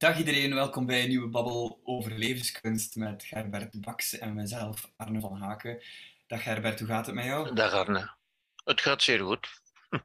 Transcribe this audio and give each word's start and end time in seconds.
Dag 0.00 0.18
iedereen, 0.18 0.54
welkom 0.54 0.86
bij 0.86 1.02
een 1.02 1.08
nieuwe 1.08 1.28
babbel 1.28 1.80
over 1.84 2.18
levenskunst 2.18 2.96
met 2.96 3.24
Gerbert 3.24 3.80
Baks 3.80 4.18
en 4.18 4.34
mezelf, 4.34 4.90
Arne 4.96 5.20
van 5.20 5.36
Haken. 5.36 5.82
Dag 6.26 6.42
Gerbert, 6.42 6.78
hoe 6.78 6.88
gaat 6.88 7.06
het 7.06 7.14
met 7.14 7.24
jou? 7.24 7.54
Dag 7.54 7.72
Arne. 7.72 8.10
Het 8.64 8.80
gaat 8.80 9.02
zeer 9.02 9.20
goed. 9.20 9.48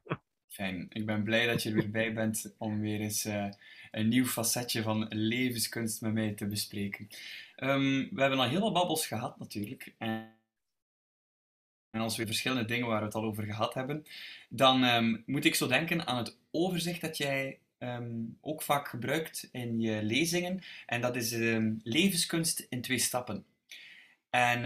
Fijn, 0.56 0.86
ik 0.88 1.06
ben 1.06 1.22
blij 1.22 1.46
dat 1.46 1.62
je 1.62 1.68
er 1.68 1.74
weer 1.74 1.90
bij 1.90 2.12
bent 2.14 2.54
om 2.58 2.80
weer 2.80 3.00
eens 3.00 3.26
uh, 3.26 3.48
een 3.90 4.08
nieuw 4.08 4.24
facetje 4.24 4.82
van 4.82 5.06
levenskunst 5.08 6.00
met 6.00 6.12
mij 6.12 6.32
te 6.32 6.46
bespreken. 6.46 7.08
Um, 7.56 8.08
we 8.12 8.20
hebben 8.20 8.38
al 8.38 8.48
heel 8.48 8.60
wat 8.60 8.72
babbels 8.72 9.06
gehad 9.06 9.38
natuurlijk. 9.38 9.94
En 9.98 10.34
en 11.90 12.00
als 12.00 12.16
we 12.16 12.26
verschillende 12.26 12.64
dingen 12.64 12.86
waar 12.86 12.98
we 12.98 13.04
het 13.04 13.14
al 13.14 13.24
over 13.24 13.44
gehad 13.44 13.74
hebben, 13.74 14.06
dan 14.48 14.84
um, 14.84 15.22
moet 15.26 15.44
ik 15.44 15.54
zo 15.54 15.66
denken 15.66 16.06
aan 16.06 16.16
het 16.16 16.38
overzicht 16.50 17.00
dat 17.00 17.16
jij 17.16 17.58
um, 17.78 18.38
ook 18.40 18.62
vaak 18.62 18.88
gebruikt 18.88 19.48
in 19.52 19.80
je 19.80 20.02
lezingen. 20.02 20.62
En 20.86 21.00
dat 21.00 21.16
is 21.16 21.32
um, 21.32 21.80
levenskunst 21.82 22.66
in 22.68 22.82
twee 22.82 22.98
stappen. 22.98 23.46
En 24.30 24.60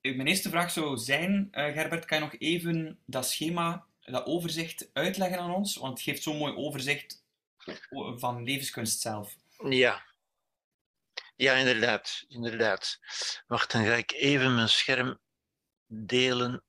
mijn 0.00 0.26
eerste 0.26 0.48
vraag 0.48 0.70
zou 0.70 0.96
zijn, 0.96 1.48
uh, 1.52 1.64
Gerbert, 1.64 2.04
kan 2.04 2.18
je 2.18 2.24
nog 2.24 2.34
even 2.38 2.98
dat 3.04 3.26
schema, 3.26 3.84
dat 4.00 4.26
overzicht 4.26 4.90
uitleggen 4.92 5.38
aan 5.38 5.54
ons? 5.54 5.76
Want 5.76 5.92
het 5.92 6.02
geeft 6.02 6.22
zo'n 6.22 6.36
mooi 6.36 6.54
overzicht 6.54 7.24
van 8.16 8.44
levenskunst 8.44 9.00
zelf. 9.00 9.36
Ja, 9.68 10.02
ja, 11.40 11.54
inderdaad, 11.54 12.24
inderdaad. 12.28 12.98
Wacht, 13.46 13.72
dan 13.72 13.84
ga 13.84 13.94
ik 13.94 14.12
even 14.12 14.54
mijn 14.54 14.68
scherm 14.68 15.18
delen. 15.86 16.62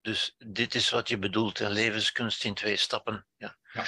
Dus 0.00 0.34
dit 0.38 0.74
is 0.74 0.90
wat 0.90 1.08
je 1.08 1.18
bedoelt, 1.18 1.60
een 1.60 1.70
levenskunst 1.70 2.44
in 2.44 2.54
twee 2.54 2.76
stappen. 2.76 3.26
Ja. 3.36 3.56
ja. 3.72 3.84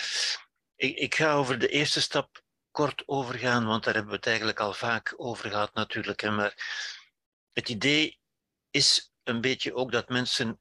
Ik, 0.74 0.96
ik 0.96 1.14
ga 1.14 1.34
over 1.34 1.58
de 1.58 1.68
eerste 1.68 2.00
stap 2.00 2.42
kort 2.70 3.02
overgaan, 3.06 3.66
want 3.66 3.84
daar 3.84 3.94
hebben 3.94 4.10
we 4.12 4.16
het 4.16 4.26
eigenlijk 4.26 4.60
al 4.60 4.72
vaak 4.72 5.14
over 5.16 5.50
gehad 5.50 5.74
natuurlijk. 5.74 6.20
Hè. 6.20 6.30
Maar 6.30 6.54
het 7.52 7.68
idee 7.68 8.20
is 8.70 9.12
een 9.22 9.40
beetje 9.40 9.74
ook 9.74 9.92
dat 9.92 10.08
mensen 10.08 10.60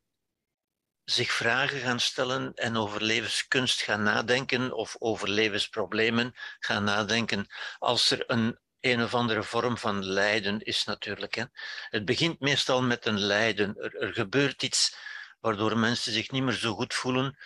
zich 1.03 1.31
vragen 1.31 1.79
gaan 1.79 1.99
stellen 1.99 2.53
en 2.53 2.77
over 2.77 3.03
levenskunst 3.03 3.81
gaan 3.81 4.03
nadenken 4.03 4.73
of 4.73 4.95
over 4.99 5.29
levensproblemen 5.29 6.33
gaan 6.59 6.83
nadenken 6.83 7.47
als 7.77 8.11
er 8.11 8.23
een 8.29 8.59
een 8.81 9.03
of 9.03 9.13
andere 9.13 9.43
vorm 9.43 9.77
van 9.77 10.05
lijden 10.05 10.59
is 10.59 10.83
natuurlijk. 10.83 11.35
Hè. 11.35 11.43
Het 11.89 12.05
begint 12.05 12.39
meestal 12.39 12.81
met 12.81 13.05
een 13.05 13.19
lijden. 13.19 13.77
Er, 13.77 13.95
er 13.95 14.13
gebeurt 14.13 14.63
iets 14.63 14.95
waardoor 15.41 15.77
mensen 15.77 16.11
zich 16.11 16.31
niet 16.31 16.43
meer 16.43 16.53
zo 16.53 16.73
goed 16.73 16.93
voelen. 16.93 17.37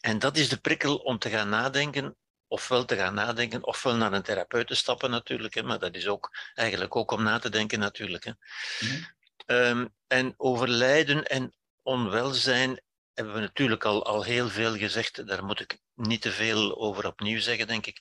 En 0.00 0.18
dat 0.18 0.36
is 0.36 0.48
de 0.48 0.60
prikkel 0.60 0.96
om 0.96 1.18
te 1.18 1.30
gaan 1.30 1.48
nadenken, 1.48 2.16
ofwel 2.46 2.84
te 2.84 2.96
gaan 2.96 3.14
nadenken, 3.14 3.66
ofwel 3.66 3.96
naar 3.96 4.12
een 4.12 4.22
therapeut 4.22 4.66
te 4.66 4.74
stappen 4.74 5.10
natuurlijk. 5.10 5.54
Hè. 5.54 5.62
Maar 5.62 5.78
dat 5.78 5.94
is 5.94 6.06
ook 6.06 6.30
eigenlijk 6.54 6.96
ook 6.96 7.10
om 7.10 7.22
na 7.22 7.38
te 7.38 7.48
denken 7.48 7.78
natuurlijk. 7.78 8.24
Hè. 8.24 8.32
Mhm. 8.80 9.02
Um, 9.46 9.94
en 10.06 10.34
over 10.36 10.68
lijden 10.68 11.24
en 11.24 11.54
onwelzijn 11.82 12.82
hebben 13.14 13.34
we 13.34 13.40
natuurlijk 13.40 13.84
al, 13.84 14.06
al 14.06 14.22
heel 14.22 14.48
veel 14.48 14.76
gezegd. 14.76 15.26
Daar 15.26 15.44
moet 15.44 15.60
ik 15.60 15.78
niet 15.94 16.22
te 16.22 16.30
veel 16.30 16.78
over 16.78 17.06
opnieuw 17.06 17.40
zeggen, 17.40 17.66
denk 17.66 17.86
ik. 17.86 17.98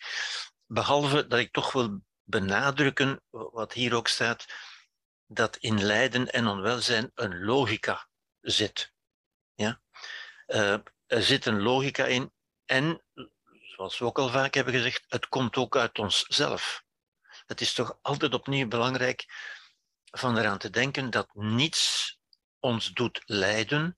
Behalve 0.65 1.27
dat 1.27 1.39
ik 1.39 1.51
toch 1.51 1.71
wil 1.71 2.01
benadrukken, 2.23 3.21
wat 3.29 3.73
hier 3.73 3.95
ook 3.95 4.07
staat, 4.07 4.45
dat 5.27 5.57
in 5.57 5.83
lijden 5.83 6.27
en 6.27 6.47
onwelzijn 6.47 7.11
een 7.15 7.43
logica 7.43 8.07
zit. 8.41 8.93
Uh, 10.49 10.77
er 11.05 11.23
zit 11.23 11.45
een 11.45 11.61
logica 11.61 12.05
in 12.05 12.31
en, 12.65 13.03
zoals 13.61 13.97
we 13.97 14.05
ook 14.05 14.19
al 14.19 14.29
vaak 14.29 14.53
hebben 14.53 14.73
gezegd, 14.73 15.05
het 15.07 15.27
komt 15.27 15.55
ook 15.55 15.75
uit 15.75 15.99
onszelf. 15.99 16.83
Het 17.45 17.61
is 17.61 17.73
toch 17.73 17.99
altijd 18.01 18.33
opnieuw 18.33 18.67
belangrijk 18.67 19.25
van 20.11 20.37
eraan 20.37 20.57
te 20.57 20.69
denken 20.69 21.09
dat 21.09 21.29
niets 21.33 22.17
ons 22.59 22.91
doet 22.93 23.21
lijden, 23.25 23.97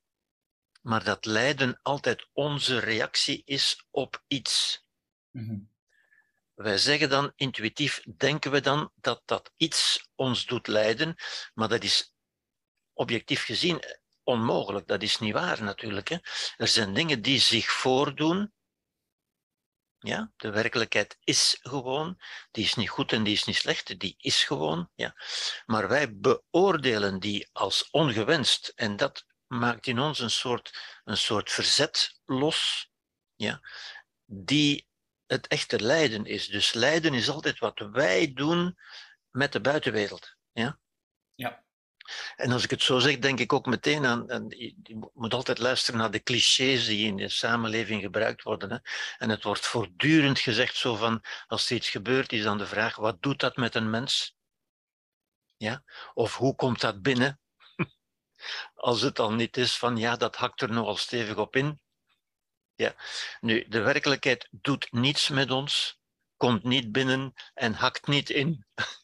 maar 0.82 1.04
dat 1.04 1.26
lijden 1.26 1.80
altijd 1.82 2.28
onze 2.34 2.80
reactie 2.80 3.42
is 3.46 3.86
op 3.90 4.24
iets. 4.28 4.86
Mm 5.32 5.48
-hmm. 5.48 5.70
Wij 6.54 6.78
zeggen 6.78 7.10
dan 7.10 7.34
intuïtief, 7.36 8.02
denken 8.18 8.52
we 8.52 8.60
dan 8.60 8.92
dat 8.96 9.22
dat 9.26 9.52
iets 9.58 10.10
ons 10.16 10.46
doet 10.46 10.68
lijden, 10.68 11.16
maar 11.54 11.68
dat 11.68 11.84
is 11.84 12.14
objectief 12.94 13.44
gezien 13.44 14.01
onmogelijk. 14.24 14.88
Dat 14.88 15.02
is 15.02 15.20
niet 15.20 15.34
waar 15.34 15.64
natuurlijk. 15.64 16.08
Hè. 16.08 16.18
Er 16.58 16.68
zijn 16.68 16.94
dingen 16.94 17.22
die 17.22 17.40
zich 17.40 17.72
voordoen. 17.72 18.54
Ja, 20.00 20.32
de 20.38 20.50
werkelijkheid 20.50 21.18
is 21.24 21.58
gewoon. 21.62 22.22
Die 22.52 22.64
is 22.64 22.76
niet 22.76 22.90
goed 22.90 23.12
en 23.12 23.24
die 23.24 23.34
is 23.34 23.46
niet 23.46 23.56
slecht. 23.56 24.00
Die 24.00 24.16
is 24.18 24.44
gewoon. 24.44 24.90
Ja. 24.96 25.16
Maar 25.66 25.88
wij 25.88 26.16
beoordelen 26.16 27.20
die 27.20 27.50
als 27.52 27.90
ongewenst. 27.90 28.72
En 28.76 28.96
dat 28.96 29.26
maakt 29.48 29.88
in 29.88 30.00
ons 30.00 30.20
een 30.20 30.32
soort, 30.32 31.00
een 31.04 31.18
soort 31.18 31.52
verzet 31.52 32.20
los. 32.26 32.90
Ja, 33.36 33.62
die 34.26 34.88
het 35.26 35.48
echte 35.48 35.80
lijden 35.80 36.26
is. 36.26 36.48
Dus 36.48 36.74
lijden 36.74 37.14
is 37.14 37.30
altijd 37.30 37.60
wat 37.60 37.80
wij 37.92 38.34
doen 38.34 38.78
met 39.30 39.52
de 39.52 39.62
buitenwereld. 39.62 40.36
Ja? 40.52 40.80
En 42.36 42.52
als 42.52 42.64
ik 42.64 42.70
het 42.70 42.82
zo 42.82 43.00
zeg, 43.00 43.18
denk 43.20 43.40
ik 43.40 43.54
ook 43.54 43.66
meteen 43.66 44.06
aan, 44.06 44.26
je 44.48 45.10
moet 45.14 45.34
altijd 45.34 45.60
luisteren 45.60 46.00
naar 46.00 46.12
de 46.12 46.24
clichés 46.24 46.86
die 46.86 47.08
in 47.08 47.16
de 47.16 47.30
samenleving 47.30 48.02
gebruikt 48.02 48.44
worden. 48.44 48.72
Hè. 48.72 48.78
En 49.18 49.30
het 49.30 49.44
wordt 49.44 49.68
voortdurend 49.68 50.40
gezegd 50.40 50.76
zo 50.76 50.96
van, 50.96 51.24
als 51.48 51.70
er 51.70 51.76
iets 51.76 51.90
gebeurt, 51.90 52.32
is 52.32 52.44
dan 52.44 52.58
de 52.58 52.68
vraag, 52.68 52.96
wat 52.96 53.22
doet 53.22 53.40
dat 53.40 53.56
met 53.56 53.76
een 53.76 53.90
mens? 53.90 54.36
Ja? 55.58 55.84
Of 56.14 56.36
hoe 56.36 56.56
komt 56.56 56.82
dat 56.82 57.02
binnen? 57.02 57.40
Als 58.76 59.02
het 59.02 59.20
al 59.20 59.34
niet 59.34 59.58
is 59.58 59.78
van, 59.78 59.98
ja, 59.98 60.16
dat 60.16 60.36
hakt 60.36 60.62
er 60.62 60.72
nogal 60.72 60.98
stevig 60.98 61.38
op 61.38 61.56
in, 61.56 61.80
ja. 62.82 62.96
Nu, 63.40 63.68
de 63.68 63.80
werkelijkheid 63.80 64.48
doet 64.52 64.92
niets 64.92 65.30
met 65.30 65.52
ons, 65.52 66.00
komt 66.38 66.64
niet 66.64 66.92
binnen 66.92 67.34
en 67.54 67.74
hakt 67.74 68.08
niet 68.08 68.30
in. 68.30 68.66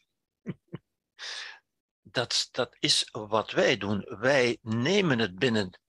dat, 2.18 2.48
dat 2.52 2.76
is 2.80 3.08
wat 3.12 3.50
wij 3.50 3.76
doen. 3.76 4.04
Wij 4.08 4.58
nemen 4.62 5.18
het 5.18 5.38
binnen. 5.38 5.80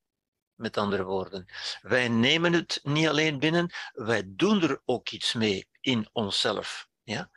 Met 0.56 0.78
andere 0.78 1.04
woorden, 1.04 1.46
wij 1.82 2.08
nemen 2.08 2.54
het 2.54 2.80
niet 2.84 3.08
alleen 3.08 3.40
binnen, 3.40 3.72
wij 3.94 4.24
doen 4.26 4.62
er 4.62 4.82
ook 4.86 5.10
iets 5.10 5.34
mee 5.34 5.68
in 5.82 6.10
onszelf. 6.12 6.88
Ja? 7.04 7.30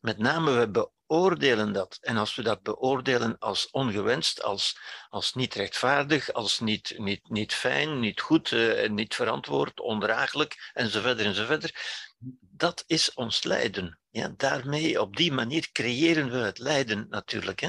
Met 0.00 0.18
name, 0.18 0.52
we 0.52 0.70
beoordelen 0.70 1.72
dat. 1.72 1.98
En 2.00 2.16
als 2.16 2.34
we 2.34 2.42
dat 2.42 2.62
beoordelen 2.62 3.38
als 3.38 3.70
ongewenst, 3.70 4.42
als, 4.42 4.78
als 5.08 5.34
niet 5.34 5.54
rechtvaardig, 5.54 6.32
als 6.32 6.60
niet, 6.60 6.94
niet, 6.98 7.28
niet 7.28 7.54
fijn, 7.54 8.00
niet 8.00 8.20
goed, 8.20 8.50
uh, 8.50 8.88
niet 8.88 9.14
verantwoord, 9.14 9.80
ondraaglijk, 9.80 10.70
enzovoort 10.72 11.18
enzovoort, 11.18 11.72
dat 12.40 12.84
is 12.86 13.14
ons 13.14 13.42
lijden. 13.42 13.98
Daarmee, 14.36 15.00
op 15.00 15.16
die 15.16 15.32
manier 15.32 15.68
creëren 15.72 16.30
we 16.30 16.36
het 16.36 16.58
lijden 16.58 17.06
natuurlijk. 17.08 17.60
Hè. 17.60 17.68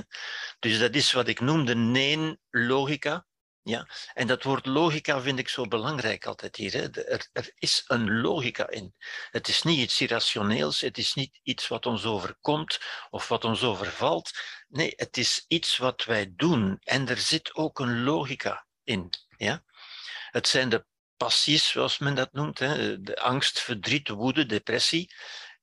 Dus 0.60 0.80
dat 0.80 0.96
is 0.96 1.12
wat 1.12 1.28
ik 1.28 1.40
noemde 1.40 1.76
neen-logica. 1.76 3.28
Ja, 3.62 3.88
en 4.14 4.28
dat 4.28 4.44
woord 4.44 4.66
logica 4.66 5.22
vind 5.22 5.40
ik 5.40 5.50
zo 5.50 5.68
belangrijk 5.68 6.26
altijd 6.26 6.56
hier. 6.56 6.74
Hè. 6.74 7.04
Er, 7.04 7.30
er, 7.32 7.52
is 7.56 7.84
een 7.88 8.22
logica 8.22 8.70
in. 8.70 8.94
Het 9.32 9.48
is 9.48 9.64
niet 9.64 9.80
iets 9.80 10.02
irrationeels, 10.02 10.82
het 10.82 10.98
is 10.98 11.14
niet 11.14 11.40
iets 11.44 11.68
wat 11.68 11.86
ons 11.86 12.06
overkomt 12.06 12.80
of 13.10 13.28
wat 13.28 13.44
ons 13.44 13.64
overvalt. 13.64 14.32
Nee, 14.68 14.94
het 14.96 15.18
is 15.18 15.46
iets 15.48 15.78
wat 15.78 16.04
wij 16.04 16.34
doen 16.36 16.78
en 16.84 17.08
er 17.08 17.18
zit 17.18 17.56
ook 17.56 17.80
een 17.80 18.04
logica 18.04 18.66
in. 18.84 19.10
Ja? 19.38 19.64
Het 20.32 20.48
zijn 20.48 20.70
de 20.70 20.86
passies, 21.18 21.70
zoals 21.70 21.98
men 21.98 22.16
dat 22.16 22.34
noemt, 22.34 22.60
hè. 22.60 23.02
de 23.02 23.20
angst, 23.20 23.60
verdriet, 23.60 24.10
woede, 24.10 24.46
depressie. 24.46 25.14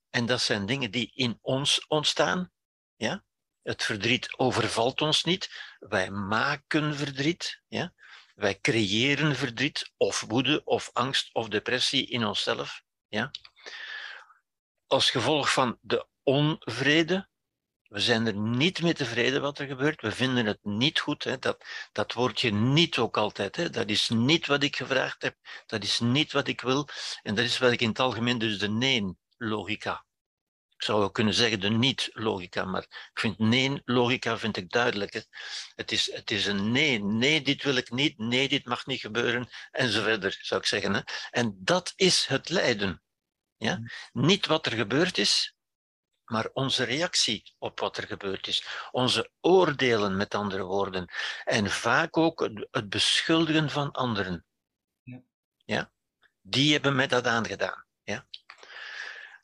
En 0.09 0.25
dat 0.25 0.41
zijn 0.41 0.65
dingen 0.65 0.91
die 0.91 1.11
in 1.13 1.39
ons 1.41 1.87
ontstaan. 1.87 2.51
Ja? 2.95 3.23
Het 3.61 3.83
verdriet 3.83 4.37
overvalt 4.37 5.01
ons 5.01 5.23
niet. 5.23 5.75
Wij 5.79 6.11
maken 6.11 6.95
verdriet. 6.95 7.61
Ja? 7.67 7.93
Wij 8.35 8.59
creëren 8.59 9.35
verdriet 9.35 9.91
of 9.97 10.21
woede 10.27 10.63
of 10.63 10.89
angst 10.93 11.33
of 11.33 11.47
depressie 11.47 12.07
in 12.07 12.25
onszelf. 12.25 12.81
Ja? 13.07 13.31
Als 14.87 15.09
gevolg 15.09 15.53
van 15.53 15.77
de 15.81 16.07
onvrede. 16.23 17.29
We 17.87 17.99
zijn 17.99 18.27
er 18.27 18.35
niet 18.35 18.81
mee 18.81 18.93
tevreden 18.93 19.41
wat 19.41 19.59
er 19.59 19.67
gebeurt. 19.67 20.01
We 20.01 20.11
vinden 20.11 20.45
het 20.45 20.59
niet 20.63 20.99
goed. 20.99 21.23
Hè. 21.23 21.37
Dat, 21.37 21.65
dat 21.91 22.13
woordje 22.13 22.51
niet 22.51 22.97
ook 22.97 23.17
altijd. 23.17 23.55
Hè. 23.55 23.69
Dat 23.69 23.89
is 23.89 24.09
niet 24.09 24.47
wat 24.47 24.63
ik 24.63 24.75
gevraagd 24.75 25.21
heb. 25.21 25.35
Dat 25.65 25.83
is 25.83 25.99
niet 25.99 26.31
wat 26.31 26.47
ik 26.47 26.61
wil. 26.61 26.87
En 27.23 27.35
dat 27.35 27.45
is 27.45 27.57
wat 27.57 27.71
ik 27.71 27.81
in 27.81 27.89
het 27.89 27.99
algemeen 27.99 28.37
dus 28.37 28.59
de 28.59 28.67
nee-logica 29.37 30.05
Ik 30.69 30.83
zou 30.83 30.99
wel 30.99 31.11
kunnen 31.11 31.33
zeggen 31.33 31.59
de 31.59 31.69
niet-logica, 31.69 32.65
maar 32.65 32.81
ik 32.81 33.19
vind 33.19 33.39
nee-logica 33.39 34.37
vind 34.37 34.57
ik 34.57 34.69
duidelijk. 34.69 35.25
Het, 35.75 35.91
is, 35.91 36.11
het 36.13 36.31
is 36.31 36.45
een 36.45 36.71
nee. 36.71 37.03
Nee, 37.03 37.41
dit 37.41 37.63
wil 37.63 37.75
ik 37.75 37.91
niet. 37.91 38.17
Nee, 38.17 38.49
dit 38.49 38.65
mag 38.65 38.85
niet 38.85 38.99
gebeuren. 38.99 39.49
En 39.71 39.89
zo 39.89 40.03
verder, 40.03 40.37
zou 40.41 40.61
ik 40.61 40.67
zeggen. 40.67 40.93
Hè. 40.93 41.01
En 41.29 41.57
dat 41.59 41.93
is 41.95 42.25
het 42.25 42.49
lijden. 42.49 43.01
Ja? 43.57 43.77
Mm. 43.77 43.87
Niet 44.25 44.45
wat 44.45 44.65
er 44.65 44.71
gebeurd 44.71 45.17
is, 45.17 45.55
maar 46.25 46.49
onze 46.53 46.83
reactie 46.83 47.53
op 47.57 47.79
wat 47.79 47.97
er 47.97 48.07
gebeurd 48.07 48.47
is. 48.47 48.67
Onze 48.91 49.31
oordelen, 49.41 50.17
met 50.17 50.35
andere 50.35 50.63
woorden. 50.63 51.07
En 51.43 51.69
vaak 51.69 52.17
ook 52.17 52.49
het 52.71 52.89
beschuldigen 52.89 53.69
van 53.69 53.91
anderen. 53.91 54.45
Ja. 55.03 55.21
ja? 55.65 55.91
Die 56.41 56.73
hebben 56.73 56.95
mij 56.95 57.07
dat 57.07 57.27
aangedaan. 57.27 57.85
Ja? 58.03 58.27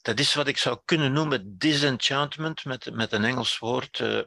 Dat 0.04 0.20
is 0.20 0.34
wat 0.34 0.48
ik 0.48 0.58
zou 0.58 0.80
kunnen 0.86 1.14
noemen 1.14 1.58
disenchantment, 1.58 2.66
met, 2.66 2.94
met 2.94 3.12
een 3.12 3.24
Engels 3.24 3.58
woord, 3.58 4.00
uh, 4.00 4.22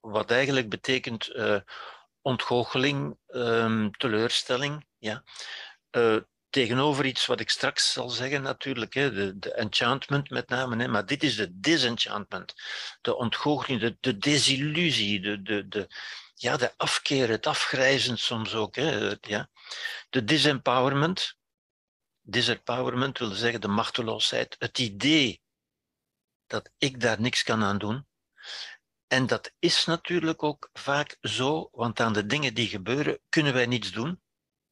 wat 0.00 0.30
eigenlijk 0.30 0.68
betekent 0.68 1.28
uh, 1.28 1.60
ontgoocheling, 2.20 3.18
um, 3.26 3.96
teleurstelling. 3.96 4.86
Ja? 4.98 5.22
Uh, 5.90 6.16
tegenover 6.50 7.04
iets 7.04 7.26
wat 7.26 7.40
ik 7.40 7.50
straks 7.50 7.92
zal 7.92 8.08
zeggen 8.08 8.42
natuurlijk, 8.42 8.94
hè, 8.94 9.36
de, 9.38 9.52
enchantment 9.52 10.30
met 10.30 10.48
name, 10.48 10.76
hè, 10.76 10.88
maar 10.88 11.06
dit 11.06 11.22
is 11.22 11.36
de 11.36 11.60
disenchantment, 11.60 12.54
de 13.00 13.16
ontgoocheling, 13.16 13.80
de, 13.80 13.96
de 14.00 14.18
desillusie, 14.18 15.20
de, 15.20 15.42
de, 15.42 15.68
de, 15.68 15.88
ja, 16.34 16.56
de 16.56 16.72
afkeer, 16.76 17.28
het 17.28 17.46
afgrijzen 17.46 18.18
soms 18.18 18.54
ook. 18.54 18.76
Hè, 18.76 19.14
ja. 19.20 19.48
De 20.10 20.24
disempowerment, 20.24 21.35
disempowerment 22.26 23.18
wil 23.18 23.30
zeggen 23.30 23.60
de 23.60 23.68
machteloosheid, 23.68 24.56
het 24.58 24.78
idee 24.78 25.42
dat 26.46 26.70
ik 26.78 27.00
daar 27.00 27.20
niks 27.20 27.42
kan 27.42 27.62
aan 27.62 27.78
doen. 27.78 28.06
En 29.06 29.26
dat 29.26 29.52
is 29.58 29.84
natuurlijk 29.84 30.42
ook 30.42 30.70
vaak 30.72 31.16
zo, 31.20 31.68
want 31.72 32.00
aan 32.00 32.12
de 32.12 32.26
dingen 32.26 32.54
die 32.54 32.68
gebeuren 32.68 33.20
kunnen 33.28 33.52
wij 33.52 33.66
niets 33.66 33.92
doen. 33.92 34.20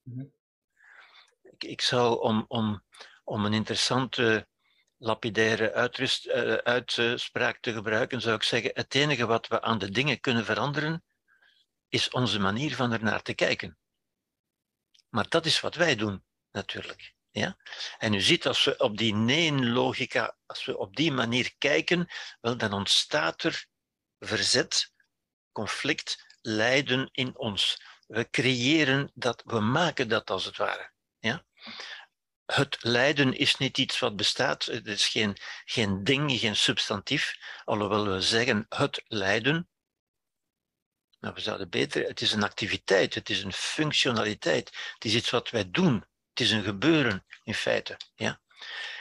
Mhm. 0.02 0.24
ik, 1.42 1.64
ik, 1.64 1.80
zou 1.80 2.20
om, 2.20 2.44
om, 2.48 2.84
om 3.24 3.44
een 3.44 3.52
interessante 3.52 4.48
lapidaire 4.96 5.72
uitrust, 5.72 6.26
uh, 6.26 6.54
uitspraak 6.54 7.58
te 7.60 7.72
gebruiken, 7.72 8.20
zou 8.20 8.34
ik 8.36 8.42
zeggen, 8.42 8.70
het 8.74 8.94
enige 8.94 9.26
wat 9.26 9.46
we 9.46 9.62
aan 9.62 9.78
de 9.78 9.90
dingen 9.90 10.20
kunnen 10.20 10.44
veranderen, 10.44 11.04
is 11.88 12.08
onze 12.08 12.38
manier 12.38 12.74
van 12.74 12.92
ernaar 12.92 13.22
te 13.22 13.34
kijken. 13.34 13.78
Maar 15.08 15.28
dat 15.28 15.46
is 15.46 15.60
wat 15.60 15.74
wij 15.74 15.96
doen, 15.96 16.24
natuurlijk. 16.50 17.13
Ja? 17.34 17.56
En 17.98 18.14
u 18.14 18.20
ziet, 18.20 18.46
als 18.46 18.64
we 18.64 18.76
op 18.76 18.96
die 18.98 19.14
nee-logica, 19.14 20.36
als 20.46 20.64
we 20.64 20.78
op 20.78 20.96
die 20.96 21.12
manier 21.12 21.54
kijken, 21.58 22.08
wel, 22.40 22.56
dan 22.56 22.72
ontstaat 22.72 23.42
er 23.42 23.66
verzet, 24.18 24.92
conflict, 25.52 26.36
lijden 26.40 27.08
in 27.12 27.38
ons. 27.38 27.82
We 28.06 28.30
creëren 28.30 29.10
dat, 29.14 29.42
we 29.46 29.60
maken 29.60 30.08
dat 30.08 30.30
als 30.30 30.44
het 30.44 30.56
ware. 30.56 30.92
Ja? 31.18 31.44
Het 32.46 32.76
lijden 32.80 33.32
is 33.32 33.56
niet 33.56 33.78
iets 33.78 33.98
wat 33.98 34.16
bestaat, 34.16 34.64
het 34.64 34.86
is 34.86 35.08
geen, 35.08 35.36
geen 35.64 36.04
ding, 36.04 36.32
geen 36.32 36.56
substantief, 36.56 37.36
alhoewel 37.64 38.06
we 38.06 38.20
zeggen 38.20 38.66
het 38.68 39.02
lijden. 39.06 39.68
Maar 41.18 41.34
we 41.34 41.40
zouden 41.40 41.68
beter, 41.68 42.06
het 42.06 42.20
is 42.20 42.32
een 42.32 42.42
activiteit, 42.42 43.14
het 43.14 43.30
is 43.30 43.42
een 43.42 43.52
functionaliteit, 43.52 44.68
het 44.94 45.04
is 45.04 45.14
iets 45.14 45.30
wat 45.30 45.50
wij 45.50 45.70
doen. 45.70 46.04
Het 46.34 46.42
is 46.46 46.50
een 46.50 46.62
gebeuren 46.62 47.24
in 47.44 47.54
feite. 47.54 47.96
Ja? 48.14 48.40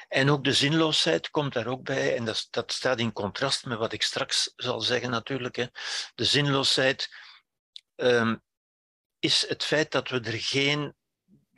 En 0.07 0.29
ook 0.29 0.43
de 0.43 0.53
zinloosheid 0.53 1.29
komt 1.29 1.53
daar 1.53 1.67
ook 1.67 1.83
bij. 1.83 2.15
En 2.15 2.25
dat, 2.25 2.47
dat 2.49 2.71
staat 2.71 2.99
in 2.99 3.13
contrast 3.13 3.65
met 3.65 3.77
wat 3.77 3.93
ik 3.93 4.01
straks 4.01 4.53
zal 4.55 4.81
zeggen 4.81 5.09
natuurlijk. 5.09 5.55
Hè. 5.55 5.65
De 6.15 6.25
zinloosheid 6.25 7.15
um, 7.95 8.43
is 9.19 9.47
het 9.47 9.63
feit 9.63 9.91
dat 9.91 10.09
we 10.09 10.19
er 10.19 10.39
geen, 10.39 10.95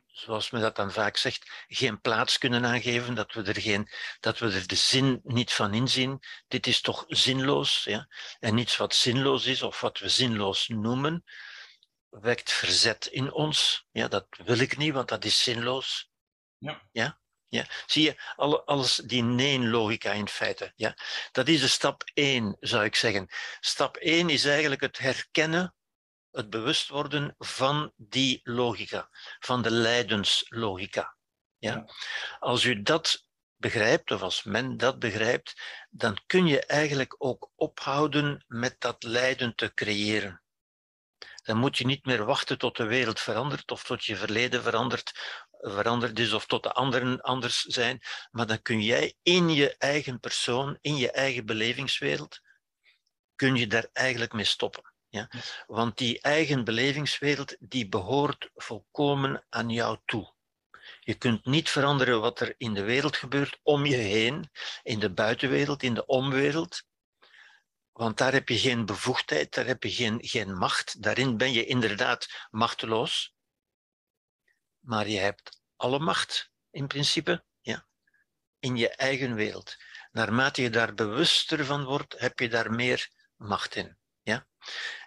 zoals 0.07 0.49
men 0.49 0.61
dat 0.61 0.75
dan 0.75 0.91
vaak 0.91 1.17
zegt, 1.17 1.65
geen 1.67 2.01
plaats 2.01 2.37
kunnen 2.37 2.65
aangeven, 2.65 3.15
dat 3.15 3.33
we 3.33 3.43
er, 3.43 3.61
geen, 3.61 3.89
dat 4.19 4.39
we 4.39 4.51
er 4.51 4.67
de 4.67 4.75
zin 4.75 5.21
niet 5.23 5.53
van 5.53 5.73
inzien. 5.73 6.19
Dit 6.47 6.67
is 6.67 6.81
toch 6.81 7.05
zinloos. 7.07 7.83
Ja? 7.83 8.07
En 8.39 8.57
iets 8.57 8.77
wat 8.77 8.95
zinloos 8.95 9.45
is 9.45 9.61
of 9.61 9.81
wat 9.81 9.99
we 9.99 10.09
zinloos 10.09 10.67
noemen, 10.67 11.23
wekt 12.21 12.51
verzet 12.51 13.05
in 13.05 13.31
ons. 13.33 13.87
Ja, 13.91 14.07
dat 14.07 14.27
wil 14.43 14.59
ik 14.59 14.77
niet, 14.77 14.93
want 14.93 15.07
dat 15.07 15.25
is 15.25 15.43
zinloos. 15.43 16.09
Ja. 16.57 16.81
ja? 16.91 17.19
Ja, 17.47 17.65
zie 17.85 18.03
je, 18.03 18.33
alles 18.65 18.95
die 18.95 19.23
nee-logica 19.23 20.11
in 20.11 20.27
feite. 20.27 20.71
Ja? 20.75 20.97
Dat 21.31 21.47
is 21.47 21.61
de 21.61 21.67
stap 21.67 22.03
1, 22.13 22.57
zou 22.59 22.83
ik 22.83 22.95
zeggen. 22.95 23.27
Stap 23.59 23.97
1 23.97 24.29
is 24.29 24.45
eigenlijk 24.45 24.81
het 24.81 24.97
herkennen, 24.97 25.75
het 26.31 26.49
bewust 26.49 26.89
worden 26.89 27.35
van 27.37 27.93
die 27.95 28.39
logica, 28.43 29.09
van 29.39 29.61
de 29.61 29.71
lijdenslogica. 29.71 31.15
Ja? 31.57 31.85
Als 32.39 32.63
u 32.63 32.81
dat 32.81 33.27
begrijpt, 33.55 34.11
of 34.11 34.21
als 34.21 34.43
men 34.43 34.77
dat 34.77 34.99
begrijpt, 34.99 35.61
dan 35.89 36.17
kun 36.25 36.47
je 36.47 36.65
eigenlijk 36.65 37.15
ook 37.17 37.51
ophouden 37.55 38.43
met 38.47 38.79
dat 38.79 39.03
lijden 39.03 39.55
te 39.55 39.73
creëren 39.73 40.44
dan 41.45 41.57
moet 41.57 41.77
je 41.77 41.85
niet 41.85 42.05
meer 42.05 42.25
wachten 42.25 42.57
tot 42.57 42.77
de 42.77 42.85
wereld 42.85 43.19
verandert 43.19 43.71
of 43.71 43.83
tot 43.83 44.05
je 44.05 44.15
verleden 44.15 44.63
verandert, 44.63 45.11
veranderd 45.51 46.19
is 46.19 46.33
of 46.33 46.45
tot 46.45 46.63
de 46.63 46.71
anderen 46.71 47.21
anders 47.21 47.61
zijn, 47.61 48.01
maar 48.31 48.47
dan 48.47 48.61
kun 48.61 48.81
jij 48.81 49.13
in 49.21 49.49
je 49.49 49.77
eigen 49.77 50.19
persoon, 50.19 50.77
in 50.81 50.97
je 50.97 51.11
eigen 51.11 51.45
belevingswereld, 51.45 52.39
kun 53.35 53.55
je 53.55 53.67
daar 53.67 53.87
eigenlijk 53.93 54.33
mee 54.33 54.45
stoppen. 54.45 54.93
Ja? 55.09 55.29
Want 55.67 55.97
die 55.97 56.21
eigen 56.21 56.63
belevingswereld, 56.63 57.55
die 57.59 57.89
behoort 57.89 58.49
volkomen 58.53 59.45
aan 59.49 59.69
jou 59.69 59.97
toe. 60.05 60.33
Je 60.99 61.13
kunt 61.13 61.45
niet 61.45 61.69
veranderen 61.69 62.21
wat 62.21 62.39
er 62.39 62.55
in 62.57 62.73
de 62.73 62.83
wereld 62.83 63.15
gebeurt 63.15 63.59
om 63.63 63.85
je 63.85 63.95
heen, 63.95 64.49
in 64.83 64.99
de 64.99 65.13
buitenwereld, 65.13 65.83
in 65.83 65.93
de 65.93 66.05
omwereld. 66.05 66.83
Want 67.95 68.17
daar 68.17 68.31
heb 68.31 68.49
je 68.49 68.57
geen 68.57 68.85
bevoegdheid, 68.85 69.53
daar 69.53 69.65
heb 69.65 69.83
je 69.83 69.91
geen, 69.91 70.17
geen 70.21 70.57
macht. 70.57 71.01
Daarin 71.01 71.37
ben 71.37 71.51
je 71.51 71.65
inderdaad 71.65 72.47
machteloos. 72.51 73.35
Maar 74.79 75.07
je 75.07 75.19
hebt 75.19 75.61
alle 75.75 75.99
macht 75.99 76.51
in 76.69 76.87
principe 76.87 77.45
ja, 77.61 77.87
in 78.59 78.75
je 78.75 78.89
eigen 78.89 79.35
wereld. 79.35 79.75
Naarmate 80.11 80.61
je 80.61 80.69
daar 80.69 80.93
bewuster 80.93 81.65
van 81.65 81.83
wordt, 81.83 82.19
heb 82.19 82.39
je 82.39 82.49
daar 82.49 82.71
meer 82.71 83.09
macht 83.35 83.75
in. 83.75 83.97
Ja? 84.21 84.47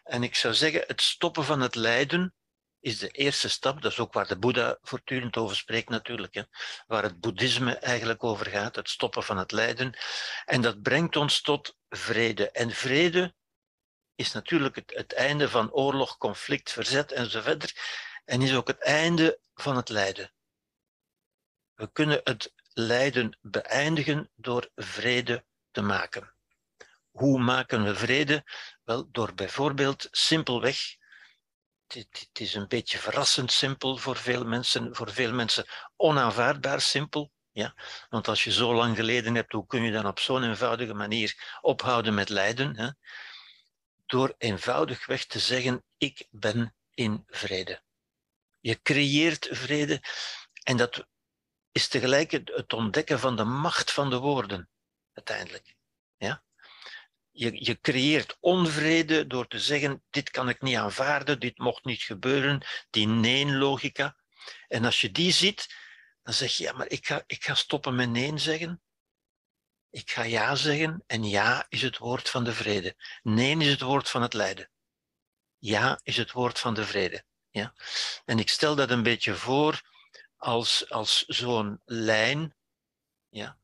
En 0.02 0.23
ik 0.23 0.35
zou 0.35 0.55
zeggen, 0.55 0.85
het 0.87 1.00
stoppen 1.00 1.44
van 1.44 1.61
het 1.61 1.75
lijden 1.75 2.35
is 2.80 2.98
de 2.98 3.08
eerste 3.08 3.48
stap. 3.48 3.82
Dat 3.82 3.92
is 3.92 3.98
ook 3.98 4.12
waar 4.12 4.28
de 4.28 4.38
Boeddha 4.38 4.78
voortdurend 4.82 5.36
over 5.36 5.56
spreekt 5.56 5.88
natuurlijk. 5.88 6.34
Hè? 6.34 6.42
Waar 6.86 7.02
het 7.02 7.20
boeddhisme 7.20 7.75
eigenlijk 7.75 8.25
over 8.25 8.46
gaat, 8.46 8.76
het 8.76 8.88
stoppen 8.88 9.22
van 9.22 9.38
het 9.38 9.52
lijden. 9.52 9.99
En 10.44 10.61
dat 10.61 10.82
brengt 10.82 11.16
ons 11.16 11.40
tot 11.40 11.76
vrede. 11.88 12.50
En 12.50 12.70
vrede 12.70 13.35
is 14.14 14.32
natuurlijk 14.32 14.75
het, 14.75 14.92
het 14.94 15.12
einde 15.12 15.49
van 15.49 15.73
oorlog, 15.73 16.16
conflict, 16.16 16.73
verzet 16.73 17.12
enzovoort. 17.12 17.80
En 18.25 18.42
is 18.42 18.54
ook 18.54 18.68
het 18.68 18.82
einde 18.82 19.40
van 19.54 19.76
het 19.76 19.88
lijden. 19.88 20.32
We 21.75 21.92
kunnen 21.92 22.20
het 22.25 22.52
lijden 22.73 23.38
beëindigen 23.40 24.30
door 24.35 24.70
vrede 24.75 25.44
te 25.70 25.82
maken. 25.82 26.35
Hoe 27.11 27.38
maken 27.38 27.85
we 27.85 27.94
vrede? 27.94 28.44
Wel, 28.85 29.11
door 29.11 29.35
bijvoorbeeld 29.35 30.08
simpelweg 30.11 30.97
het, 31.92 32.28
is 32.33 32.54
een 32.54 32.68
beetje 32.68 32.99
verrassend 32.99 33.52
simpel 33.52 33.97
voor 33.97 34.16
veel 34.16 34.45
mensen, 34.45 34.95
voor 34.95 35.12
veel 35.12 35.33
mensen 35.33 35.66
onaanvaardbaar 35.97 36.80
simpel. 36.80 37.33
Ja? 37.50 37.75
Want 38.09 38.28
als 38.28 38.45
je 38.45 38.52
zo 38.52 38.75
lang 38.75 38.97
geleden 38.97 39.35
hebt, 39.35 39.52
hoe 39.52 39.66
kun 39.66 39.83
je 39.83 39.92
dan 39.92 40.07
op 40.07 40.18
zo'n 40.18 40.45
eenvoudige 40.45 40.95
manier 40.95 41.59
ophouden 41.61 42.14
met 42.14 42.28
lijden? 42.28 42.76
Hè? 42.76 42.88
Door 44.07 44.35
eenvoudigweg 44.38 45.25
te 45.25 45.38
zeggen, 45.38 45.85
ik 45.97 46.26
ben 46.30 46.75
in 46.95 47.25
vrede. 47.26 47.83
Je 48.61 48.83
creëert 48.83 49.49
vrede 49.50 50.02
en 50.62 50.76
dat 50.76 51.07
is 51.73 51.88
tegelijk 51.88 52.30
het 52.30 52.73
ontdekken 52.73 53.18
van 53.18 53.37
de 53.37 53.45
macht 53.45 53.92
van 53.92 54.11
de 54.11 54.18
woorden, 54.18 54.71
uiteindelijk. 55.12 55.76
Ja? 56.16 56.42
Je, 57.38 57.64
je 57.64 57.80
creëert 57.80 58.37
onvrede 58.40 59.26
door 59.26 59.47
te 59.47 59.61
zeggen, 59.61 60.02
dit 60.11 60.30
kan 60.30 60.49
ik 60.49 60.61
niet 60.61 60.76
aanvaarden, 60.76 61.40
dit 61.40 61.59
mocht 61.59 61.85
niet 61.85 62.02
gebeuren, 62.02 62.66
die 62.90 63.07
nee-logica. 63.07 64.16
En 64.68 64.85
als 64.85 65.00
je 65.00 65.11
die 65.11 65.33
ziet, 65.33 65.75
dan 66.23 66.35
zeg 66.35 66.57
je, 66.57 66.62
ja, 66.62 66.73
maar 66.73 66.88
ik 66.88 67.07
ga, 67.07 67.23
ik 67.26 67.45
ga 67.45 67.54
stoppen 67.54 67.95
met 67.95 68.11
nee 68.11 68.38
zeggen. 68.38 68.83
Ik 69.90 70.11
ga 70.11 70.23
ja 70.23 70.54
zeggen 70.54 71.04
en 71.07 71.25
ja 71.25 71.66
is 71.68 71.83
het 71.83 71.99
woord 71.99 72.28
van 72.28 72.45
de 72.45 72.52
vrede. 72.52 72.97
Nee 73.23 73.57
is 73.57 73.71
het 73.71 73.80
woord 73.80 74.09
van 74.09 74.23
het 74.23 74.33
lijden. 74.33 74.71
Ja 75.59 76.00
is 76.02 76.16
het 76.16 76.33
woord 76.33 76.59
van 76.59 76.75
de 76.75 76.85
vrede. 76.85 77.25
Ja? 77.50 77.75
En 78.25 78.38
ik 78.38 78.49
stel 78.49 78.75
dat 78.75 78.90
een 78.90 79.02
beetje 79.02 79.35
voor 79.35 79.83
als, 80.37 80.90
als 80.90 81.25
zo'n 81.26 81.80
lijn, 81.85 82.57
ja, 83.28 83.59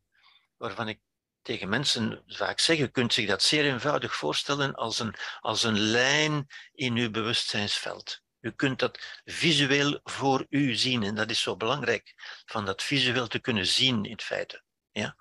waarvan 0.57 0.89
ik 0.89 1.01
tegen 1.45 1.69
mensen 1.69 2.23
vaak 2.27 2.61
zeg, 2.61 2.77
je 2.77 2.89
kunt 2.89 3.13
zich 3.13 3.29
dat 3.29 3.43
zeer 3.43 3.65
eenvoudig 3.65 4.15
voorstellen 4.15 4.75
als 4.75 4.99
een, 4.99 5.15
als 5.41 5.63
een 5.63 5.79
lijn 5.79 6.47
in 6.73 6.97
uw 6.97 7.11
bewustzijnsveld. 7.11 8.23
U 8.41 8.51
kunt 8.51 8.79
dat 8.79 9.21
visueel 9.25 10.01
voor 10.03 10.47
u 10.49 10.75
zien 10.75 11.03
en 11.03 11.15
dat 11.15 11.31
is 11.31 11.41
zo 11.41 11.57
belangrijk, 11.57 12.15
van 12.47 12.65
dat 12.65 12.83
visueel 12.83 13.27
te 13.27 13.39
kunnen 13.39 13.67
zien 13.67 14.05
in 14.05 14.21
feite. 14.21 14.63
Ja? 14.91 15.17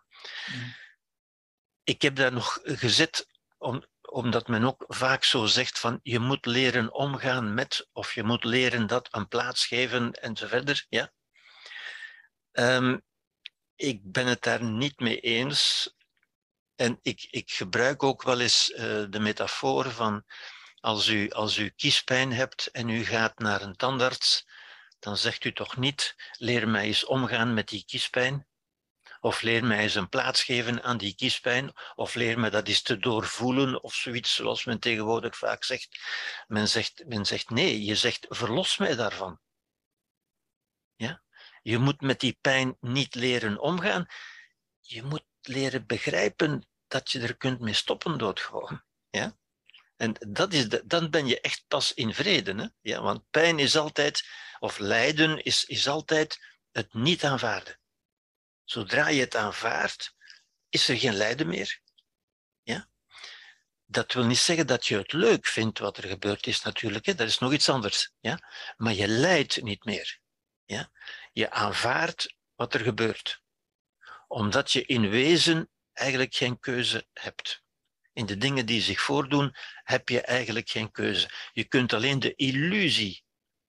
Mm. 0.54 0.76
Ik 1.84 2.02
heb 2.02 2.16
daar 2.16 2.34
nog 2.34 2.60
gezet 2.64 3.28
om, 3.58 3.86
omdat 4.02 4.48
men 4.48 4.64
ook 4.64 4.86
vaak 4.88 5.24
zo 5.24 5.46
zegt 5.46 5.80
van 5.80 6.00
je 6.04 6.20
moet 6.20 6.46
leren 6.46 6.94
omgaan 6.94 7.54
met 7.54 7.88
of 7.92 8.14
je 8.14 8.24
moet 8.24 8.44
leren 8.44 8.88
dat 8.88 9.08
een 9.12 9.28
plaats 9.28 9.66
geven 9.66 10.12
en 10.12 10.36
zo 10.36 10.48
verder. 10.48 10.86
Ja? 10.90 11.12
Um, 12.52 13.02
ik 13.76 14.12
ben 14.12 14.28
het 14.28 14.42
daar 14.42 14.64
niet 14.64 15.00
mee 15.00 15.20
eens. 15.20 15.94
En 16.76 17.00
ik, 17.02 17.28
ik 17.30 17.52
gebruik 17.52 18.04
ook 18.04 18.24
wel 18.24 18.40
eens 18.40 18.70
uh, 18.70 18.78
de 19.10 19.20
metafoor 19.20 19.92
van 19.92 20.26
als 20.80 21.08
u, 21.08 21.30
als 21.30 21.58
u 21.58 21.70
kiespijn 21.70 22.34
hebt 22.34 22.68
en 22.68 22.90
u 22.90 23.06
gaat 23.06 23.40
naar 23.40 23.62
een 23.62 23.76
tandarts, 23.76 24.48
dan 25.00 25.18
zegt 25.18 25.44
u 25.44 25.54
toch 25.54 25.78
niet, 25.78 26.16
leer 26.38 26.68
mij 26.68 26.86
eens 26.86 27.06
omgaan 27.06 27.54
met 27.54 27.68
die 27.68 27.86
kiespijn. 27.86 28.48
Of 29.20 29.42
leer 29.42 29.66
mij 29.66 29.80
eens 29.80 29.96
een 29.96 30.10
plaats 30.10 30.44
geven 30.44 30.84
aan 30.84 30.98
die 30.98 31.16
kiespijn. 31.16 31.74
Of 31.96 32.16
leer 32.16 32.40
me 32.40 32.50
dat 32.50 32.68
eens 32.68 32.82
te 32.82 32.98
doorvoelen 32.98 33.84
of 33.84 33.94
zoiets, 33.94 34.36
zoals 34.36 34.66
men 34.66 34.80
tegenwoordig 34.80 35.38
vaak 35.38 35.64
zegt. 35.64 36.00
Men 36.48 36.68
zegt, 36.70 37.04
men 37.08 37.26
zegt 37.26 37.50
nee, 37.50 37.84
je 37.84 37.96
zegt 37.96 38.26
verlos 38.30 38.78
mij 38.78 38.96
daarvan. 38.96 39.40
Ja? 40.96 41.22
Je 41.62 41.78
moet 41.78 42.02
met 42.02 42.20
die 42.20 42.38
pijn 42.42 42.78
niet 42.80 43.16
leren 43.16 43.60
omgaan. 43.60 44.06
Je 44.80 45.04
moet 45.04 45.26
leren 45.48 45.86
begrijpen 45.86 46.68
dat 46.88 47.12
je 47.12 47.20
er 47.20 47.38
kunt 47.38 47.60
mee 47.60 47.74
stoppen 47.74 48.18
doodgewoon. 48.18 48.84
Ja? 49.10 49.38
En 49.96 50.16
dat 50.28 50.54
is 50.54 50.70
de, 50.70 50.82
dan 50.86 51.10
ben 51.10 51.28
je 51.28 51.42
echt 51.42 51.64
pas 51.68 51.94
in 51.94 52.14
vrede. 52.14 52.56
Hè? 52.56 52.68
Ja, 52.82 53.02
want 53.02 53.30
pijn 53.30 53.60
is 53.60 53.76
altijd, 53.76 54.28
of 54.60 54.78
lijden 54.78 55.44
is, 55.44 55.66
is 55.66 55.88
altijd 55.88 56.40
het 56.72 56.94
niet 56.94 57.24
aanvaarden. 57.24 57.80
Zodra 58.64 59.08
je 59.08 59.22
het 59.22 59.36
aanvaardt, 59.36 60.16
is 60.70 60.88
er 60.88 60.98
geen 60.98 61.16
lijden 61.16 61.48
meer. 61.48 61.82
Ja? 62.62 62.90
Dat 63.86 64.14
wil 64.14 64.26
niet 64.26 64.38
zeggen 64.38 64.68
dat 64.68 64.86
je 64.86 64.98
het 64.98 65.14
leuk 65.14 65.46
vindt 65.46 65.80
wat 65.80 65.98
er 65.98 66.08
gebeurd 66.08 66.48
is, 66.48 66.62
natuurlijk. 66.62 67.06
Hè? 67.06 67.16
Dat 67.16 67.28
is 67.28 67.38
nog 67.38 67.54
iets 67.54 67.70
anders. 67.70 68.12
Ja? 68.20 68.40
Maar 68.78 68.94
je 68.94 69.08
lijdt 69.08 69.62
niet 69.62 69.84
meer. 69.86 70.20
Ja? 70.66 70.92
Je 71.32 71.52
aanvaardt 71.52 72.36
wat 72.56 72.74
er 72.74 72.80
gebeurt. 72.80 73.43
Omdat 74.34 74.72
je 74.72 74.86
in 74.86 75.10
wezen 75.10 75.70
eigenlijk 75.94 76.36
geen 76.36 76.60
keuze 76.60 77.08
hebt. 77.14 77.64
In 78.14 78.26
de 78.26 78.38
dingen 78.38 78.66
die 78.66 78.82
zich 78.82 79.02
voordoen, 79.02 79.56
heb 79.84 80.10
je 80.10 80.22
eigenlijk 80.22 80.70
geen 80.70 80.92
keuze. 80.92 81.30
Je 81.52 81.64
kunt 81.64 81.94
alleen 81.94 82.20
de 82.20 82.36
illusie 82.36 83.24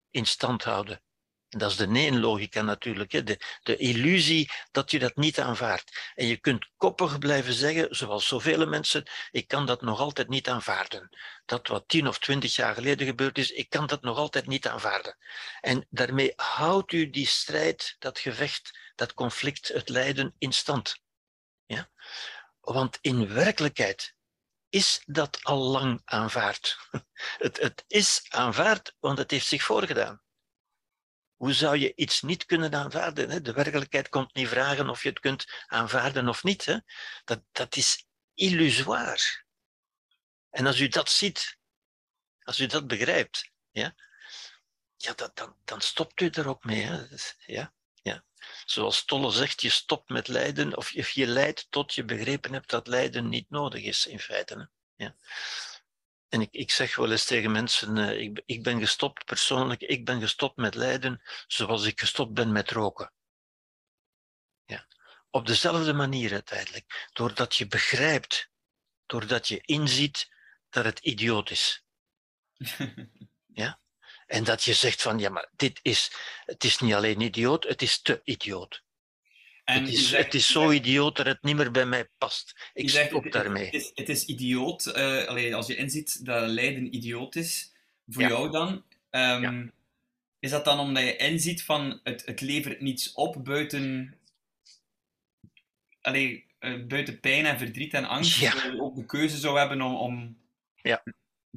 in 0.09 0.25
stand 0.25 0.63
houden. 0.63 1.01
En 1.49 1.59
dat 1.59 1.71
is 1.71 1.77
de 1.77 1.87
nee-logica 1.87 2.61
natuurlijk. 2.61 3.11
Hè? 3.11 3.23
De, 3.23 3.39
de 3.63 3.77
illusie 3.77 4.51
dat 4.71 4.91
je 4.91 4.99
dat 4.99 5.15
niet 5.15 5.39
aanvaardt. 5.39 6.11
En 6.15 6.25
je 6.25 6.37
kunt 6.37 6.69
koppig 6.77 7.17
blijven 7.17 7.53
zeggen, 7.53 7.95
zoals 7.95 8.27
zoveel 8.27 8.67
mensen, 8.67 9.03
ik 9.31 9.47
kan 9.47 9.65
dat 9.65 9.81
nog 9.81 9.99
altijd 9.99 10.29
niet 10.29 10.49
aanvaarden. 10.49 11.09
Dat 11.45 11.67
wat 11.67 11.87
tien 11.87 12.07
of 12.07 12.19
twintig 12.19 12.55
jaar 12.55 12.73
geleden 12.73 13.07
gebeurd 13.07 13.37
is, 13.37 13.51
ik 13.51 13.69
kan 13.69 13.87
dat 13.87 14.01
nog 14.01 14.17
altijd 14.17 14.47
niet 14.47 14.67
aanvaarden. 14.67 15.17
En 15.61 15.87
daarmee 15.89 16.33
houdt 16.35 16.91
u 16.91 17.09
die 17.09 17.27
strijd, 17.27 17.95
dat 17.99 18.19
gevecht, 18.19 18.83
dat 18.95 19.13
conflict, 19.13 19.67
het 19.67 19.89
lijden 19.89 20.35
in 20.37 20.53
stand. 20.53 21.03
Ja? 21.65 21.89
Want 22.59 22.97
in 23.01 23.33
werkelijkheid 23.33 24.15
is 24.69 25.01
dat 25.05 25.39
al 25.43 25.57
lang 25.57 26.01
aanvaard. 26.05 26.77
Het, 27.37 27.57
het 27.57 27.83
is 27.87 28.25
aanvaard, 28.29 28.95
want 28.99 29.17
het 29.17 29.31
heeft 29.31 29.47
zich 29.47 29.63
voorgedaan. 29.63 30.21
Hoe 31.35 31.53
zou 31.53 31.77
je 31.77 31.95
iets 31.95 32.21
niet 32.21 32.45
kunnen 32.45 32.73
aanvaarden? 32.73 33.43
De 33.43 33.53
werkelijkheid 33.53 34.09
komt 34.09 34.33
niet 34.33 34.47
vragen 34.47 34.89
of 34.89 35.03
je 35.03 35.09
het 35.09 35.19
kunt 35.19 35.45
aanvaarden 35.65 36.27
of 36.27 36.43
niet. 36.43 36.81
Dat, 37.23 37.43
dat 37.51 37.75
is 37.75 38.05
illusoir. 38.33 39.45
En 40.49 40.65
als 40.65 40.79
u 40.79 40.87
dat 40.87 41.09
ziet, 41.09 41.57
als 42.43 42.59
u 42.59 42.65
dat 42.65 42.87
begrijpt, 42.87 43.51
ja, 43.71 43.95
ja 44.97 45.13
dan, 45.33 45.55
dan 45.63 45.81
stopt 45.81 46.21
u 46.21 46.29
er 46.29 46.47
ook 46.47 46.63
mee. 46.63 46.81
Hè? 46.81 47.05
Ja. 47.37 47.73
Zoals 48.65 49.05
Tolle 49.05 49.31
zegt, 49.31 49.61
je 49.61 49.69
stopt 49.69 50.09
met 50.09 50.27
lijden 50.27 50.77
of 50.77 51.11
je, 51.11 51.27
lijdt 51.27 51.67
tot 51.69 51.93
je 51.93 52.05
begrepen 52.05 52.53
hebt 52.53 52.69
dat 52.69 52.87
lijden 52.87 53.29
niet 53.29 53.49
nodig 53.49 53.83
is 53.83 54.05
in 54.05 54.19
feite. 54.19 54.69
Ja. 54.95 55.15
En 56.29 56.41
ik, 56.41 56.51
ik 56.51 56.71
zeg 56.71 56.95
wel 56.95 57.11
eens 57.11 57.25
tegen 57.25 57.51
mensen, 57.51 57.97
uh, 57.97 58.19
ik, 58.19 58.41
ik 58.45 58.63
ben 58.63 58.79
gestopt 58.79 59.25
persoonlijk, 59.25 59.81
ik 59.81 60.05
ben 60.05 60.19
gestopt 60.19 60.55
met 60.55 60.75
lijden 60.75 61.21
zoals 61.47 61.85
ik 61.85 61.99
gestopt 61.99 62.33
ben 62.33 62.51
met 62.51 62.71
roken. 62.71 63.11
Ja. 64.65 64.87
Op 65.29 65.47
dezelfde 65.47 65.93
manier 65.93 66.31
uiteindelijk. 66.31 67.09
Doordat 67.13 67.55
je 67.55 67.67
begrijpt, 67.67 68.49
doordat 69.05 69.47
je 69.47 69.61
inziet 69.61 70.29
dat 70.69 70.85
het 70.85 70.99
idioot 70.99 71.49
is. 71.49 71.83
En 74.25 74.43
dat 74.43 74.63
je 74.63 74.73
zegt 74.73 75.01
van, 75.01 75.19
ja, 75.19 75.29
maar 75.29 75.49
dit 75.55 75.79
is, 75.81 76.11
het 76.45 76.63
is 76.63 76.79
niet 76.79 76.93
alleen 76.93 77.21
idioot, 77.21 77.63
het 77.63 77.81
is 77.81 78.01
te 78.01 78.21
idioot. 78.23 78.83
En 79.63 79.83
het, 79.83 79.93
is, 79.93 80.11
het 80.11 80.33
is 80.33 80.47
zo 80.47 80.71
idioot 80.71 81.15
dat 81.15 81.25
het 81.25 81.43
niet 81.43 81.55
meer 81.55 81.71
bij 81.71 81.85
mij 81.85 82.09
past. 82.17 82.71
Ik 82.73 82.89
stop 82.89 83.31
daarmee. 83.31 83.65
Het 83.65 83.73
is, 83.73 83.91
het 83.93 84.09
is 84.09 84.25
idioot, 84.25 84.85
uh, 84.85 85.53
als 85.53 85.67
je 85.67 85.75
inziet 85.75 86.25
dat 86.25 86.49
lijden 86.49 86.95
idioot 86.95 87.35
is, 87.35 87.71
voor 88.07 88.23
jou 88.23 88.51
dan. 88.51 88.83
Um, 89.11 89.73
Is 90.39 90.49
dat 90.49 90.65
dan 90.65 90.79
omdat 90.79 91.03
je 91.03 91.15
inziet 91.15 91.63
van 91.63 91.99
het, 92.03 92.25
het 92.25 92.41
levert 92.41 92.81
niets 92.81 93.13
op 93.13 93.45
buiten, 93.45 94.17
allee, 96.01 96.45
uh, 96.59 96.85
buiten 96.85 97.19
pijn 97.19 97.45
en 97.45 97.57
verdriet 97.57 97.93
en 97.93 98.05
angst? 98.05 98.39
Ja. 98.39 98.65
Je 98.65 98.81
ook 98.81 98.95
de 98.95 99.05
keuze 99.05 99.37
zou 99.37 99.57
hebben 99.57 99.81
om, 99.81 99.95
om 99.95 100.37
ja 100.81 101.03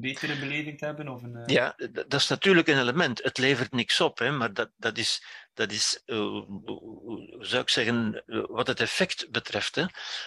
betere 0.00 0.38
beleving 0.38 0.78
te 0.78 0.84
hebben? 0.84 1.08
Of 1.08 1.22
een, 1.22 1.36
uh... 1.36 1.42
Ja, 1.46 1.76
dat 1.92 2.14
is 2.14 2.28
natuurlijk 2.28 2.68
een 2.68 2.78
element. 2.78 3.22
Het 3.22 3.38
levert 3.38 3.72
niks 3.72 4.00
op, 4.00 4.18
hè, 4.18 4.30
maar 4.30 4.52
dat, 4.52 4.70
dat 4.76 4.98
is, 4.98 5.24
dat 5.54 5.72
is 5.72 6.02
uh, 6.06 6.18
hoe 6.18 7.36
zou 7.40 7.62
ik 7.62 7.68
zeggen, 7.68 8.22
wat 8.26 8.66
het 8.66 8.80
effect 8.80 9.30
betreft. 9.30 9.74
Hè. 9.74 9.84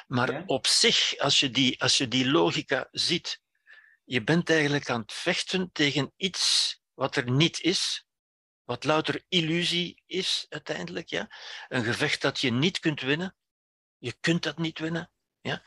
Maar 0.07 0.31
ja? 0.31 0.43
op 0.45 0.67
zich, 0.67 1.17
als 1.17 1.39
je, 1.39 1.49
die, 1.49 1.81
als 1.81 1.97
je 1.97 2.07
die 2.07 2.31
logica 2.31 2.87
ziet, 2.91 3.41
je 4.03 4.23
bent 4.23 4.49
eigenlijk 4.49 4.89
aan 4.89 5.01
het 5.01 5.13
vechten 5.13 5.69
tegen 5.71 6.13
iets 6.15 6.79
wat 6.93 7.15
er 7.15 7.31
niet 7.31 7.61
is, 7.61 8.05
wat 8.63 8.83
louter 8.83 9.23
illusie 9.27 10.01
is 10.05 10.45
uiteindelijk. 10.49 11.09
Ja? 11.09 11.29
Een 11.67 11.83
gevecht 11.83 12.21
dat 12.21 12.39
je 12.39 12.51
niet 12.51 12.79
kunt 12.79 13.01
winnen. 13.01 13.35
Je 13.97 14.15
kunt 14.19 14.43
dat 14.43 14.57
niet 14.57 14.79
winnen. 14.79 15.11
Ja? 15.41 15.61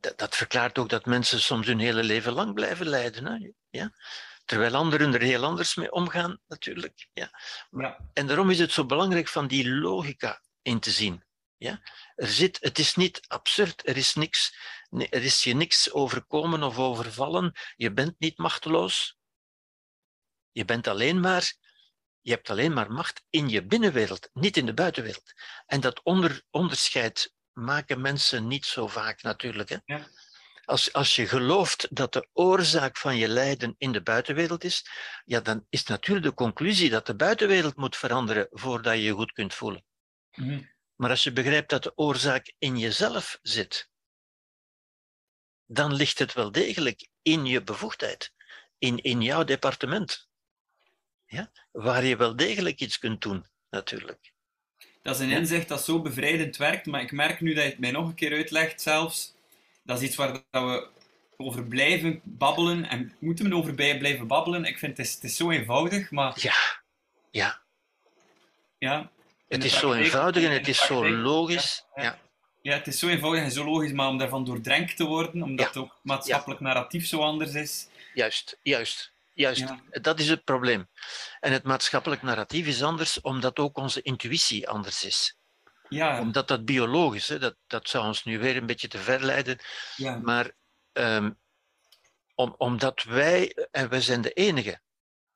Dat, 0.00 0.18
dat, 0.18 0.36
verklaart 0.36 0.78
ook 0.78 0.88
dat 0.88 1.06
mensen 1.06 1.40
soms 1.40 1.66
hun 1.66 1.78
hele 1.78 2.02
leven 2.02 2.32
lang 2.32 2.54
blijven 2.54 2.86
lijden. 2.86 3.26
Hè? 3.26 3.50
Ja? 3.70 3.92
Terwijl 4.44 4.74
anderen 4.74 5.14
er 5.14 5.20
heel 5.20 5.44
anders 5.44 5.74
mee 5.74 5.92
omgaan, 5.92 6.40
natuurlijk. 6.46 7.08
Ja? 7.12 7.30
ja. 7.70 7.98
En 8.12 8.26
daarom 8.26 8.50
is 8.50 8.58
het 8.58 8.72
zo 8.72 8.86
belangrijk 8.86 9.28
van 9.28 9.46
die 9.46 9.70
logica 9.70 10.42
in 10.62 10.80
te 10.80 10.90
zien. 10.90 11.24
Ja? 11.56 11.80
Er 12.14 12.28
zit, 12.28 12.58
het 12.60 12.78
is 12.78 12.94
niet 12.94 13.20
absurd, 13.26 13.88
er 13.88 13.96
is, 13.96 14.14
niks, 14.14 14.56
er 14.90 15.22
is 15.22 15.44
je 15.44 15.54
niks 15.54 15.92
overkomen 15.92 16.62
of 16.62 16.78
overvallen. 16.78 17.52
Je 17.76 17.92
bent 17.92 18.14
niet 18.18 18.38
machteloos. 18.38 19.16
Je 20.52 20.64
bent 20.64 20.86
alleen 20.86 21.20
maar 21.20 21.56
je 22.28 22.34
hebt 22.34 22.50
alleen 22.50 22.72
maar 22.72 22.92
macht 22.92 23.24
in 23.30 23.48
je 23.48 23.64
binnenwereld, 23.64 24.30
niet 24.32 24.56
in 24.56 24.66
de 24.66 24.74
buitenwereld. 24.74 25.32
En 25.66 25.80
dat 25.80 26.02
onder, 26.02 26.42
onderscheid 26.50 27.34
maken 27.58 28.00
mensen 28.00 28.46
niet 28.46 28.64
zo 28.64 28.86
vaak 28.86 29.22
natuurlijk. 29.22 29.68
Hè? 29.68 29.76
Ja. 29.84 30.08
Als, 30.64 30.92
als 30.92 31.16
je 31.16 31.26
gelooft 31.26 31.96
dat 31.96 32.12
de 32.12 32.28
oorzaak 32.32 32.96
van 32.96 33.16
je 33.16 33.28
lijden 33.28 33.74
in 33.78 33.92
de 33.92 34.02
buitenwereld 34.02 34.64
is, 34.64 34.86
ja, 35.24 35.40
dan 35.40 35.66
is 35.68 35.84
natuurlijk 35.84 36.26
de 36.26 36.34
conclusie 36.34 36.90
dat 36.90 37.06
de 37.06 37.16
buitenwereld 37.16 37.76
moet 37.76 37.96
veranderen 37.96 38.46
voordat 38.50 38.94
je 38.94 39.02
je 39.02 39.12
goed 39.12 39.32
kunt 39.32 39.54
voelen. 39.54 39.84
Mhm. 40.34 40.62
Maar 40.94 41.10
als 41.10 41.22
je 41.22 41.32
begrijpt 41.32 41.70
dat 41.70 41.82
de 41.82 41.92
oorzaak 41.96 42.54
in 42.58 42.78
jezelf 42.78 43.38
zit, 43.42 43.90
dan 45.66 45.94
ligt 45.94 46.18
het 46.18 46.32
wel 46.32 46.52
degelijk 46.52 47.08
in 47.22 47.46
je 47.46 47.62
bevoegdheid, 47.62 48.32
in, 48.78 48.96
in 49.02 49.22
jouw 49.22 49.44
departement, 49.44 50.28
ja? 51.26 51.50
waar 51.70 52.04
je 52.04 52.16
wel 52.16 52.36
degelijk 52.36 52.80
iets 52.80 52.98
kunt 52.98 53.20
doen, 53.20 53.46
natuurlijk. 53.70 54.32
Dat 55.08 55.16
is 55.16 55.22
een 55.22 55.30
inzicht 55.30 55.68
dat 55.68 55.84
zo 55.84 56.02
bevrijdend 56.02 56.56
werkt, 56.56 56.86
maar 56.86 57.00
ik 57.00 57.12
merk 57.12 57.40
nu 57.40 57.54
dat 57.54 57.64
je 57.64 57.70
het 57.70 57.78
mij 57.78 57.90
nog 57.90 58.08
een 58.08 58.14
keer 58.14 58.32
uitlegt 58.32 58.80
zelfs. 58.80 59.34
Dat 59.82 60.00
is 60.00 60.06
iets 60.08 60.16
waar 60.16 60.42
we 60.50 60.88
over 61.36 61.64
blijven 61.64 62.20
babbelen. 62.24 62.88
En 62.88 63.12
moeten 63.18 63.48
we 63.48 63.54
over 63.54 63.74
blijven 63.74 64.26
babbelen? 64.26 64.64
Ik 64.64 64.78
vind 64.78 64.96
het 64.96 65.06
is, 65.06 65.14
het 65.14 65.24
is 65.24 65.36
zo 65.36 65.50
eenvoudig, 65.50 66.10
maar... 66.10 66.32
Ja, 66.40 66.54
ja. 67.30 67.60
Ja. 68.78 69.10
Het 69.48 69.64
is 69.64 69.78
zo 69.78 69.92
eenvoudig 69.92 70.44
en 70.44 70.52
het 70.52 70.68
is 70.68 70.86
zo 70.86 71.10
logisch. 71.10 71.84
Ja. 71.94 72.02
ja. 72.02 72.18
Ja, 72.62 72.76
het 72.76 72.86
is 72.86 72.98
zo 72.98 73.08
eenvoudig 73.08 73.42
en 73.42 73.50
zo 73.50 73.64
logisch, 73.64 73.92
maar 73.92 74.08
om 74.08 74.18
daarvan 74.18 74.44
doordrenkt 74.44 74.96
te 74.96 75.04
worden, 75.04 75.42
omdat 75.42 75.66
het 75.66 75.76
ook 75.76 75.98
maatschappelijk 76.02 76.60
narratief 76.60 77.06
zo 77.06 77.20
anders 77.20 77.54
is. 77.54 77.88
Juist, 78.14 78.58
juist. 78.62 79.12
Juist, 79.38 79.74
dat 79.90 80.20
is 80.20 80.28
het 80.28 80.44
probleem. 80.44 80.88
En 81.40 81.52
het 81.52 81.62
maatschappelijk 81.62 82.22
narratief 82.22 82.66
is 82.66 82.82
anders, 82.82 83.20
omdat 83.20 83.58
ook 83.58 83.76
onze 83.76 84.02
intuïtie 84.02 84.68
anders 84.68 85.04
is. 85.04 85.36
Ja. 85.88 86.20
Omdat 86.20 86.48
dat 86.48 86.64
biologisch, 86.64 87.28
hè, 87.28 87.38
dat, 87.38 87.56
dat 87.66 87.88
zou 87.88 88.06
ons 88.06 88.24
nu 88.24 88.38
weer 88.38 88.56
een 88.56 88.66
beetje 88.66 88.88
te 88.88 88.98
ver 88.98 89.24
leiden. 89.24 89.58
Ja. 89.96 90.16
Maar 90.16 90.52
um, 90.92 91.38
om, 92.34 92.54
omdat 92.56 93.02
wij, 93.02 93.68
en 93.70 93.88
wij 93.88 94.00
zijn 94.00 94.20
de 94.20 94.32
enige, 94.32 94.80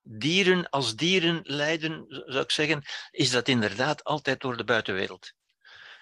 dieren 0.03 0.71
als 0.71 0.97
dieren 0.97 1.41
lijden, 1.43 2.05
zou 2.09 2.45
ik 2.45 2.51
zeggen, 2.51 2.83
is 3.11 3.31
dat 3.31 3.49
inderdaad 3.49 4.05
altijd 4.05 4.41
door 4.41 4.57
de 4.57 4.65
buitenwereld. 4.65 5.33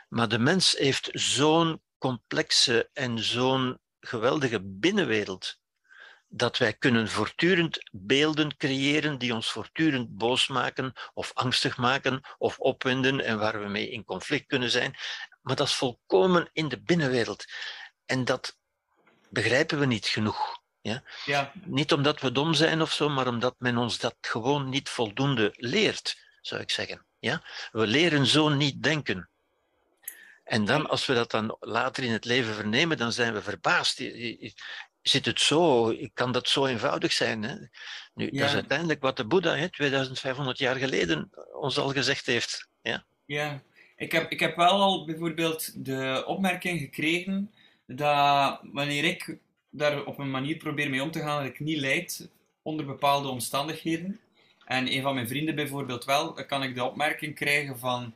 Maar 0.09 0.28
de 0.28 0.38
mens 0.38 0.73
heeft 0.73 1.09
zo'n 1.12 1.83
complexe 1.99 2.90
en 2.92 3.19
zo'n 3.19 3.78
geweldige 4.00 4.61
binnenwereld 4.62 5.59
dat 6.32 6.58
wij 6.58 6.72
kunnen 6.72 7.08
voortdurend 7.08 7.90
beelden 7.92 8.56
creëren 8.56 9.18
die 9.18 9.34
ons 9.34 9.50
voortdurend 9.50 10.16
boos 10.16 10.49
maken 10.49 10.92
of 11.14 11.30
angstig 11.34 11.76
maken 11.76 12.20
of 12.38 12.58
opwinden 12.58 13.20
en 13.25 13.38
waar 13.38 13.60
we 13.60 13.68
mee 13.68 13.90
in 13.90 14.04
conflict 14.04 14.46
kunnen 14.46 14.70
zijn. 14.70 14.96
Maar 15.42 15.56
dat 15.56 15.66
is 15.66 15.75
volkomen 15.75 16.50
in 16.52 16.68
de 16.68 16.82
binnenwereld. 16.82 17.44
En 18.06 18.25
dat 18.25 18.56
begrijpen 19.30 19.78
we 19.78 19.87
niet 19.87 20.06
genoeg. 20.06 20.58
Ja? 20.80 21.02
Ja. 21.25 21.52
Niet 21.64 21.92
omdat 21.92 22.20
we 22.20 22.32
dom 22.32 22.54
zijn 22.54 22.82
of 22.82 22.92
zo, 22.92 23.08
maar 23.08 23.26
omdat 23.26 23.54
men 23.58 23.76
ons 23.76 23.99
dat 23.99 24.16
gewoon 24.20 24.68
niet 24.68 24.88
voldoende 24.88 25.52
leert, 25.56 26.18
zou 26.40 26.60
ik 26.60 26.70
zeggen. 26.70 27.06
Ja? 27.18 27.42
We 27.72 27.87
leren 27.87 28.26
zo 28.26 28.49
niet 28.49 28.82
denken. 28.82 29.30
En 30.44 30.64
dan, 30.64 30.88
als 30.88 31.06
we 31.06 31.14
dat 31.14 31.30
dan 31.30 31.56
later 31.60 32.04
in 32.04 32.12
het 32.12 32.25
leven 32.25 32.54
vernemen, 32.54 32.96
dan 32.96 33.12
zijn 33.12 33.32
we 33.32 33.42
verbaasd 33.42 34.00
zit 35.02 35.26
het 35.26 35.40
zo, 35.40 35.95
kan 36.14 36.33
dat 36.33 36.49
zo 36.49 36.66
eenvoudig 36.66 37.12
zijn? 37.12 37.42
Hè? 37.42 37.54
Nu, 38.14 38.30
Dat 38.30 38.49
is 38.49 38.54
uiteindelijk 38.54 39.00
wat 39.00 39.16
de 39.16 39.26
Boeddha 39.26 39.54
hè, 39.57 39.71
2500 39.71 40.59
jaar 40.59 40.76
geleden 40.76 41.30
ons 41.52 41.78
al 41.78 41.88
gezegd 41.88 42.26
heeft. 42.26 42.69
Ja, 42.83 43.04
ja. 43.25 43.62
Ik, 43.97 44.12
heb, 44.12 44.30
ik 44.30 44.40
heb 44.40 44.57
wel 44.57 44.80
al 44.80 45.04
bijvoorbeeld 45.04 45.85
de 45.85 46.25
opmerking 46.26 46.80
gekregen 46.80 47.50
dat 47.87 48.61
wanneer 48.62 49.04
ik 49.04 49.38
daar 49.71 50.04
op 50.04 50.19
een 50.19 50.30
manier 50.30 50.57
probeer 50.57 50.90
mee 50.90 51.02
om 51.02 51.11
te 51.11 51.21
gaan 51.21 51.42
dat 51.42 51.52
ik 51.52 51.61
niet 51.61 51.78
leid 51.78 52.30
onder 52.62 52.87
bepaalde 52.87 53.28
omstandigheden, 53.28 54.21
en 54.71 54.92
een 54.92 55.02
van 55.02 55.14
mijn 55.14 55.28
vrienden 55.28 55.54
bijvoorbeeld 55.54 56.04
wel, 56.04 56.35
dan 56.35 56.47
kan 56.47 56.62
ik 56.62 56.75
de 56.75 56.85
opmerking 56.85 57.35
krijgen 57.35 57.78
van 57.78 58.14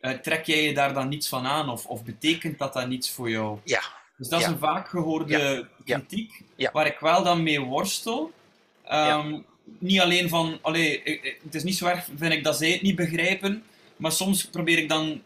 uh, 0.00 0.10
trek 0.12 0.44
jij 0.44 0.62
je 0.62 0.74
daar 0.74 0.94
dan 0.94 1.08
niets 1.08 1.28
van 1.28 1.46
aan 1.46 1.68
of, 1.68 1.86
of 1.86 2.04
betekent 2.04 2.58
dat 2.58 2.72
dan 2.72 2.88
niets 2.88 3.10
voor 3.10 3.30
jou? 3.30 3.58
Ja, 3.64 3.82
dus 4.16 4.28
dat 4.28 4.40
is 4.40 4.46
een 4.46 4.58
vaak 4.58 4.88
gehoorde 4.88 5.68
kritiek, 5.84 6.42
waar 6.72 6.86
ik 6.86 6.98
wel 6.98 7.22
dan 7.22 7.42
mee 7.42 7.60
worstel. 7.60 8.32
Ehm, 8.84 9.40
niet 9.78 10.00
alleen 10.00 10.28
van, 10.28 10.58
allee, 10.62 11.20
het 11.44 11.54
is 11.54 11.62
niet 11.62 11.76
zo 11.76 11.86
erg, 11.86 12.08
vind 12.16 12.32
ik, 12.32 12.44
dat 12.44 12.56
zij 12.56 12.70
het 12.70 12.82
niet 12.82 12.96
begrijpen, 12.96 13.64
maar 13.96 14.12
soms 14.12 14.44
probeer 14.44 14.78
ik 14.78 14.88
dan, 14.88 15.22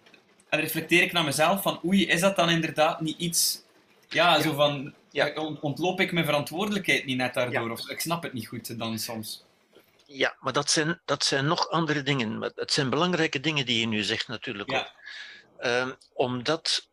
en 0.49 0.61
reflecteer 0.61 1.02
ik 1.02 1.12
naar 1.12 1.25
mezelf 1.25 1.62
van, 1.62 1.80
oei, 1.85 2.07
is 2.07 2.21
dat 2.21 2.37
dan 2.37 2.50
inderdaad 2.50 3.00
niet 3.00 3.18
iets, 3.18 3.62
ja, 4.09 4.40
zo 4.40 4.54
van, 4.54 4.95
ontloop 5.61 6.00
ik 6.00 6.12
mijn 6.12 6.25
verantwoordelijkheid 6.25 7.04
niet 7.04 7.16
net 7.16 7.35
daardoor, 7.35 7.71
of 7.71 7.88
ik 7.88 8.00
snap 8.00 8.23
het 8.23 8.33
niet 8.33 8.47
goed 8.47 8.78
dan 8.78 8.99
soms. 8.99 9.47
Ja, 10.07 10.37
maar 10.40 10.52
dat 10.52 10.71
zijn, 10.71 11.00
dat 11.04 11.25
zijn 11.25 11.47
nog 11.47 11.71
andere 11.71 12.02
dingen. 12.02 12.52
Het 12.54 12.73
zijn 12.73 12.90
belangrijke 12.90 13.40
dingen 13.40 13.66
die 13.66 13.80
je 13.80 13.87
nu 13.87 14.02
zegt 14.02 14.28
natuurlijk. 14.28 14.92
Um, 15.61 15.95
omdat 16.14 16.88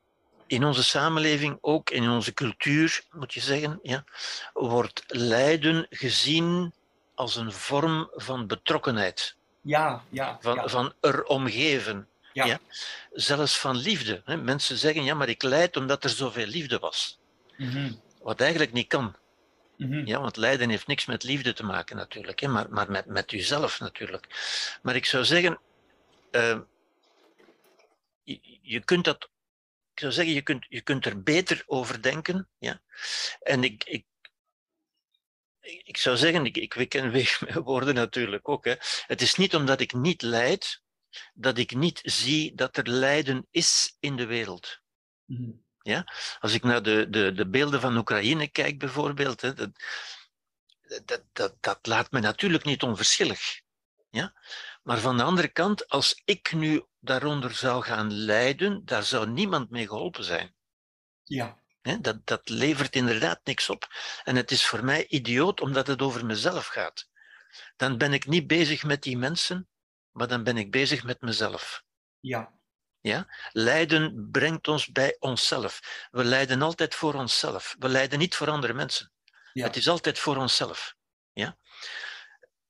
in 0.48 0.64
onze 0.64 0.84
samenleving, 0.84 1.58
ook 1.62 1.90
in 1.90 2.10
onze 2.10 2.34
cultuur, 2.34 3.04
moet 3.12 3.34
je 3.34 3.40
zeggen, 3.40 3.80
ja, 3.84 4.04
wordt 4.54 5.04
lijden 5.08 5.88
gezien 5.90 6.74
als 7.16 7.36
een 7.36 7.52
vorm 7.52 8.10
van 8.14 8.48
betrokkenheid. 8.48 9.36
Ja, 9.62 10.04
ja. 10.10 10.38
Van, 10.42 10.56
ja. 10.56 10.68
van 10.68 10.94
er 11.00 11.24
omgeven. 11.24 12.08
Ja. 12.34 12.46
ja. 12.46 12.60
Zelfs 13.12 13.60
van 13.60 13.76
liefde. 13.76 14.22
Hè. 14.26 14.38
Mensen 14.38 14.78
zeggen, 14.78 15.04
ja, 15.04 15.14
maar 15.14 15.30
ik 15.30 15.44
lijd 15.44 15.78
omdat 15.78 16.04
er 16.04 16.10
zoveel 16.10 16.46
liefde 16.46 16.80
was. 16.80 17.20
Mm 17.58 18.00
Wat 18.22 18.42
eigenlijk 18.42 18.74
niet 18.74 18.88
kan. 18.88 19.16
Mm 19.78 19.92
-hmm. 19.92 20.06
Ja, 20.06 20.20
want 20.22 20.38
lijden 20.38 20.70
heeft 20.70 20.88
niks 20.88 21.06
met 21.06 21.24
liefde 21.24 21.54
te 21.54 21.64
maken 21.64 21.96
natuurlijk, 21.96 22.40
hè, 22.40 22.48
maar, 22.48 22.66
maar 22.70 22.92
met, 22.92 23.06
met 23.06 23.32
jezelf 23.32 23.80
natuurlijk. 23.80 24.28
Maar 24.82 24.96
ik 24.96 25.06
zou 25.06 25.26
zeggen, 25.26 25.60
uh, 26.32 26.58
je, 28.24 28.40
je 28.62 28.80
kunt 28.80 29.06
dat 29.06 29.30
ik 29.96 30.02
zou 30.02 30.12
zeggen, 30.14 30.34
je 30.34 30.42
kunt, 30.42 30.66
je 30.70 30.82
kunt 30.82 31.06
er 31.06 31.24
beter 31.24 31.64
over 31.66 32.02
denken. 32.02 32.50
Ja? 32.58 32.82
En 33.40 33.64
ik, 33.64 33.84
ik, 33.84 34.06
ik 35.60 35.98
zou 35.98 36.18
zeggen, 36.18 36.46
ik, 36.46 36.58
ik 36.58 36.74
wik 36.74 36.94
weeg 36.94 37.42
mijn 37.42 37.62
woorden 37.62 37.96
natuurlijk 37.96 38.50
ook. 38.50 38.66
Hè. 38.66 38.76
Het 39.06 39.22
is 39.22 39.36
niet 39.36 39.56
omdat 39.56 39.80
ik 39.80 39.94
niet 39.94 40.22
lijd, 40.22 40.82
dat 41.34 41.58
ik 41.58 41.76
niet 41.76 42.00
zie 42.04 42.56
dat 42.56 42.78
er 42.78 42.88
lijden 42.90 43.48
is 43.52 43.96
in 44.00 44.16
de 44.16 44.26
wereld. 44.26 44.82
Mm. 45.26 45.66
Ja? 45.82 46.14
Als 46.40 46.54
ik 46.54 46.64
naar 46.64 46.84
de, 46.84 47.10
de, 47.10 47.32
de 47.34 47.48
beelden 47.48 47.82
van 47.82 47.98
Oekraïne 47.98 48.48
kijk 48.48 48.80
bijvoorbeeld, 48.80 49.42
hè, 49.42 49.54
dat, 49.54 49.72
dat, 51.06 51.24
dat, 51.32 51.56
dat 51.60 51.88
laat 51.88 52.12
me 52.12 52.20
natuurlijk 52.20 52.64
niet 52.64 52.84
onverschillig. 52.84 53.62
Ja? 54.10 54.34
Maar 54.86 55.00
van 55.00 55.18
de 55.18 55.24
andere 55.24 55.48
kant, 55.48 55.88
als 55.88 56.22
ik 56.26 56.54
nu 56.54 56.86
daaronder 57.00 57.54
zou 57.54 57.84
gaan 57.84 58.14
lijden, 58.14 58.86
daar 58.86 59.04
zou 59.04 59.28
niemand 59.28 59.70
mee 59.70 59.88
geholpen 59.88 60.24
zijn. 60.24 60.56
Ja. 61.24 61.60
Dat, 62.02 62.28
dat 62.28 62.50
levert 62.50 62.96
inderdaad 62.96 63.40
niks 63.44 63.70
op. 63.70 63.88
En 64.24 64.36
het 64.36 64.52
is 64.52 64.66
voor 64.66 64.84
mij 64.84 65.08
idioot 65.08 65.62
omdat 65.62 65.88
het 65.88 66.02
over 66.02 66.26
mezelf 66.26 66.66
gaat. 66.66 67.10
Dan 67.76 67.98
ben 67.98 68.14
ik 68.14 68.26
niet 68.26 68.48
bezig 68.48 68.84
met 68.84 69.04
die 69.04 69.18
mensen, 69.18 69.70
maar 70.12 70.28
dan 70.28 70.44
ben 70.44 70.58
ik 70.58 70.72
bezig 70.72 71.04
met 71.04 71.22
mezelf. 71.22 71.84
Ja. 72.20 72.54
Ja? 73.02 73.28
Lijden 73.52 74.30
brengt 74.32 74.68
ons 74.68 74.92
bij 74.92 75.16
onszelf. 75.20 76.08
We 76.12 76.24
lijden 76.24 76.62
altijd 76.62 76.96
voor 76.96 77.14
onszelf. 77.14 77.76
We 77.80 77.90
lijden 77.90 78.20
niet 78.20 78.36
voor 78.36 78.50
andere 78.50 78.74
mensen. 78.74 79.12
Ja. 79.54 79.66
Het 79.66 79.76
is 79.76 79.88
altijd 79.88 80.20
voor 80.20 80.38
onszelf. 80.38 80.96
Ja? 81.34 81.58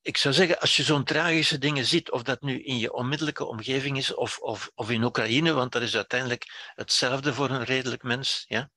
Ik 0.05 0.17
zou 0.17 0.33
zeggen, 0.33 0.59
als 0.59 0.75
je 0.75 0.83
zo'n 0.83 1.03
tragische 1.03 1.57
dingen 1.57 1.85
ziet, 1.85 2.11
of 2.11 2.23
dat 2.23 2.41
nu 2.41 2.63
in 2.63 2.77
je 2.77 2.93
onmiddellijke 2.93 3.45
omgeving 3.45 3.97
is 3.97 4.13
of, 4.13 4.37
of, 4.39 4.71
of 4.75 4.89
in 4.89 5.03
Oekraïne, 5.03 5.53
want 5.53 5.71
dat 5.71 5.81
is 5.81 5.95
uiteindelijk 5.95 6.71
hetzelfde 6.75 7.33
voor 7.33 7.49
een 7.49 7.63
redelijk 7.63 8.03
mens, 8.03 8.45
ja? 8.47 8.71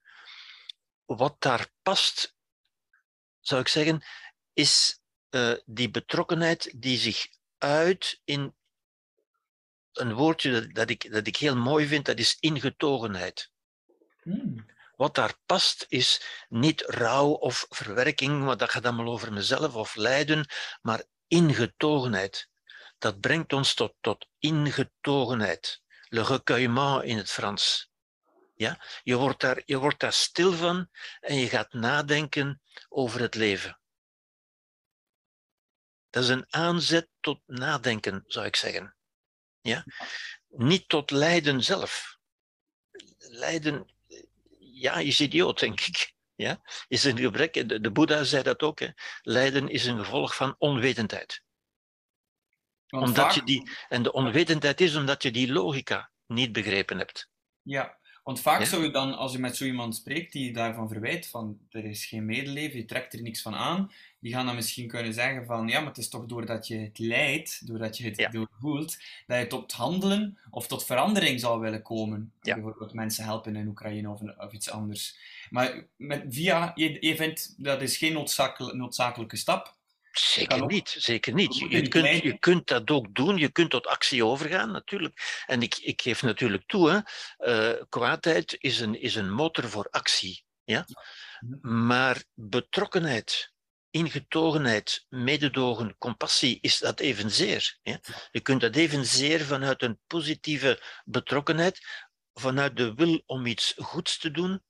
wat 1.05 1.37
daar 1.39 1.67
past, 1.83 2.37
zou 3.41 3.61
ik 3.61 3.69
zeggen, 3.69 4.05
is 4.53 5.01
uh, 5.31 5.55
die 5.65 5.91
betrokkenheid 5.91 6.73
die 6.77 6.99
zich 6.99 7.27
uit 7.59 8.21
in 8.25 8.55
een 9.93 10.15
woordje 10.15 10.51
dat, 10.51 10.75
dat, 10.75 10.91
ik, 10.91 11.13
dat 11.13 11.27
ik 11.27 11.37
heel 11.37 11.57
mooi 11.57 11.87
vind, 11.87 12.07
dat 12.07 12.19
is 12.19 12.37
ingetogenheid. 12.41 13.51
Hmm. 14.23 14.67
Wat 14.97 15.15
daar 15.15 15.39
past 15.47 15.87
is 15.89 16.23
niet 16.49 16.81
rouw 16.81 17.29
of 17.29 17.67
verwerking, 17.69 18.45
want 18.45 18.59
dat 18.59 18.71
gaat 18.71 18.85
allemaal 18.85 19.13
over 19.13 19.33
mezelf 19.33 19.75
of 19.75 19.95
lijden, 19.95 20.47
maar 20.83 21.05
ingetogenheid. 21.29 22.49
Dat 22.99 23.21
brengt 23.21 23.53
ons 23.53 23.75
tot, 23.75 23.95
tot 24.01 24.27
ingetogenheid. 24.39 25.83
Le 26.09 26.23
recueillement 26.23 27.05
in 27.05 27.17
het 27.17 27.31
Frans. 27.31 27.91
Ja? 28.55 28.85
Je, 29.03 29.17
wordt 29.17 29.41
daar, 29.41 29.63
je 29.65 29.79
wordt 29.79 30.01
daar 30.01 30.13
stil 30.13 30.53
van 30.53 30.89
en 31.21 31.37
je 31.37 31.49
gaat 31.49 31.73
nadenken 31.73 32.63
over 32.89 33.21
het 33.21 33.35
leven. 33.35 33.81
Dat 36.11 36.23
is 36.23 36.29
een 36.29 36.47
aanzet 36.49 37.09
tot 37.21 37.41
nadenken, 37.47 38.25
zou 38.27 38.47
ik 38.47 38.57
zeggen. 38.57 38.97
Ja? 39.61 39.85
Niet 40.49 40.89
tot 40.89 41.11
lijden 41.11 41.63
zelf. 41.63 42.19
Lijden, 43.19 43.95
ja, 44.59 44.95
is 44.95 45.21
idioot, 45.21 45.59
denk 45.59 45.81
ik 45.81 46.17
ja, 46.39 46.61
is 46.89 47.05
een 47.05 47.19
gebrek. 47.19 47.69
De, 47.69 47.81
de 47.81 47.91
Boeddha 47.91 48.25
zei 48.25 48.43
dat 48.43 48.63
ook. 48.63 48.79
Hè. 48.79 48.89
Lijden 49.23 49.69
is 49.69 49.87
een 49.87 49.99
gevolg 49.99 50.35
van 50.35 50.55
onwetendheid. 50.59 51.43
omdat 52.89 53.35
je 53.35 53.43
die, 53.43 53.71
en 53.89 54.03
de 54.03 54.13
onwetendheid 54.13 54.81
is 54.81 54.97
omdat 54.97 55.23
je 55.23 55.31
die 55.31 55.53
logica 55.53 56.11
niet 56.27 56.53
begrepen 56.53 56.99
hebt. 56.99 57.29
Ja, 57.63 57.99
want 58.23 58.41
vaak 58.41 58.65
zou 58.65 58.83
je 58.83 58.91
dan, 58.91 59.15
als 59.15 59.33
je 59.33 59.39
met 59.39 59.57
zo 59.57 59.65
iemand 59.65 59.95
spreekt 59.95 60.33
die 60.33 60.53
daarvan 60.53 60.89
verwijt, 60.89 61.27
van 61.27 61.59
er 61.71 61.85
is 61.85 62.07
geen 62.07 62.25
medeleven, 62.25 62.79
je 62.79 62.85
trekt 62.85 63.13
er 63.13 63.23
niks 63.23 63.43
van 63.43 63.55
aan, 63.55 63.93
die 64.21 64.33
gaan 64.33 64.47
dan 64.47 64.55
misschien 64.55 64.89
kunnen 64.89 65.15
zeggen 65.15 65.47
van, 65.47 65.69
ja, 65.69 65.79
maar 65.79 65.89
het 65.89 65.99
is 65.99 66.09
toch 66.09 66.27
doordat 66.27 66.67
je 66.67 66.77
het 66.79 66.99
lijdt, 66.99 67.67
doordat 67.67 67.99
je 67.99 68.05
het 68.05 68.17
ja. 68.17 68.29
doorvoelt, 68.29 68.99
dat 69.27 69.39
je 69.39 69.47
tot 69.47 69.73
handelen 69.73 70.39
of 70.51 70.67
tot 70.67 70.85
verandering 70.85 71.41
zal 71.41 71.61
willen 71.61 71.83
komen. 71.83 72.33
Ja. 72.43 72.55
Bijvoorbeeld 72.55 72.93
mensen 72.93 73.25
helpen 73.25 73.57
in 73.57 73.69
Oekraïne 73.69 74.11
of, 74.11 74.21
of 74.39 74.53
iets 74.53 74.71
anders. 74.71 75.19
Maar 75.51 75.87
met, 75.97 76.25
via, 76.29 76.73
je, 76.75 76.97
je 77.01 77.17
vindt 77.17 77.55
dat 77.57 77.83
is 77.83 77.97
geen 77.97 78.27
noodzakelijke 78.73 79.37
stap, 79.37 79.77
Zeker 80.13 80.67
niet, 80.67 80.89
zeker 80.99 81.35
niet. 81.35 81.57
Je, 81.57 81.89
kunt, 81.89 82.23
je 82.23 82.39
kunt 82.39 82.67
dat 82.67 82.91
ook 82.91 83.15
doen, 83.15 83.37
je 83.37 83.53
kunt 83.53 83.71
tot 83.71 83.87
actie 83.87 84.25
overgaan, 84.25 84.71
natuurlijk. 84.71 85.43
En 85.47 85.63
ik, 85.63 85.77
ik 85.77 86.03
geef 86.03 86.23
natuurlijk 86.23 86.63
toe, 86.67 86.91
hè, 86.91 86.99
uh, 87.75 87.83
kwaadheid 87.89 88.57
is 88.59 88.81
een, 88.81 89.01
is 89.01 89.15
een 89.15 89.33
motor 89.33 89.69
voor 89.69 89.89
actie. 89.91 90.45
Ja? 90.65 90.87
Maar 91.61 92.25
betrokkenheid, 92.35 93.53
ingetogenheid, 93.91 95.07
mededogen, 95.09 95.99
compassie 95.99 96.59
is 96.61 96.79
dat 96.79 97.01
evenzeer. 97.01 97.79
Ja? 97.83 98.01
Je 98.31 98.41
kunt 98.41 98.61
dat 98.61 98.77
evenzeer 98.77 99.41
vanuit 99.41 99.83
een 99.83 100.01
positieve 100.07 100.83
betrokkenheid, 101.05 101.87
vanuit 102.35 102.77
de 102.77 102.95
wil 102.95 103.23
om 103.27 103.47
iets 103.47 103.75
goeds 103.77 104.19
te 104.19 104.31
doen, 104.31 104.63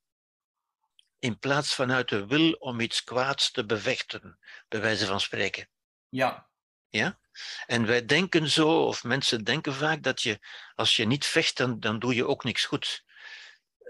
in 1.19 1.39
plaats 1.39 1.75
vanuit 1.75 2.09
de 2.09 2.27
wil 2.27 2.53
om 2.53 2.81
iets 2.81 3.05
kwaads 3.05 3.51
te 3.51 3.67
bevechten, 3.67 4.39
bij 4.69 4.81
wijze 4.81 5.07
van 5.07 5.21
spreken. 5.21 5.69
Ja. 6.09 6.49
Ja? 6.89 7.21
En 7.67 7.87
wij 7.87 8.05
denken 8.05 8.49
zo, 8.49 8.85
of 8.87 9.05
mensen 9.05 9.45
denken 9.45 9.75
vaak, 9.75 10.03
dat 10.03 10.23
je, 10.23 10.39
als 10.75 10.97
je 10.97 11.07
niet 11.07 11.27
vecht, 11.27 11.57
dan, 11.57 11.81
dan 11.81 11.99
doe 11.99 12.15
je 12.15 12.27
ook 12.27 12.45
niks 12.45 12.65
goed. 12.65 13.05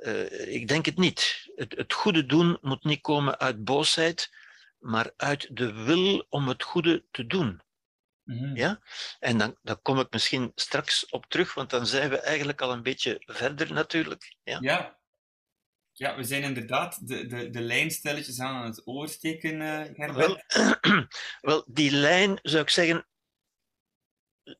Uh, 0.02 0.54
ik 0.54 0.68
denk 0.68 0.84
het 0.86 0.98
niet. 0.98 1.50
Het, 1.54 1.76
het 1.76 1.92
goede 1.92 2.26
doen 2.26 2.58
moet 2.60 2.84
niet 2.84 3.00
komen 3.00 3.38
uit 3.38 3.64
boosheid, 3.64 4.30
maar 4.78 5.12
uit 5.16 5.56
de 5.56 5.72
wil 5.72 6.26
om 6.28 6.48
het 6.48 6.62
goede 6.62 7.04
te 7.10 7.26
doen. 7.26 7.60
Mm 8.24 8.56
Ja? 8.56 8.80
En 9.18 9.38
dan, 9.38 9.58
dan 9.62 9.82
kom 9.82 9.98
ik 9.98 10.10
misschien 10.10 10.52
straks 10.54 11.08
op 11.08 11.26
terug, 11.26 11.54
want 11.54 11.70
dan 11.70 11.86
zijn 11.86 12.10
we 12.10 12.20
eigenlijk 12.20 12.60
al 12.60 12.72
een 12.72 12.82
beetje 12.82 13.22
verder 13.26 13.72
natuurlijk. 13.72 14.36
Ja, 14.42 14.58
ja. 14.60 14.96
Ja, 15.92 16.16
we 16.16 16.24
zijn 16.24 16.42
inderdaad 16.42 17.08
de, 17.08 17.26
de, 17.26 17.50
de 17.50 17.60
lijn 17.60 17.90
stelletjes 17.90 18.40
aan 18.40 18.64
het 18.64 18.86
oorsteken, 18.86 19.60
uh, 19.60 20.14
Wel, 20.14 20.42
wel, 21.40 21.64
die 21.66 21.90
lijn 21.90 22.38
zou 22.42 22.62
ik 22.62 22.70
zeggen, 22.70 23.08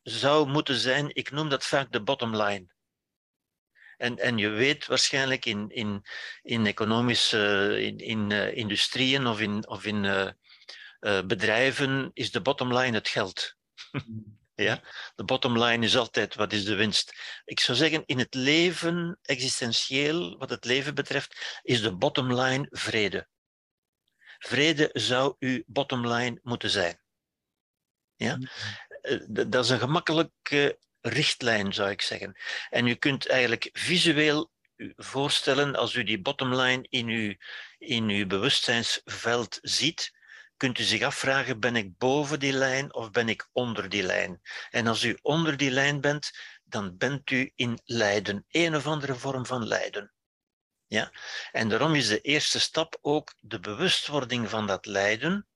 zou 0.03 0.49
moeten 0.49 0.75
zijn, 0.75 1.15
ik 1.15 1.31
noem 1.31 1.49
dat 1.49 1.65
vaak 1.65 1.93
de 1.93 2.03
bottom 2.03 2.37
line. 2.37 2.67
En, 3.99 4.19
en 4.19 4.39
je 4.39 4.49
weet 4.49 4.87
waarschijnlijk 4.87 5.45
in, 5.45 5.71
in, 5.71 6.05
in 6.43 6.67
economische 6.67 7.77
in, 7.81 7.99
in 7.99 8.31
uh, 8.31 8.57
industrieën 8.57 9.27
of 9.27 9.41
in, 9.41 9.69
of 9.69 9.85
in 9.85 10.05
uh, 10.05 10.31
uh, 11.01 11.23
bedrijven 11.23 12.11
is 12.15 12.31
de 12.31 12.41
bottom 12.41 12.77
line 12.77 12.97
het 12.97 13.09
geld. 13.09 13.55
Ja? 14.65 14.83
De 15.15 15.25
bottom 15.25 15.63
line 15.63 15.85
is 15.85 15.97
altijd, 15.97 16.35
wat 16.35 16.53
is 16.53 16.65
de 16.65 16.75
winst? 16.75 17.15
Ik 17.45 17.61
zou 17.61 17.79
zeggen, 17.79 18.03
in 18.07 18.19
het 18.19 18.35
leven, 18.35 19.19
existentieel, 19.23 20.39
wat 20.39 20.51
het 20.51 20.65
leven 20.65 20.95
betreft, 20.95 21.61
is 21.63 21.83
de 21.83 21.97
bottom 21.97 22.35
line 22.41 22.67
vrede. 22.71 23.29
Vrede 24.39 24.91
zou 24.93 25.35
uw 25.39 25.63
bottom 25.67 26.07
line 26.07 26.41
moeten 26.43 26.71
zijn. 26.71 27.01
Ja? 28.17 28.37
Mm. 28.37 28.49
Eh, 29.01 29.19
dat 29.29 29.65
is 29.65 29.71
een 29.71 29.79
gemakkelijke 29.79 30.79
richtlijn, 31.09 31.73
zou 31.73 31.91
ik 31.91 32.03
zeggen. 32.03 32.37
En 32.71 32.87
u 32.87 32.95
kunt 32.95 33.27
eigenlijk 33.27 33.69
visueel 33.73 34.51
voorstellen, 34.97 35.77
als 35.77 35.95
u 35.95 36.05
die 36.05 36.21
bottom 36.21 36.55
line 36.55 36.87
in 36.89 37.09
uw, 37.09 37.35
in 37.79 38.09
uw 38.09 38.27
bewustzijnsveld 38.27 39.59
ziet, 39.63 40.13
kunt 40.57 40.79
u 40.79 40.83
zich 40.83 41.03
afvragen, 41.03 41.61
ben 41.61 41.77
ik 41.77 41.99
boven 41.99 42.41
die 42.41 42.53
lijn 42.53 42.95
of 42.95 43.11
ben 43.11 43.29
ik 43.29 43.49
onder 43.53 43.89
die 43.89 44.03
lijn? 44.03 44.41
En 44.71 44.87
als 44.87 45.05
u 45.05 45.19
onder 45.23 45.57
die 45.57 45.71
lijn 45.71 46.01
bent, 46.01 46.31
dan 46.65 46.97
bent 46.97 47.31
u 47.31 47.53
in 47.55 47.81
lijden, 47.85 48.45
een 48.51 48.77
of 48.77 48.87
andere 48.87 49.15
vorm 49.15 49.47
van 49.47 49.67
lijden. 49.67 50.13
Ja? 50.87 51.13
En 51.53 51.69
daarom 51.69 51.95
is 51.95 52.09
de 52.09 52.21
eerste 52.21 52.61
stap 52.61 52.99
ook 53.01 53.35
de 53.41 53.61
bewustwording 53.61 54.49
van 54.51 54.67
dat 54.67 54.87
lijden 54.87 55.49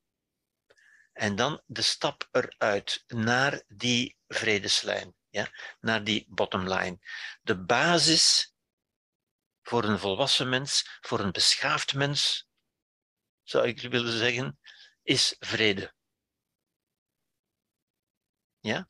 en 1.13 1.37
dan 1.37 1.63
de 1.67 1.83
stap 1.83 2.29
eruit 2.31 3.05
naar 3.07 3.63
die 3.69 4.17
vredeslijn, 4.29 5.15
ja? 5.33 5.51
naar 5.81 6.05
die 6.05 6.27
bottom 6.29 6.69
line. 6.69 6.99
De 7.43 7.59
basis 7.65 8.55
voor 9.63 9.85
een 9.85 9.99
volwassen 9.99 10.49
mens, 10.49 10.99
voor 11.01 11.21
een 11.21 11.33
beschaafd 11.33 11.95
mens, 11.95 12.49
zou 13.43 13.67
ik 13.67 13.81
willen 13.81 14.19
zeggen, 14.19 14.59
is 15.03 15.37
vrede. 15.39 15.95
Ja? 18.61 18.89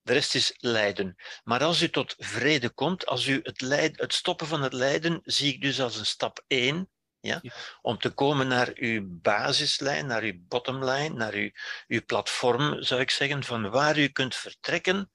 De 0.00 0.12
rest 0.12 0.34
is 0.34 0.54
lijden. 0.56 1.16
Maar 1.44 1.62
als 1.62 1.82
u 1.82 1.90
tot 1.90 2.14
vrede 2.18 2.70
komt, 2.70 3.06
als 3.06 3.26
u 3.26 3.40
het, 3.42 3.60
lijden, 3.60 4.00
het 4.00 4.14
stoppen 4.14 4.46
van 4.46 4.62
het 4.62 4.72
lijden, 4.72 5.20
zie 5.24 5.54
ik 5.54 5.60
dus 5.60 5.80
als 5.80 5.96
een 5.96 6.06
stap 6.06 6.44
1. 6.46 6.90
Ja? 7.20 7.42
Om 7.82 7.98
te 7.98 8.10
komen 8.10 8.48
naar 8.48 8.70
uw 8.74 9.02
basislijn, 9.06 10.06
naar 10.06 10.22
uw 10.22 10.34
bottomline, 10.38 11.08
naar 11.14 11.32
uw, 11.32 11.50
uw 11.88 12.04
platform, 12.04 12.82
zou 12.82 13.00
ik 13.00 13.10
zeggen, 13.10 13.44
van 13.44 13.70
waar 13.70 13.98
u 13.98 14.08
kunt 14.08 14.34
vertrekken 14.34 15.10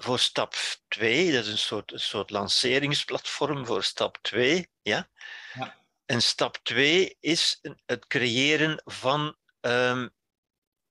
voor 0.00 0.18
stap 0.18 0.54
2. 0.88 1.32
Dat 1.32 1.44
is 1.44 1.50
een 1.50 1.58
soort, 1.58 1.92
een 1.92 2.00
soort 2.00 2.30
lanceringsplatform 2.30 3.66
voor 3.66 3.84
stap 3.84 4.18
2. 4.22 4.70
Ja? 4.82 5.08
ja. 5.54 5.76
En 6.06 6.22
stap 6.22 6.58
2 6.62 7.16
is 7.20 7.60
het 7.86 8.06
creëren 8.06 8.82
van, 8.84 9.36
um, 9.60 10.14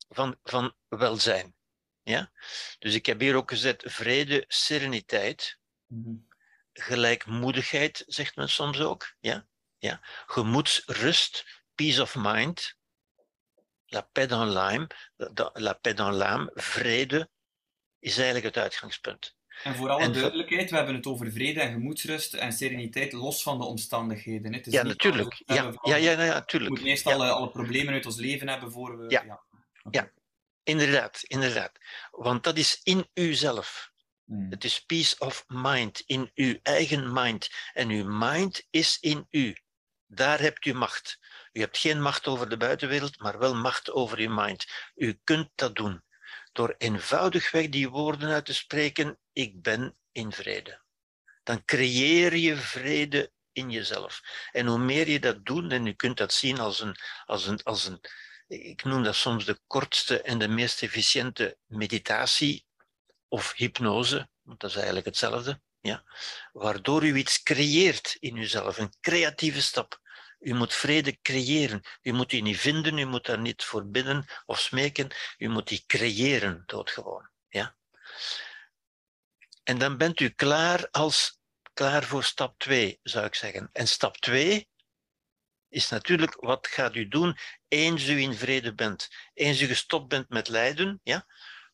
van, 0.09 0.39
van 0.43 0.75
welzijn. 0.87 1.55
Ja? 2.03 2.31
Dus 2.79 2.93
ik 2.93 3.05
heb 3.05 3.19
hier 3.19 3.35
ook 3.35 3.49
gezet 3.49 3.83
vrede, 3.85 4.45
sereniteit, 4.47 5.59
mm-hmm. 5.87 6.27
gelijkmoedigheid, 6.73 8.03
zegt 8.07 8.35
men 8.35 8.49
soms 8.49 8.79
ook. 8.79 9.15
Ja? 9.19 9.47
Ja? 9.77 9.99
Gemoedsrust, 10.25 11.61
peace 11.75 12.01
of 12.01 12.15
mind, 12.15 12.77
la 13.85 14.01
paix 14.01 14.27
dans 14.27 14.45
l'âme, 14.45 14.87
la 15.55 15.73
paix 15.73 15.95
dans 15.95 16.11
l'âme, 16.11 16.49
vrede, 16.53 17.29
is 17.99 18.15
eigenlijk 18.15 18.45
het 18.45 18.57
uitgangspunt. 18.57 19.35
En 19.63 19.75
voor 19.75 19.89
alle 19.89 20.09
duidelijkheid, 20.09 20.69
we 20.69 20.75
hebben 20.75 20.95
het 20.95 21.05
over 21.05 21.31
vrede 21.31 21.61
en 21.61 21.71
gemoedsrust 21.71 22.33
en 22.33 22.53
sereniteit 22.53 23.13
los 23.13 23.43
van 23.43 23.57
de 23.57 23.65
omstandigheden. 23.65 24.53
Het 24.53 24.67
is 24.67 24.73
ja, 24.73 24.83
natuurlijk. 24.83 25.43
Ja, 25.45 25.73
ja, 25.81 25.95
ja, 25.95 26.11
ja, 26.11 26.33
natuurlijk. 26.33 26.51
We 26.51 26.69
moeten 26.69 26.85
eerst 26.85 27.05
alle, 27.05 27.29
alle 27.29 27.49
problemen 27.49 27.93
uit 27.93 28.05
ons 28.05 28.17
leven 28.17 28.47
hebben 28.47 28.71
voor 28.71 28.97
we... 28.97 29.09
Ja, 29.09 29.23
ja. 29.23 29.43
ja. 29.91 30.11
inderdaad, 30.63 31.23
inderdaad. 31.23 31.71
Want 32.11 32.43
dat 32.43 32.57
is 32.57 32.79
in 32.83 33.07
uzelf. 33.13 33.91
Hmm. 34.25 34.47
Het 34.49 34.63
is 34.63 34.85
peace 34.85 35.15
of 35.19 35.45
mind, 35.47 36.03
in 36.05 36.31
uw 36.35 36.59
eigen 36.63 37.13
mind. 37.13 37.49
En 37.73 37.89
uw 37.89 38.05
mind 38.07 38.67
is 38.69 38.97
in 38.99 39.27
u. 39.29 39.55
Daar 40.07 40.39
hebt 40.39 40.65
u 40.65 40.73
macht. 40.73 41.19
U 41.51 41.59
hebt 41.59 41.77
geen 41.77 42.01
macht 42.01 42.27
over 42.27 42.49
de 42.49 42.57
buitenwereld, 42.57 43.19
maar 43.19 43.39
wel 43.39 43.55
macht 43.55 43.91
over 43.91 44.17
uw 44.17 44.33
mind. 44.33 44.65
U 44.95 45.19
kunt 45.23 45.49
dat 45.55 45.75
doen 45.75 46.03
door 46.51 46.75
eenvoudigweg 46.77 47.69
die 47.69 47.89
woorden 47.89 48.29
uit 48.29 48.45
te 48.45 48.53
spreken, 48.53 49.19
ik 49.33 49.61
ben 49.61 49.97
in 50.11 50.31
vrede. 50.31 50.81
Dan 51.43 51.65
creëer 51.65 52.35
je 52.35 52.55
vrede 52.55 53.31
in 53.51 53.69
jezelf. 53.69 54.21
En 54.51 54.65
hoe 54.65 54.77
meer 54.77 55.09
je 55.09 55.19
dat 55.19 55.45
doet, 55.45 55.71
en 55.71 55.85
je 55.85 55.93
kunt 55.93 56.17
dat 56.17 56.33
zien 56.33 56.59
als 56.59 56.79
een, 56.79 56.95
als 57.25 57.45
een, 57.45 57.63
als 57.63 57.85
een 57.85 58.01
ik 58.47 58.83
noem 58.83 59.03
dat 59.03 59.15
soms 59.15 59.45
de 59.45 59.59
kortste 59.67 60.21
en 60.21 60.39
de 60.39 60.47
meest 60.47 60.81
efficiënte 60.81 61.57
meditatie 61.65 62.65
of 63.27 63.53
hypnose, 63.53 64.29
want 64.41 64.59
dat 64.59 64.69
is 64.69 64.75
eigenlijk 64.75 65.05
hetzelfde, 65.05 65.61
waardoor 66.51 67.03
u 67.03 67.15
iets 67.15 67.43
creëert 67.43 68.17
in 68.19 68.35
uzelf, 68.35 68.77
een 68.77 68.93
creatieve 69.01 69.61
stap. 69.61 69.99
U 70.39 70.53
moet 70.53 70.73
vrede 70.73 71.21
creëren. 71.21 71.81
U 72.01 72.11
moet 72.11 72.29
die 72.29 72.41
niet 72.41 72.57
vinden, 72.57 72.97
u 72.97 73.05
moet 73.05 73.25
daar 73.25 73.39
niet 73.39 73.63
voor 73.63 73.87
bidden 73.87 74.25
of 74.45 74.59
smeken. 74.59 75.11
U 75.37 75.47
moet 75.47 75.67
die 75.67 75.83
creëren, 75.87 76.63
doodgewoon. 76.65 77.29
Ja? 77.49 77.75
En 79.63 79.77
dan 79.77 79.97
bent 79.97 80.19
u 80.19 80.29
klaar, 80.29 80.87
als, 80.91 81.39
klaar 81.73 82.03
voor 82.03 82.23
stap 82.23 82.59
2, 82.59 82.99
zou 83.03 83.25
ik 83.25 83.35
zeggen. 83.35 83.69
En 83.71 83.87
stap 83.87 84.17
2 84.17 84.69
is 85.69 85.89
natuurlijk, 85.89 86.35
wat 86.35 86.67
gaat 86.67 86.95
u 86.95 87.07
doen 87.07 87.37
eens 87.67 88.07
u 88.07 88.19
in 88.19 88.33
vrede 88.33 88.73
bent? 88.73 89.07
Eens 89.33 89.61
u 89.61 89.65
gestopt 89.65 90.07
bent 90.07 90.29
met 90.29 90.47
lijden, 90.47 90.99
ja? 91.03 91.25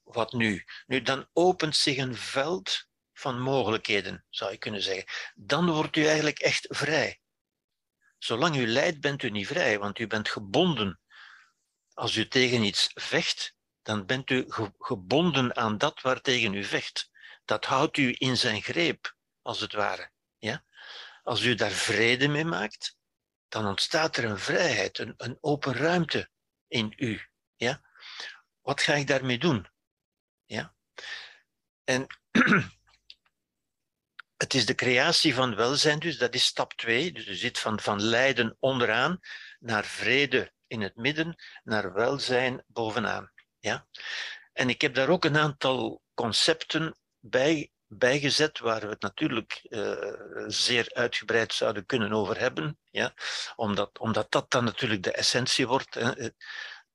wat 0.04 0.34
nu? 0.34 0.63
Nu, 0.86 1.02
dan 1.02 1.30
opent 1.34 1.76
zich 1.76 1.97
een 1.97 2.15
veld 2.15 2.88
van 3.13 3.39
mogelijkheden, 3.39 4.26
zou 4.30 4.52
je 4.52 4.58
kunnen 4.58 4.82
zeggen. 4.82 5.06
Dan 5.36 5.71
wordt 5.71 5.95
u 5.95 6.06
eigenlijk 6.06 6.39
echt 6.39 6.67
vrij. 6.69 7.19
Zolang 8.17 8.56
u 8.56 8.67
lijdt, 8.67 8.99
bent 8.99 9.23
u 9.23 9.30
niet 9.30 9.47
vrij, 9.47 9.80
want 9.80 9.99
u 9.99 10.08
bent 10.08 10.30
gebonden. 10.30 10.99
Als 11.93 12.15
u 12.15 12.28
tegen 12.28 12.63
iets 12.63 12.91
vecht, 12.93 13.56
dan 13.82 14.06
bent 14.06 14.30
u 14.30 14.45
gebonden 14.78 15.56
aan 15.56 15.78
dat 15.78 16.02
waar 16.02 16.21
tegen 16.21 16.54
u 16.54 16.63
vecht. 16.63 17.12
Dat 17.45 17.65
houdt 17.65 17.97
u 17.97 18.15
in 18.17 18.38
zijn 18.38 18.62
greep, 18.62 19.15
als 19.41 19.60
het 19.60 19.73
ware. 19.73 20.12
Ja? 20.38 20.63
Als 21.23 21.41
u 21.41 21.56
daar 21.56 21.71
vrede 21.71 22.28
mee 22.28 22.45
maakt, 22.45 22.97
dan 23.47 23.65
ontstaat 23.65 24.17
er 24.17 24.23
een 24.23 24.39
vrijheid, 24.39 24.97
een, 24.97 25.13
een 25.17 25.38
open 25.41 25.73
ruimte 25.73 26.30
in 26.67 26.93
u. 26.95 27.21
Ja? 27.56 27.82
Wat 28.62 28.82
ga 28.82 28.93
ik 28.93 29.08
daarmee 29.08 29.38
doen? 29.38 29.67
Ja? 30.45 30.76
En 31.84 32.08
het 34.38 34.54
is 34.54 34.65
de 34.65 34.76
creatie 34.76 35.34
van 35.34 35.56
welzijn, 35.56 36.00
dus 36.00 36.17
dat 36.17 36.34
is 36.34 36.46
stap 36.46 36.74
2. 36.74 37.12
Dus 37.12 37.26
je 37.26 37.36
zit 37.36 37.60
van, 37.60 37.80
van 37.80 38.02
lijden 38.02 38.56
onderaan 38.60 39.19
naar 39.60 39.86
vrede 39.86 40.54
in 40.67 40.82
het 40.82 40.96
midden 40.96 41.36
naar 41.63 41.93
welzijn 41.93 42.63
bovenaan. 42.67 43.32
Ja? 43.60 43.88
En 44.54 44.69
ik 44.69 44.82
heb 44.82 44.93
daar 44.93 45.10
ook 45.10 45.26
een 45.26 45.38
aantal 45.38 46.02
concepten 46.13 46.98
bij 47.19 47.72
bijgezet, 47.88 48.60
waar 48.60 48.82
we 48.82 48.88
het 48.88 49.02
natuurlijk 49.02 49.62
uh, 49.63 50.13
zeer 50.48 50.89
uitgebreid 50.93 51.54
zouden 51.54 51.86
kunnen 51.86 52.12
over 52.12 52.39
hebben, 52.39 52.80
ja? 52.89 53.13
omdat, 53.56 54.00
omdat 54.00 54.32
dat 54.32 54.52
dan 54.52 54.63
natuurlijk 54.63 55.04
de 55.04 55.12
essentie 55.12 55.67
wordt. 55.67 55.93
Hè? 55.93 56.30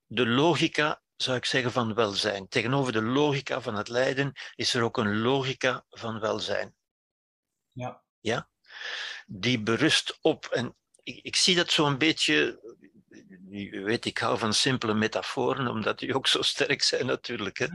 De 0.07 0.27
logica, 0.27 1.03
zou 1.17 1.37
ik 1.37 1.45
zeggen, 1.45 1.73
van 1.73 1.95
welzijn. 1.95 2.49
Tegenover 2.49 2.93
de 2.93 3.03
logica 3.03 3.61
van 3.61 3.75
het 3.75 3.89
lijden 3.89 4.33
is 4.55 4.75
er 4.75 4.83
ook 4.83 4.97
een 4.97 5.19
logica 5.19 5.85
van 5.89 6.21
welzijn. 6.21 6.77
Ja. 7.79 8.03
ja? 8.21 8.49
Die 9.27 9.61
berust 9.61 10.19
op, 10.21 10.47
en 10.47 10.77
ik, 11.03 11.19
ik 11.23 11.37
zie 11.37 11.57
dat 11.57 11.71
zo'n 11.71 11.99
beetje 11.99 12.61
u 13.51 13.85
weet, 13.85 14.05
ik 14.05 14.19
hou 14.19 14.39
van 14.39 14.55
simpele 14.55 14.95
metaforen, 14.95 15.69
omdat 15.69 15.99
die 15.99 16.15
ook 16.15 16.27
zo 16.27 16.43
sterk 16.43 16.83
zijn 16.83 17.07
natuurlijk. 17.07 17.59
Hè. 17.59 17.67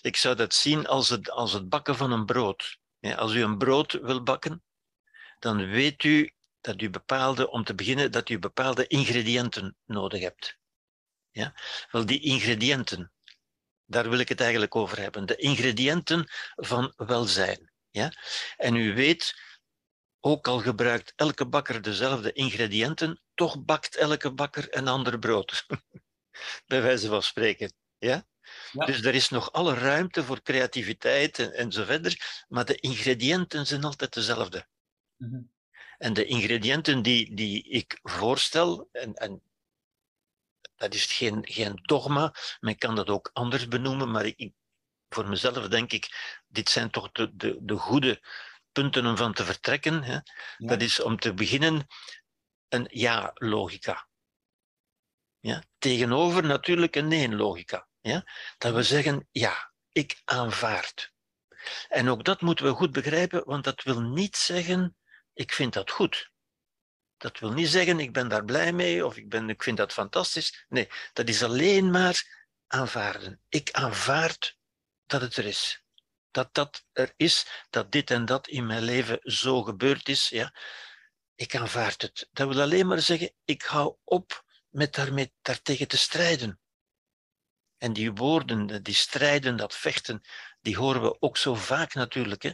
Ik 0.00 0.16
zou 0.16 0.34
dat 0.34 0.54
zien 0.54 0.86
als 0.86 1.08
het, 1.08 1.30
als 1.30 1.52
het 1.52 1.68
bakken 1.68 1.96
van 1.96 2.12
een 2.12 2.24
brood. 2.24 2.78
Als 3.16 3.34
u 3.34 3.42
een 3.42 3.58
brood 3.58 3.92
wil 3.92 4.22
bakken, 4.22 4.62
dan 5.38 5.70
weet 5.70 6.04
u 6.04 6.32
dat 6.60 6.80
u 6.80 6.90
bepaalde, 6.90 7.50
om 7.50 7.64
te 7.64 7.74
beginnen, 7.74 8.12
dat 8.12 8.28
u 8.28 8.38
bepaalde 8.38 8.86
ingrediënten 8.86 9.76
nodig 9.84 10.20
hebt. 10.20 10.58
Ja? 11.30 11.54
Wel, 11.90 12.06
die 12.06 12.20
ingrediënten, 12.20 13.12
daar 13.84 14.10
wil 14.10 14.18
ik 14.18 14.28
het 14.28 14.40
eigenlijk 14.40 14.76
over 14.76 14.98
hebben. 14.98 15.26
De 15.26 15.36
ingrediënten 15.36 16.28
van 16.54 16.92
welzijn. 16.96 17.71
Ja? 17.92 18.12
En 18.56 18.76
u 18.76 18.94
weet, 18.94 19.34
ook 20.20 20.48
al 20.48 20.58
gebruikt 20.58 21.12
elke 21.16 21.46
bakker 21.46 21.82
dezelfde 21.82 22.32
ingrediënten, 22.32 23.22
toch 23.34 23.64
bakt 23.64 23.96
elke 23.96 24.32
bakker 24.32 24.76
een 24.76 24.88
ander 24.88 25.18
brood. 25.18 25.66
Bij 26.66 26.82
wijze 26.82 27.08
van 27.08 27.22
spreken. 27.22 27.72
Ja? 27.98 28.26
Dus 28.72 29.02
er 29.02 29.14
is 29.14 29.28
nog 29.28 29.52
alle 29.52 29.74
ruimte 29.74 30.24
voor 30.24 30.42
creativiteit 30.42 31.38
en, 31.38 31.52
en 31.52 31.72
zo 31.72 31.84
verder, 31.84 32.44
maar 32.48 32.64
de 32.64 32.76
ingrediënten 32.76 33.66
zijn 33.66 33.84
altijd 33.84 34.14
dezelfde. 34.14 34.66
Mhm. 35.16 35.42
En 35.98 36.12
de 36.12 36.24
ingrediënten 36.24 37.02
die, 37.02 37.34
die 37.34 37.62
ik 37.62 37.98
voorstel, 38.02 38.88
en, 38.92 39.14
en 39.14 39.42
dat 40.76 40.94
is 40.94 41.06
geen, 41.06 41.46
geen 41.46 41.78
dogma, 41.82 42.34
men 42.60 42.78
kan 42.78 42.94
dat 42.94 43.08
ook 43.08 43.30
anders 43.32 43.68
benoemen, 43.68 44.10
maar 44.10 44.24
ik, 44.24 44.52
voor 45.14 45.28
mezelf 45.28 45.68
denk 45.68 45.92
ik, 45.92 46.40
dit 46.48 46.68
zijn 46.68 46.90
toch 46.90 47.12
de, 47.12 47.36
de, 47.36 47.56
de 47.60 47.76
goede 47.76 48.22
punten 48.72 49.06
om 49.06 49.16
van 49.16 49.32
te 49.32 49.44
vertrekken. 49.44 50.02
Hè? 50.02 50.18
Dat 50.56 50.82
is 50.82 51.00
om 51.00 51.18
te 51.18 51.34
beginnen 51.34 51.86
een 52.68 52.88
ja-logica. 52.90 54.08
Ja? 55.40 55.62
Tegenover 55.78 56.44
natuurlijk 56.44 56.96
een 56.96 57.08
nee-logica. 57.08 57.88
Ja? 58.00 58.24
Dat 58.58 58.74
we 58.74 58.82
zeggen, 58.82 59.28
ja, 59.30 59.72
ik 59.92 60.20
aanvaard. 60.24 61.12
En 61.88 62.08
ook 62.08 62.24
dat 62.24 62.40
moeten 62.40 62.64
we 62.64 62.72
goed 62.72 62.92
begrijpen, 62.92 63.44
want 63.44 63.64
dat 63.64 63.82
wil 63.82 64.00
niet 64.00 64.36
zeggen, 64.36 64.96
ik 65.32 65.52
vind 65.52 65.72
dat 65.72 65.90
goed. 65.90 66.30
Dat 67.16 67.38
wil 67.38 67.52
niet 67.52 67.68
zeggen, 67.68 68.00
ik 68.00 68.12
ben 68.12 68.28
daar 68.28 68.44
blij 68.44 68.72
mee 68.72 69.06
of 69.06 69.16
ik, 69.16 69.28
ben, 69.28 69.48
ik 69.48 69.62
vind 69.62 69.76
dat 69.76 69.92
fantastisch. 69.92 70.64
Nee, 70.68 70.88
dat 71.12 71.28
is 71.28 71.42
alleen 71.42 71.90
maar 71.90 72.46
aanvaarden. 72.66 73.40
Ik 73.48 73.70
aanvaard 73.70 74.58
dat 75.12 75.20
het 75.20 75.36
er 75.36 75.46
is. 75.46 75.84
Dat 76.30 76.54
dat 76.54 76.84
er 76.92 77.12
is, 77.16 77.46
dat 77.70 77.92
dit 77.92 78.10
en 78.10 78.24
dat 78.24 78.48
in 78.48 78.66
mijn 78.66 78.82
leven 78.82 79.18
zo 79.22 79.62
gebeurd 79.62 80.08
is. 80.08 80.28
Ja 80.28 80.52
ik 81.42 81.56
aanvaard 81.56 82.02
het. 82.02 82.28
Dat 82.32 82.48
wil 82.48 82.60
alleen 82.60 82.86
maar 82.86 83.00
zeggen, 83.00 83.34
ik 83.44 83.62
hou 83.62 83.96
op 84.04 84.44
met 84.68 84.94
daarmee, 84.94 85.32
daartegen 85.42 85.88
te 85.88 85.96
strijden. 85.96 86.60
En 87.76 87.92
die 87.92 88.12
woorden, 88.12 88.82
die 88.82 88.94
strijden, 88.94 89.56
dat 89.56 89.74
vechten, 89.74 90.20
die 90.60 90.76
horen 90.76 91.02
we 91.02 91.20
ook 91.20 91.36
zo 91.36 91.54
vaak 91.54 91.94
natuurlijk. 91.94 92.42
Hè. 92.42 92.52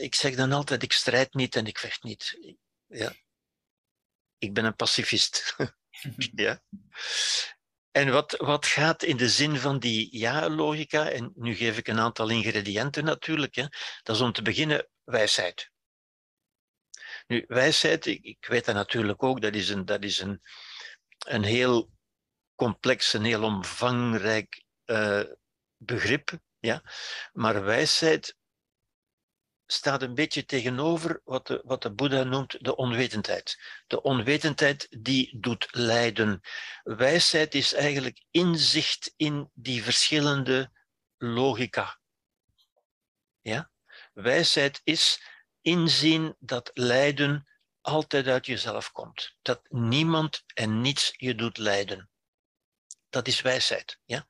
Ik 0.00 0.14
zeg 0.14 0.34
dan 0.34 0.52
altijd, 0.52 0.82
ik 0.82 0.92
strijd 0.92 1.34
niet 1.34 1.56
en 1.56 1.66
ik 1.66 1.78
vecht 1.78 2.02
niet. 2.02 2.38
Ja. 2.86 3.12
Ik 4.38 4.54
ben 4.54 4.64
een 4.64 4.76
pacifist. 4.76 5.56
ja. 6.34 6.62
En 7.96 8.10
wat, 8.10 8.36
wat 8.36 8.66
gaat 8.66 9.02
in 9.02 9.16
de 9.16 9.28
zin 9.28 9.56
van 9.56 9.78
die 9.78 10.18
ja-logica, 10.18 11.10
en 11.10 11.32
nu 11.34 11.54
geef 11.54 11.78
ik 11.78 11.88
een 11.88 11.98
aantal 11.98 12.28
ingrediënten 12.28 13.04
natuurlijk, 13.04 13.54
hè. 13.54 13.64
dat 14.02 14.16
is 14.16 14.22
om 14.22 14.32
te 14.32 14.42
beginnen 14.42 14.88
wijsheid. 15.04 15.70
Nu, 17.26 17.44
wijsheid, 17.48 18.06
ik, 18.06 18.46
weet 18.46 18.64
dat 18.64 18.74
natuurlijk 18.74 19.22
ook, 19.22 19.40
dat 19.40 19.54
is 19.54 19.68
een, 19.68 19.84
dat 19.84 20.04
is 20.04 20.18
een, 20.18 20.42
een 21.18 21.42
heel 21.42 21.90
complex, 22.54 23.12
een 23.12 23.24
heel 23.24 23.42
omvangrijk 23.42 24.64
uh, 24.86 25.22
begrip. 25.76 26.38
Ja? 26.58 26.82
Maar 27.32 27.64
wijsheid 27.64 28.36
staat 29.66 30.02
een 30.02 30.14
beetje 30.14 30.44
tegenover 30.44 31.20
wat 31.24 31.46
de, 31.46 31.62
wat 31.64 31.82
de 31.82 31.92
Boeddha 31.92 32.22
noemt 32.22 32.64
de 32.64 32.76
onwetendheid. 32.76 33.60
De 33.86 34.02
onwetendheid 34.02 34.86
die 34.90 35.38
doet 35.40 35.68
lijden. 35.70 36.40
Wijsheid 36.82 37.54
is 37.54 37.72
eigenlijk 37.72 38.22
inzicht 38.30 39.12
in 39.16 39.50
die 39.54 39.82
verschillende 39.82 40.70
logica. 41.16 41.98
Ja? 43.40 43.70
Wijsheid 44.12 44.80
is 44.84 45.22
inzien 45.60 46.36
dat 46.38 46.70
lijden 46.74 47.48
altijd 47.80 48.26
uit 48.26 48.46
jezelf 48.46 48.92
komt. 48.92 49.36
Dat 49.42 49.60
niemand 49.68 50.42
en 50.54 50.80
niets 50.80 51.14
je 51.16 51.34
doet 51.34 51.58
lijden. 51.58 52.10
Dat 53.08 53.26
is 53.26 53.40
wijsheid. 53.40 53.98
Ja? 54.04 54.26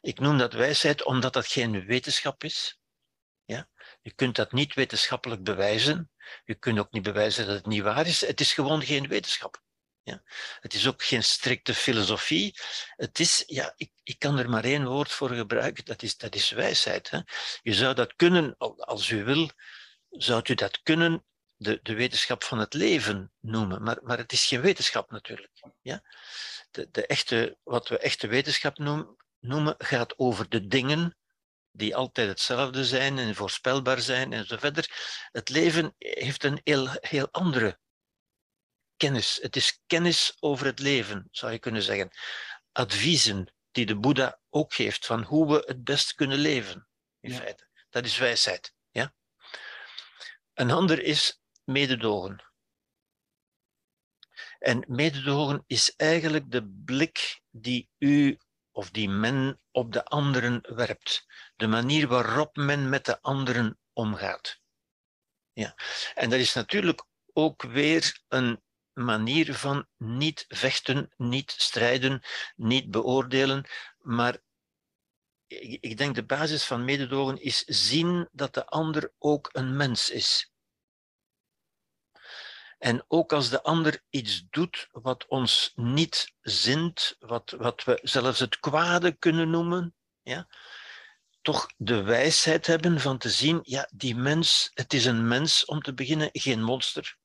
Ik 0.00 0.18
noem 0.18 0.38
dat 0.38 0.52
wijsheid 0.52 1.04
omdat 1.04 1.32
dat 1.32 1.46
geen 1.46 1.84
wetenschap 1.84 2.44
is. 2.44 2.78
Je 4.04 4.12
kunt 4.14 4.36
dat 4.36 4.52
niet 4.52 4.74
wetenschappelijk 4.74 5.42
bewijzen. 5.42 6.10
Je 6.44 6.54
kunt 6.54 6.78
ook 6.78 6.92
niet 6.92 7.02
bewijzen 7.02 7.46
dat 7.46 7.54
het 7.54 7.66
niet 7.66 7.82
waar 7.82 8.06
is. 8.06 8.20
Het 8.20 8.40
is 8.40 8.52
gewoon 8.52 8.82
geen 8.82 9.08
wetenschap. 9.08 9.62
Ja? 10.02 10.22
Het 10.60 10.74
is 10.74 10.86
ook 10.86 11.02
geen 11.02 11.22
strikte 11.22 11.74
filosofie. 11.74 12.54
Het 12.96 13.18
is, 13.18 13.44
ja, 13.46 13.72
ik, 13.76 13.90
ik 14.02 14.18
kan 14.18 14.38
er 14.38 14.50
maar 14.50 14.64
één 14.64 14.86
woord 14.86 15.12
voor 15.12 15.30
gebruiken, 15.30 15.84
dat 15.84 16.02
is, 16.02 16.16
dat 16.16 16.34
is 16.34 16.50
wijsheid. 16.50 17.10
Hè? 17.10 17.18
Je 17.62 17.74
zou 17.74 17.94
dat 17.94 18.14
kunnen, 18.16 18.56
als 18.76 19.10
u 19.10 19.24
wil, 19.24 19.50
zou 20.10 20.42
u 20.46 20.54
dat 20.54 20.82
kunnen 20.82 21.24
de, 21.56 21.80
de 21.82 21.94
wetenschap 21.94 22.44
van 22.44 22.58
het 22.58 22.74
leven 22.74 23.32
noemen. 23.40 23.82
Maar, 23.82 23.98
maar 24.02 24.18
het 24.18 24.32
is 24.32 24.46
geen 24.46 24.60
wetenschap 24.60 25.10
natuurlijk. 25.10 25.52
Ja? 25.82 26.02
De, 26.70 26.88
de 26.90 27.06
echte, 27.06 27.58
wat 27.62 27.88
we 27.88 27.98
echte 27.98 28.26
wetenschap 28.26 28.78
noemen, 28.78 29.16
noemen, 29.40 29.74
gaat 29.78 30.18
over 30.18 30.48
de 30.48 30.66
dingen 30.66 31.16
die 31.76 31.96
altijd 31.96 32.28
hetzelfde 32.28 32.84
zijn 32.84 33.18
en 33.18 33.34
voorspelbaar 33.34 34.00
zijn 34.00 34.32
en 34.32 34.46
zo 34.46 34.56
verder. 34.56 34.90
Het 35.32 35.48
leven 35.48 35.94
heeft 35.98 36.44
een 36.44 36.60
heel, 36.64 36.88
heel 37.00 37.28
andere 37.30 37.78
kennis. 38.96 39.38
Het 39.42 39.56
is 39.56 39.82
kennis 39.86 40.36
over 40.40 40.66
het 40.66 40.78
leven, 40.78 41.28
zou 41.30 41.52
je 41.52 41.58
kunnen 41.58 41.82
zeggen. 41.82 42.10
Adviezen 42.72 43.54
die 43.70 43.86
de 43.86 43.96
Boeddha 43.96 44.40
ook 44.50 44.74
geeft 44.74 45.06
van 45.06 45.22
hoe 45.22 45.48
we 45.48 45.62
het 45.66 45.84
best 45.84 46.14
kunnen 46.14 46.38
leven, 46.38 46.88
in 47.20 47.34
feite. 47.34 47.68
Dat 47.90 48.04
is 48.04 48.18
wijsheid. 48.18 48.74
Een 50.54 50.70
ander 50.70 51.02
is 51.02 51.40
mededogen. 51.64 52.44
En 54.58 54.84
mededogen 54.88 55.64
is 55.66 55.94
eigenlijk 55.96 56.50
de 56.50 56.66
blik 56.84 57.40
die 57.50 57.88
u 57.98 58.38
of 58.74 58.90
die 58.90 59.08
men 59.08 59.60
op 59.70 59.92
de 59.92 60.04
anderen 60.04 60.74
werpt. 60.74 61.26
De 61.56 61.66
manier 61.66 62.08
waarop 62.08 62.56
men 62.56 62.88
met 62.88 63.04
de 63.04 63.20
anderen 63.20 63.78
omgaat. 63.92 64.60
Ja. 65.52 65.74
En 66.14 66.30
dat 66.30 66.38
is 66.38 66.54
natuurlijk 66.54 67.04
ook 67.32 67.62
weer 67.62 68.22
een 68.28 68.62
manier 68.92 69.54
van 69.54 69.86
niet 69.96 70.44
vechten, 70.48 71.12
niet 71.16 71.54
strijden, 71.56 72.22
niet 72.56 72.90
beoordelen, 72.90 73.68
maar 73.98 74.42
ik 75.80 75.96
denk 75.96 76.14
de 76.14 76.24
basis 76.24 76.64
van 76.64 76.84
mededogen 76.84 77.40
is 77.40 77.58
zien 77.58 78.28
dat 78.32 78.54
de 78.54 78.66
ander 78.66 79.12
ook 79.18 79.48
een 79.52 79.76
mens 79.76 80.10
is. 80.10 80.53
En 82.84 83.04
ook 83.08 83.32
als 83.32 83.50
de 83.50 83.62
ander 83.62 84.02
iets 84.10 84.46
doet 84.50 84.88
wat 84.92 85.26
ons 85.26 85.72
niet 85.74 86.32
zint, 86.40 87.16
wat, 87.18 87.50
wat 87.50 87.84
we 87.84 87.98
zelfs 88.02 88.38
het 88.38 88.60
kwade 88.60 89.12
kunnen 89.12 89.50
noemen, 89.50 89.94
ja, 90.22 90.48
toch 91.42 91.66
de 91.76 92.02
wijsheid 92.02 92.66
hebben 92.66 93.00
van 93.00 93.18
te 93.18 93.30
zien, 93.30 93.60
ja, 93.62 93.88
die 93.94 94.14
mens, 94.14 94.70
het 94.74 94.92
is 94.92 95.04
een 95.04 95.28
mens 95.28 95.64
om 95.64 95.80
te 95.80 95.94
beginnen, 95.94 96.28
geen 96.32 96.62
monster. 96.62 97.16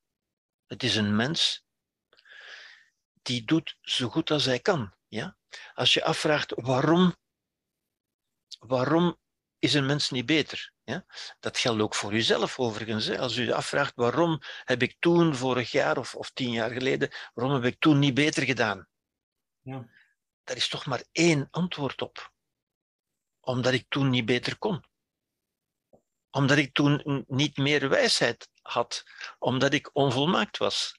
Het 0.65 0.83
is 0.83 0.95
een 0.95 1.15
mens 1.15 1.63
die 3.21 3.45
doet 3.45 3.77
zo 3.81 4.09
goed 4.09 4.31
als 4.31 4.45
hij 4.45 4.59
kan. 4.59 4.93
Ja? 5.07 5.37
Als 5.73 5.93
je 5.93 6.03
afvraagt 6.03 6.53
waarom 6.55 7.15
waarom 8.59 9.17
is 9.57 9.73
een 9.73 9.85
mens 9.85 10.09
niet 10.09 10.25
beter? 10.25 10.73
Ja? 10.89 11.05
Dat 11.39 11.57
geldt 11.57 11.81
ook 11.81 11.95
voor 11.95 12.13
uzelf 12.13 12.59
overigens. 12.59 13.05
Hè? 13.05 13.19
Als 13.19 13.35
u 13.37 13.45
je 13.45 13.53
afvraagt 13.53 13.95
waarom 13.95 14.39
heb 14.63 14.81
ik 14.81 14.95
toen 14.99 15.35
vorig 15.35 15.71
jaar 15.71 15.97
of, 15.97 16.15
of 16.15 16.31
tien 16.31 16.51
jaar 16.51 16.69
geleden, 16.69 17.09
waarom 17.33 17.53
heb 17.53 17.73
ik 17.73 17.79
toen 17.79 17.99
niet 17.99 18.13
beter 18.13 18.43
gedaan? 18.43 18.87
Ja. 19.61 19.89
Daar 20.43 20.55
is 20.55 20.67
toch 20.67 20.85
maar 20.85 21.03
één 21.11 21.47
antwoord 21.51 22.01
op. 22.01 22.33
Omdat 23.39 23.73
ik 23.73 23.85
toen 23.89 24.09
niet 24.09 24.25
beter 24.25 24.57
kon. 24.57 24.83
Omdat 26.29 26.57
ik 26.57 26.73
toen 26.73 27.23
niet 27.27 27.57
meer 27.57 27.89
wijsheid 27.89 28.49
had. 28.61 29.03
Omdat 29.39 29.73
ik 29.73 29.89
onvolmaakt 29.93 30.57
was. 30.57 30.95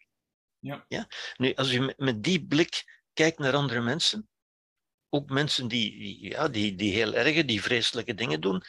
Ja. 0.59 0.85
Ja? 0.89 1.09
Nu, 1.37 1.55
als 1.55 1.73
u 1.73 1.95
met 1.97 2.23
die 2.23 2.47
blik 2.47 3.03
kijkt 3.13 3.39
naar 3.39 3.55
andere 3.55 3.81
mensen, 3.81 4.29
ook 5.09 5.31
mensen 5.31 5.69
die, 5.69 6.19
ja, 6.29 6.49
die, 6.49 6.75
die 6.75 6.93
heel 6.93 7.15
erge, 7.15 7.45
die 7.45 7.63
vreselijke 7.63 8.15
dingen 8.15 8.41
doen, 8.41 8.65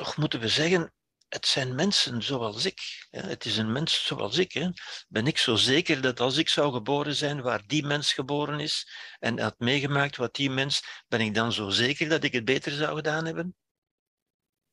toch 0.00 0.16
moeten 0.16 0.40
we 0.40 0.48
zeggen, 0.48 0.92
het 1.28 1.46
zijn 1.46 1.74
mensen 1.74 2.22
zoals 2.22 2.64
ik. 2.64 3.06
Het 3.10 3.44
is 3.44 3.56
een 3.56 3.72
mens 3.72 4.06
zoals 4.06 4.38
ik. 4.38 4.70
Ben 5.08 5.26
ik 5.26 5.38
zo 5.38 5.56
zeker 5.56 6.00
dat 6.00 6.20
als 6.20 6.36
ik 6.36 6.48
zou 6.48 6.72
geboren 6.72 7.14
zijn 7.14 7.42
waar 7.42 7.66
die 7.66 7.86
mens 7.86 8.12
geboren 8.12 8.60
is 8.60 8.90
en 9.18 9.38
had 9.38 9.58
meegemaakt 9.58 10.16
wat 10.16 10.34
die 10.34 10.50
mens, 10.50 11.02
ben 11.08 11.20
ik 11.20 11.34
dan 11.34 11.52
zo 11.52 11.68
zeker 11.68 12.08
dat 12.08 12.24
ik 12.24 12.32
het 12.32 12.44
beter 12.44 12.72
zou 12.72 12.96
gedaan 12.96 13.24
hebben? 13.24 13.56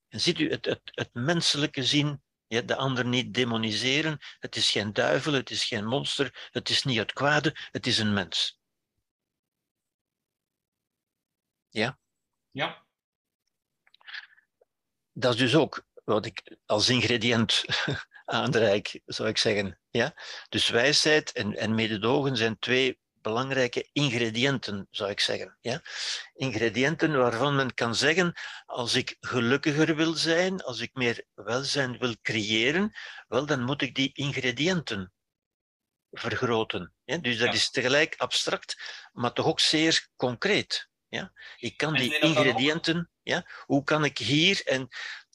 En 0.07 0.21
ziet 0.21 0.39
u 0.39 0.49
het, 0.49 0.65
het, 0.65 0.81
het 0.83 1.13
menselijke 1.13 1.83
zien, 1.83 2.21
de 2.47 2.75
ander 2.75 3.05
niet 3.05 3.33
demoniseren. 3.33 4.17
Het 4.39 4.55
is 4.55 4.71
geen 4.71 4.93
duivel, 4.93 5.33
het 5.33 5.49
is 5.49 5.65
geen 5.65 5.85
monster, 5.85 6.49
het 6.51 6.69
is 6.69 6.83
niet 6.83 6.97
het 6.97 7.13
kwade, 7.13 7.55
het 7.71 7.87
is 7.87 7.97
een 7.97 8.13
mens. 8.13 8.59
Ja? 11.69 11.99
Ja. 12.51 12.86
Dat 15.19 15.33
is 15.33 15.39
dus 15.39 15.55
ook 15.55 15.85
wat 16.03 16.25
ik 16.25 16.57
als 16.65 16.89
ingrediënt 16.89 17.65
aanreik, 18.25 19.01
zou 19.05 19.29
ik 19.29 19.37
zeggen. 19.37 19.79
Ja? 19.89 20.13
Dus 20.49 20.69
wijsheid 20.69 21.31
en, 21.31 21.55
en 21.55 21.75
mededogen 21.75 22.37
zijn 22.37 22.59
twee 22.59 22.99
belangrijke 23.21 23.89
ingrediënten, 23.93 24.87
zou 24.91 25.09
ik 25.09 25.19
zeggen. 25.19 25.57
Ja? 25.61 25.81
Ingrediënten 26.33 27.17
waarvan 27.17 27.55
men 27.55 27.73
kan 27.73 27.95
zeggen, 27.95 28.33
als 28.65 28.95
ik 28.95 29.17
gelukkiger 29.19 29.95
wil 29.95 30.13
zijn, 30.13 30.61
als 30.61 30.79
ik 30.79 30.93
meer 30.93 31.25
welzijn 31.33 31.97
wil 31.97 32.15
creëren, 32.21 32.95
wel, 33.27 33.45
dan 33.45 33.63
moet 33.63 33.81
ik 33.81 33.95
die 33.95 34.09
ingrediënten 34.13 35.13
vergroten. 36.11 36.93
Ja? 37.03 37.17
Dus 37.17 37.37
dat 37.37 37.53
is 37.53 37.69
tegelijk 37.69 38.15
abstract, 38.17 38.81
maar 39.11 39.33
toch 39.33 39.45
ook 39.45 39.59
zeer 39.59 40.07
concreet. 40.15 40.89
Ja? 41.09 41.33
Ik 41.57 41.77
kan 41.77 41.93
die 41.93 42.19
ingrediënten, 42.19 43.09
ja? 43.23 43.45
hoe 43.65 43.83
kan 43.83 44.03
ik 44.03 44.17
hier, 44.17 44.61
en 44.65 44.87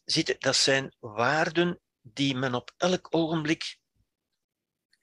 ziet, 0.05 0.37
dat 0.41 0.57
zijn 0.57 0.95
waarden 0.99 1.81
die 2.01 2.35
men 2.35 2.55
op 2.55 2.75
elk 2.77 3.07
ogenblik 3.11 3.79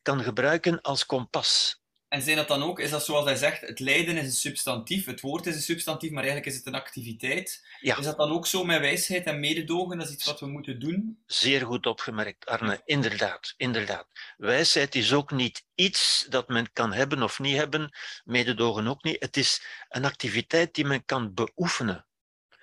kan 0.01 0.23
gebruiken 0.23 0.81
als 0.81 1.05
kompas. 1.05 1.81
En 2.09 2.21
zijn 2.21 2.35
dat 2.35 2.47
dan 2.47 2.63
ook, 2.63 2.79
is 2.79 2.89
dat 2.89 3.05
zoals 3.05 3.25
hij 3.25 3.35
zegt, 3.35 3.61
het 3.61 3.79
lijden 3.79 4.17
is 4.17 4.25
een 4.25 4.31
substantief, 4.31 5.05
het 5.05 5.21
woord 5.21 5.45
is 5.45 5.55
een 5.55 5.61
substantief, 5.61 6.09
maar 6.09 6.23
eigenlijk 6.23 6.51
is 6.51 6.57
het 6.57 6.65
een 6.65 6.75
activiteit. 6.75 7.65
Ja. 7.79 7.97
Is 7.97 8.05
dat 8.05 8.17
dan 8.17 8.31
ook 8.31 8.47
zo 8.47 8.63
met 8.63 8.79
wijsheid 8.79 9.25
en 9.25 9.39
mededogen? 9.39 9.97
Dat 9.97 10.07
is 10.07 10.13
iets 10.13 10.25
wat 10.25 10.39
we 10.39 10.47
moeten 10.47 10.79
doen? 10.79 11.23
Zeer 11.25 11.65
goed 11.65 11.85
opgemerkt, 11.85 12.45
Arne. 12.45 12.81
Inderdaad, 12.85 13.53
inderdaad. 13.57 14.07
Wijsheid 14.37 14.95
is 14.95 15.13
ook 15.13 15.31
niet 15.31 15.65
iets 15.75 16.25
dat 16.29 16.47
men 16.47 16.71
kan 16.73 16.93
hebben 16.93 17.23
of 17.23 17.39
niet 17.39 17.55
hebben, 17.55 17.97
mededogen 18.23 18.87
ook 18.87 19.03
niet. 19.03 19.21
Het 19.21 19.37
is 19.37 19.63
een 19.89 20.05
activiteit 20.05 20.73
die 20.73 20.85
men 20.85 21.05
kan 21.05 21.33
beoefenen. 21.33 22.05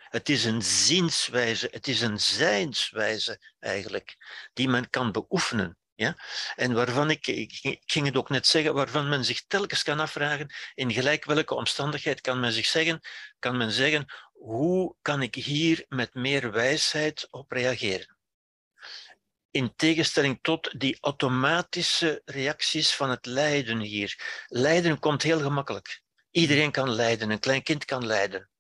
Het 0.09 0.29
is 0.29 0.45
een 0.45 0.63
zienswijze, 0.63 1.69
het 1.71 1.89
is 1.89 2.01
een 2.01 2.21
zijnswijze 2.21 3.41
eigenlijk, 3.59 4.17
die 4.53 4.69
men 4.69 4.91
kan 4.91 5.13
beoefenen. 5.13 5.77
Ja? 5.97 6.17
En 6.55 6.73
waarvan 6.73 7.11
ik, 7.11 7.27
ik 7.27 7.81
ging 7.87 8.07
het 8.07 8.17
ook 8.17 8.29
net 8.29 8.47
zeggen, 8.47 8.75
waarvan 8.75 9.09
men 9.09 9.25
zich 9.25 9.47
telkens 9.47 9.83
kan 9.83 10.01
afvragen, 10.01 10.55
in 10.75 10.93
gelijk 10.93 11.25
welke 11.25 11.55
omstandigheid 11.55 12.21
kan 12.21 12.41
men 12.41 12.53
zich 12.53 12.67
zeggen, 12.67 13.01
kan 13.39 13.57
men 13.57 13.71
zeggen, 13.71 14.07
hoe 14.33 14.97
kan 15.03 15.23
ik 15.23 15.35
hier 15.35 15.85
met 15.89 16.15
meer 16.15 16.53
wijsheid 16.53 17.27
op 17.31 17.53
reageren? 17.53 18.17
In 19.51 19.75
tegenstelling 19.77 20.39
tot 20.43 20.81
die 20.81 20.99
automatische 21.01 22.23
reacties 22.25 22.95
van 22.95 23.11
het 23.11 23.27
lijden 23.27 23.81
hier. 23.81 24.45
Lijden 24.47 24.99
komt 24.99 25.23
heel 25.23 25.41
gemakkelijk. 25.41 26.03
Iedereen 26.31 26.71
kan 26.71 26.91
lijden, 26.91 27.31
een 27.31 27.39
klein 27.39 27.63
kind 27.63 27.85
kan 27.85 28.07
lijden. 28.07 28.51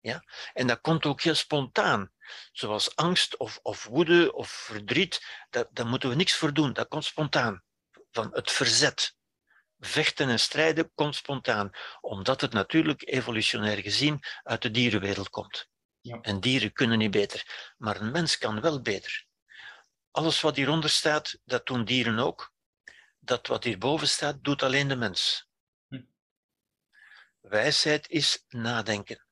Ja? 0.00 0.24
En 0.52 0.66
dat 0.66 0.80
komt 0.80 1.06
ook 1.06 1.20
heel 1.20 1.34
spontaan. 1.34 2.12
Zoals 2.52 2.96
angst 2.96 3.36
of, 3.36 3.58
of 3.62 3.84
woede 3.84 4.32
of 4.32 4.50
verdriet, 4.50 5.44
daar, 5.50 5.66
daar 5.70 5.86
moeten 5.86 6.08
we 6.08 6.14
niks 6.14 6.34
voor 6.34 6.52
doen. 6.52 6.72
Dat 6.72 6.88
komt 6.88 7.04
spontaan. 7.04 7.62
Van 8.10 8.30
het 8.32 8.50
verzet. 8.50 9.18
Vechten 9.78 10.28
en 10.28 10.40
strijden 10.40 10.90
komt 10.94 11.16
spontaan, 11.16 11.70
omdat 12.00 12.40
het 12.40 12.52
natuurlijk 12.52 13.08
evolutionair 13.08 13.78
gezien 13.78 14.24
uit 14.42 14.62
de 14.62 14.70
dierenwereld 14.70 15.28
komt. 15.28 15.68
Ja. 16.00 16.20
En 16.20 16.40
dieren 16.40 16.72
kunnen 16.72 16.98
niet 16.98 17.10
beter, 17.10 17.72
maar 17.76 18.00
een 18.00 18.10
mens 18.10 18.38
kan 18.38 18.60
wel 18.60 18.80
beter. 18.80 19.26
Alles 20.10 20.40
wat 20.40 20.56
hieronder 20.56 20.90
staat, 20.90 21.38
dat 21.44 21.66
doen 21.66 21.84
dieren 21.84 22.18
ook. 22.18 22.52
Dat 23.18 23.46
wat 23.46 23.64
hierboven 23.64 24.08
staat, 24.08 24.44
doet 24.44 24.62
alleen 24.62 24.88
de 24.88 24.96
mens. 24.96 25.48
Hm. 25.88 26.02
Wijsheid 27.40 28.08
is 28.08 28.44
nadenken 28.48 29.28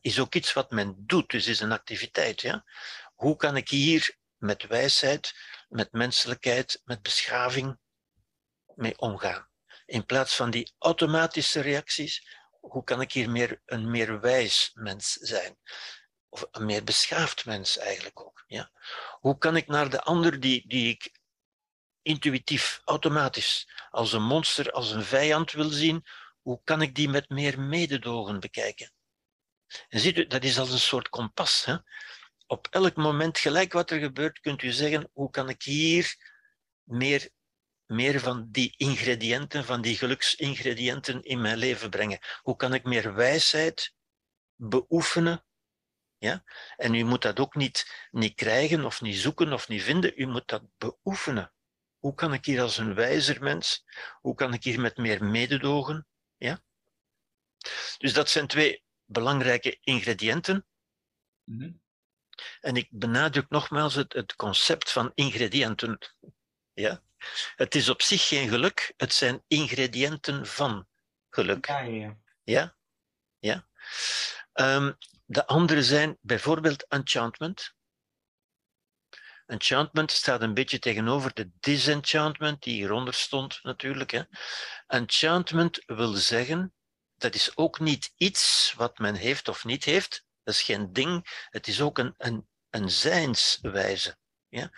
is 0.00 0.18
ook 0.18 0.34
iets 0.34 0.52
wat 0.52 0.70
men 0.70 0.94
doet, 0.98 1.30
dus 1.30 1.46
is 1.46 1.60
een 1.60 1.72
activiteit. 1.72 2.40
Ja? 2.40 2.64
Hoe 3.14 3.36
kan 3.36 3.56
ik 3.56 3.68
hier 3.68 4.16
met 4.36 4.66
wijsheid, 4.66 5.34
met 5.68 5.92
menselijkheid, 5.92 6.80
met 6.84 7.02
beschaving 7.02 7.78
mee 8.74 8.98
omgaan? 8.98 9.48
In 9.86 10.06
plaats 10.06 10.36
van 10.36 10.50
die 10.50 10.72
automatische 10.78 11.60
reacties, 11.60 12.38
hoe 12.60 12.84
kan 12.84 13.00
ik 13.00 13.12
hier 13.12 13.30
meer, 13.30 13.60
een 13.66 13.90
meer 13.90 14.20
wijs 14.20 14.70
mens 14.74 15.12
zijn? 15.12 15.58
Of 16.28 16.46
een 16.50 16.66
meer 16.66 16.84
beschaafd 16.84 17.44
mens 17.44 17.78
eigenlijk 17.78 18.20
ook. 18.20 18.44
Ja? 18.46 18.70
Hoe 19.20 19.38
kan 19.38 19.56
ik 19.56 19.66
naar 19.66 19.90
de 19.90 20.02
ander 20.02 20.40
die, 20.40 20.68
die 20.68 20.88
ik 20.88 21.20
intuïtief, 22.02 22.80
automatisch, 22.84 23.68
als 23.90 24.12
een 24.12 24.22
monster, 24.22 24.72
als 24.72 24.90
een 24.90 25.04
vijand 25.04 25.52
wil 25.52 25.70
zien, 25.70 26.06
hoe 26.42 26.60
kan 26.64 26.82
ik 26.82 26.94
die 26.94 27.08
met 27.08 27.28
meer 27.28 27.60
mededogen 27.60 28.40
bekijken? 28.40 28.92
En 29.88 30.00
ziet 30.00 30.18
u, 30.18 30.26
dat 30.26 30.44
is 30.44 30.58
als 30.58 30.70
een 30.70 30.78
soort 30.78 31.08
kompas. 31.08 31.64
Hè? 31.64 31.76
Op 32.46 32.66
elk 32.70 32.96
moment, 32.96 33.38
gelijk 33.38 33.72
wat 33.72 33.90
er 33.90 33.98
gebeurt, 33.98 34.40
kunt 34.40 34.62
u 34.62 34.70
zeggen, 34.70 35.10
hoe 35.12 35.30
kan 35.30 35.48
ik 35.48 35.62
hier 35.62 36.16
meer, 36.82 37.30
meer 37.86 38.20
van 38.20 38.48
die 38.50 38.74
ingrediënten, 38.76 39.64
van 39.64 39.80
die 39.80 39.96
geluksingrediënten 39.96 41.22
in 41.22 41.40
mijn 41.40 41.58
leven 41.58 41.90
brengen? 41.90 42.18
Hoe 42.42 42.56
kan 42.56 42.74
ik 42.74 42.84
meer 42.84 43.14
wijsheid 43.14 43.94
beoefenen? 44.54 45.44
Ja? 46.18 46.44
En 46.76 46.94
u 46.94 47.04
moet 47.04 47.22
dat 47.22 47.40
ook 47.40 47.54
niet, 47.54 48.08
niet 48.10 48.34
krijgen 48.34 48.84
of 48.84 49.00
niet 49.00 49.16
zoeken 49.16 49.52
of 49.52 49.68
niet 49.68 49.82
vinden, 49.82 50.12
u 50.16 50.26
moet 50.26 50.48
dat 50.48 50.62
beoefenen. 50.78 51.52
Hoe 51.98 52.14
kan 52.14 52.32
ik 52.32 52.44
hier 52.44 52.60
als 52.60 52.78
een 52.78 52.94
wijzer 52.94 53.42
mens, 53.42 53.84
hoe 54.20 54.34
kan 54.34 54.54
ik 54.54 54.64
hier 54.64 54.80
met 54.80 54.96
meer 54.96 55.24
mededogen? 55.24 56.06
Ja? 56.36 56.62
Dus 57.98 58.12
dat 58.12 58.28
zijn 58.28 58.46
twee 58.46 58.84
belangrijke 59.10 59.78
ingrediënten. 59.80 60.66
Mhm. 61.44 61.72
En 62.60 62.76
ik 62.76 62.88
benadruk 62.90 63.48
nogmaals 63.48 63.94
het, 63.94 64.12
het 64.12 64.34
concept 64.34 64.92
van 64.92 65.12
ingrediënten. 65.14 65.98
Ja? 66.72 67.02
Het 67.56 67.74
is 67.74 67.88
op 67.88 68.02
zich 68.02 68.28
geen 68.28 68.48
geluk, 68.48 68.92
het 68.96 69.12
zijn 69.12 69.42
ingrediënten 69.46 70.46
van 70.46 70.88
geluk. 71.30 71.66
Ja, 71.66 71.80
ja, 71.80 71.90
ja. 71.90 72.16
Ja? 72.44 72.76
ja? 73.38 73.68
Ehm, 74.52 74.92
de 75.24 75.46
andere 75.46 75.82
zijn 75.82 76.18
bijvoorbeeld 76.20 76.86
enchantment. 76.88 77.74
Enchantment 79.46 80.10
staat 80.10 80.42
een 80.42 80.54
beetje 80.54 80.78
tegenover 80.78 81.34
de 81.34 81.50
disenchantment, 81.60 82.62
die 82.62 82.74
hieronder 82.74 83.14
stond 83.14 83.58
natuurlijk. 83.62 84.10
Hè. 84.10 84.22
Enchantment 84.86 85.82
wil 85.86 86.12
zeggen 86.12 86.74
dat 87.20 87.34
is 87.34 87.56
ook 87.56 87.80
niet 87.80 88.12
iets 88.16 88.72
wat 88.76 88.98
men 88.98 89.14
heeft 89.14 89.48
of 89.48 89.64
niet 89.64 89.84
heeft. 89.84 90.24
Dat 90.42 90.54
is 90.54 90.62
geen 90.62 90.92
ding. 90.92 91.46
Het 91.50 91.66
is 91.66 91.80
ook 91.80 91.98
een, 91.98 92.14
een, 92.16 92.48
een 92.70 92.90
zijnswijze. 92.90 94.16
Ja? 94.48 94.70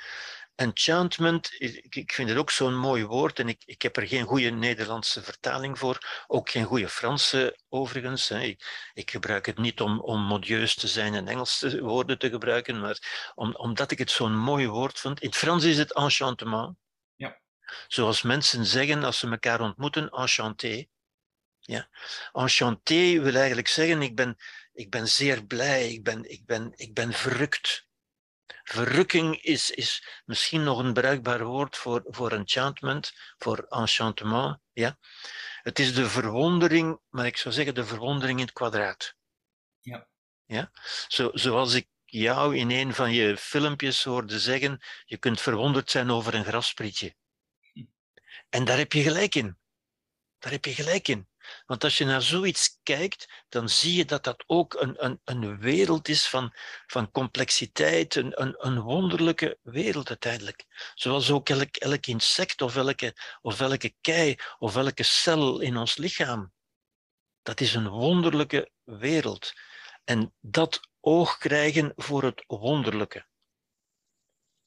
Enchantment, 0.54 1.50
ik 1.88 2.12
vind 2.12 2.28
het 2.28 2.38
ook 2.38 2.50
zo'n 2.50 2.76
mooi 2.76 3.04
woord 3.04 3.38
en 3.38 3.48
ik, 3.48 3.62
ik 3.64 3.82
heb 3.82 3.96
er 3.96 4.06
geen 4.06 4.24
goede 4.24 4.50
Nederlandse 4.50 5.22
vertaling 5.22 5.78
voor, 5.78 6.24
ook 6.26 6.50
geen 6.50 6.64
goede 6.64 6.88
Franse 6.88 7.58
overigens. 7.68 8.28
Hè. 8.28 8.40
Ik, 8.40 8.90
ik, 8.94 9.10
gebruik 9.10 9.46
het 9.46 9.58
niet 9.58 9.80
om, 9.80 10.00
om 10.00 10.20
modieus 10.20 10.74
te 10.74 10.88
zijn 10.88 11.14
en 11.14 11.28
Engelse 11.28 11.82
woorden 11.82 12.18
te 12.18 12.30
gebruiken, 12.30 12.80
maar 12.80 13.32
om, 13.34 13.54
omdat 13.54 13.90
ik 13.90 13.98
het 13.98 14.10
zo'n 14.10 14.36
mooi 14.36 14.68
woord 14.68 14.98
vond. 14.98 15.20
In 15.20 15.28
het 15.28 15.36
Frans 15.36 15.64
is 15.64 15.78
het 15.78 15.94
enchantement. 15.94 16.76
Ja. 17.14 17.40
Zoals 17.88 18.22
mensen 18.22 18.66
zeggen 18.66 19.04
als 19.04 19.18
ze 19.18 19.30
elkaar 19.30 19.60
ontmoeten, 19.60 20.10
enchanté. 20.10 20.86
Ja. 21.62 21.88
Enchanté 22.32 23.20
wil 23.20 23.34
eigenlijk 23.34 23.68
zeggen, 23.68 24.02
ik 24.02 24.14
ben, 24.14 24.36
ik 24.72 24.90
ben 24.90 25.08
zeer 25.08 25.44
blij, 25.44 25.92
ik 25.92 26.02
ben, 26.02 26.30
ik, 26.30 26.46
ben, 26.46 26.72
ik 26.74 26.94
ben 26.94 27.12
verrukt. 27.12 27.86
Verrukking 28.64 29.42
is, 29.42 29.70
is 29.70 30.22
misschien 30.24 30.62
nog 30.62 30.78
een 30.78 30.92
bruikbaar 30.92 31.44
woord 31.44 31.76
voor, 31.76 32.02
voor 32.06 32.32
enchantment, 32.32 33.12
voor 33.38 33.66
enchantement. 33.68 34.58
Ja? 34.72 34.98
Het 35.62 35.78
is 35.78 35.94
de 35.94 36.08
verwondering, 36.08 37.00
maar 37.08 37.26
ik 37.26 37.36
zou 37.36 37.54
zeggen 37.54 37.74
de 37.74 37.84
verwondering 37.84 38.38
in 38.38 38.44
het 38.44 38.54
kwadraat. 38.54 39.14
Ja. 39.80 40.08
Ja? 40.44 40.70
Zo, 41.08 41.30
zoals 41.32 41.74
ik 41.74 41.88
jou 42.04 42.56
in 42.56 42.70
een 42.70 42.94
van 42.94 43.12
je 43.12 43.36
filmpjes 43.36 44.04
hoorde 44.04 44.40
zeggen, 44.40 44.80
je 45.04 45.16
kunt 45.16 45.40
verwonderd 45.40 45.90
zijn 45.90 46.10
over 46.10 46.34
een 46.34 46.44
grasprietje. 46.44 47.14
Hm. 47.72 47.84
En 48.48 48.64
daar 48.64 48.78
heb 48.78 48.92
je 48.92 49.02
gelijk 49.02 49.34
in. 49.34 49.58
Daar 50.38 50.52
heb 50.52 50.64
je 50.64 50.74
gelijk 50.74 51.08
in. 51.08 51.28
Want 51.66 51.84
als 51.84 51.98
je 51.98 52.04
naar 52.04 52.22
zoiets 52.22 52.78
kijkt, 52.82 53.44
dan 53.48 53.68
zie 53.68 53.94
je 53.94 54.04
dat 54.04 54.24
dat 54.24 54.44
ook 54.46 54.74
een, 54.74 55.04
een, 55.04 55.20
een 55.24 55.58
wereld 55.58 56.08
is 56.08 56.28
van, 56.28 56.52
van 56.86 57.10
complexiteit, 57.10 58.14
een, 58.14 58.42
een, 58.42 58.54
een 58.58 58.80
wonderlijke 58.80 59.58
wereld 59.62 60.08
uiteindelijk. 60.08 60.64
Zoals 60.94 61.30
ook 61.30 61.48
elk, 61.48 61.76
elk 61.76 62.06
insect 62.06 62.62
of 62.62 62.76
elke, 62.76 63.16
of 63.40 63.60
elke 63.60 63.94
kei 64.00 64.36
of 64.58 64.76
elke 64.76 65.02
cel 65.02 65.60
in 65.60 65.76
ons 65.76 65.96
lichaam. 65.96 66.52
Dat 67.42 67.60
is 67.60 67.74
een 67.74 67.88
wonderlijke 67.88 68.70
wereld. 68.84 69.52
En 70.04 70.34
dat 70.40 70.80
oog 71.00 71.38
krijgen 71.38 71.92
voor 71.96 72.22
het 72.22 72.44
wonderlijke. 72.46 73.26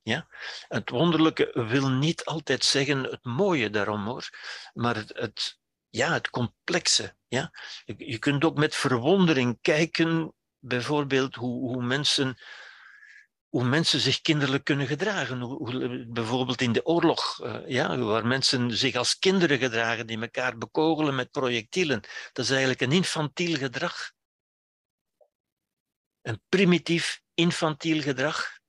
Ja? 0.01 0.27
Het 0.67 0.89
wonderlijke 0.89 1.49
wil 1.67 1.89
niet 1.89 2.25
altijd 2.25 2.63
zeggen 2.63 3.03
het 3.03 3.23
mooie 3.23 3.69
daarom 3.69 4.05
hoor, 4.05 4.29
maar 4.73 4.95
het, 4.95 5.11
het, 5.15 5.59
ja, 5.95 6.13
het 6.13 6.29
complexe. 6.29 7.15
Ja? 7.27 7.51
Je, 7.85 8.19
kunt 8.19 8.43
ook 8.43 8.57
met 8.57 8.75
verwondering 8.75 9.57
kijken, 9.61 10.33
bijvoorbeeld, 10.59 11.35
hoe, 11.35 11.69
hoe, 11.73 11.83
mensen, 11.83 12.37
hoe 13.49 13.63
mensen 13.63 13.99
zich 13.99 14.21
kinderlijk 14.21 14.63
kunnen 14.63 14.87
gedragen. 14.87 15.39
Hoe, 15.39 16.05
bijvoorbeeld 16.07 16.61
in 16.61 16.71
de 16.71 16.85
oorlog, 16.85 17.43
uh, 17.43 17.67
ja, 17.67 17.97
waar 17.97 18.27
mensen 18.27 18.77
zich 18.77 18.95
als 18.95 19.19
kinderen 19.19 19.57
gedragen, 19.57 20.07
die 20.07 20.21
elkaar 20.21 20.57
bekogelen 20.57 21.15
met 21.15 21.31
projectielen. 21.31 22.01
Dat 22.33 22.45
is 22.45 22.49
eigenlijk 22.49 22.81
een 22.81 22.91
infantiel 22.91 23.57
gedrag. 23.57 24.11
Een 26.21 26.41
primitief 26.49 27.21
infantiel 27.33 28.01
gedrag. 28.01 28.59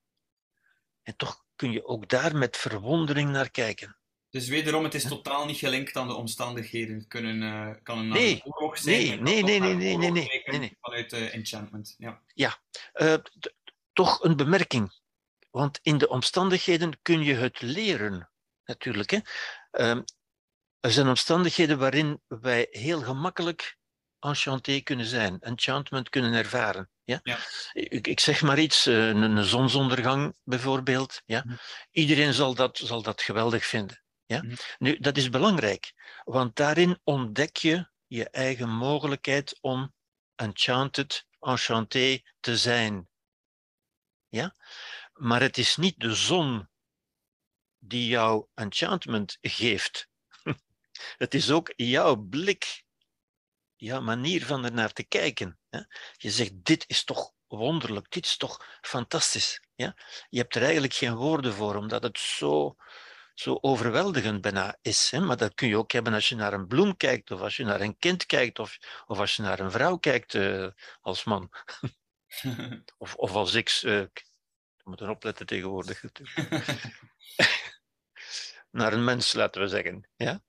En 1.03 1.17
toch 1.17 1.45
kun 1.57 1.73
je 1.73 1.87
ook 1.87 2.09
daar 2.09 2.37
met 2.37 2.57
verwondering 2.57 3.31
naar 3.31 3.51
kijken. 3.51 3.96
Dus 4.37 4.49
wederom, 4.49 4.85
het 4.85 4.95
is 4.95 5.09
totaal 5.09 5.47
niet 5.47 5.59
gelinkt 5.59 5.97
aan 5.97 6.09
de 6.09 6.15
omstandigheden. 6.15 6.97
Het 6.97 7.07
kunnen, 7.07 7.43
uh, 7.43 7.75
kan 7.83 7.99
een 7.99 8.09
nee, 8.09 8.43
oorlog 8.45 8.79
zijn. 8.79 9.23
Nee, 9.23 9.43
nee, 9.43 9.43
nee, 9.43 9.61
nee, 9.61 9.75
nee, 9.75 9.97
nee, 9.97 10.11
nee, 10.45 10.59
nee, 10.59 10.77
Vanuit 10.81 11.13
uh, 11.13 11.35
enchantment, 11.35 11.95
ja. 11.99 12.23
Ja, 12.35 12.59
uh, 12.95 13.15
toch 13.93 14.23
een 14.23 14.37
bemerking. 14.37 15.01
Want 15.51 15.79
in 15.83 15.99
de 15.99 16.09
omstandigheden 16.09 16.99
kun 17.03 17.23
je 17.23 17.35
het 17.35 17.61
leren, 17.61 18.31
natuurlijk. 18.65 19.11
Hè? 19.11 19.19
Uh, 19.73 20.03
er 20.81 20.93
zijn 20.93 21.09
omstandigheden 21.09 21.79
waarin 21.79 22.21
wij 22.27 22.67
heel 22.71 23.01
gemakkelijk 23.01 23.77
enchanté 24.21 24.81
kunnen 24.81 25.07
zijn, 25.07 25.41
enchantment 25.41 26.09
kunnen 26.09 26.33
ervaren. 26.33 26.91
Ja? 27.05 27.21
ja. 27.23 27.39
Ik, 27.73 28.07
ik, 28.07 28.21
zeg 28.21 28.43
maar 28.43 28.59
iets, 28.59 28.87
een, 28.87 29.23
een 29.23 29.45
zonsondergang 29.45 30.37
bijvoorbeeld. 30.45 31.23
Ja? 31.25 31.43
Hm. 31.43 31.53
Iedereen 31.91 32.33
zal 32.33 32.55
dat, 32.55 32.79
zal 32.79 33.03
dat 33.03 33.23
geweldig 33.23 33.65
vinden. 33.65 34.05
Ja? 34.27 34.43
Mhm. 34.43 34.55
Nu, 34.79 34.99
dat 34.99 35.17
is 35.17 35.31
belangrijk, 35.31 35.93
want 36.25 36.57
daarin 36.57 37.01
ontdek 37.05 37.57
je 37.57 37.89
je 38.07 38.31
eigen 38.31 38.69
mogelijkheid 38.69 39.59
om 39.61 39.95
enchanted, 40.35 41.27
enchanté 41.41 42.23
te 42.41 42.57
zijn. 42.57 43.09
Ja? 44.29 44.55
Maar 45.13 45.41
het 45.41 45.59
is 45.59 45.77
niet 45.77 46.01
de 46.01 46.15
zon 46.15 46.69
die 47.79 48.09
jou 48.09 48.47
enchantment 48.55 49.39
geeft. 49.41 50.09
het 51.25 51.35
is 51.35 51.51
ook 51.51 51.73
jouw 51.77 52.17
blik, 52.17 52.85
jouw 53.77 54.01
manier 54.01 54.47
van 54.47 54.65
er 54.65 54.73
naar 54.73 54.93
te 54.93 55.05
kijken. 55.05 55.59
Je 56.17 56.31
zegt, 56.31 56.65
dit 56.65 56.85
is 56.89 57.05
toch 57.05 57.33
wonderlijk, 57.47 58.11
dit 58.11 58.25
is 58.25 58.37
toch 58.37 58.79
fantastisch. 58.81 59.63
Ja? 59.75 59.97
Je 60.29 60.39
hebt 60.39 60.55
er 60.55 60.63
eigenlijk 60.63 60.95
geen 60.95 61.15
woorden 61.15 61.55
voor, 61.55 61.75
omdat 61.75 62.03
het 62.03 62.19
zo 62.19 62.77
zo 63.39 63.59
overweldigend 63.61 64.41
bijna 64.41 64.79
is. 64.83 65.11
Hè? 65.11 65.21
Maar 65.21 65.37
dat 65.37 65.55
kun 65.55 65.69
je 65.69 65.77
ook 65.77 65.93
hebben 65.93 66.15
als 66.15 66.29
je 66.29 66.35
naar 66.35 66.53
een 66.53 66.67
bloem 66.67 66.97
kijkt, 66.97 67.31
of 67.31 67.41
als 67.41 67.57
je 67.57 67.65
naar 67.65 67.81
een 67.81 67.99
kind 67.99 68.27
kijkt, 68.27 68.59
of, 68.59 68.79
of 69.07 69.19
als 69.19 69.37
je 69.37 69.43
naar 69.43 69.61
een 69.61 69.71
vrouw 69.71 69.97
kijkt 69.97 70.35
uh, 70.35 70.69
als 71.01 71.25
man. 71.25 71.51
of, 72.99 73.15
of 73.15 73.33
als 73.33 73.55
ik. 73.55 73.81
Uh, 73.83 74.01
ik 74.01 74.85
moet 74.85 75.01
er 75.01 75.09
opletten 75.09 75.47
tegenwoordig. 75.47 76.03
naar 78.71 78.93
een 78.93 79.05
mens, 79.05 79.33
laten 79.33 79.61
we 79.61 79.69
zeggen. 79.69 80.09
Ja? 80.17 80.43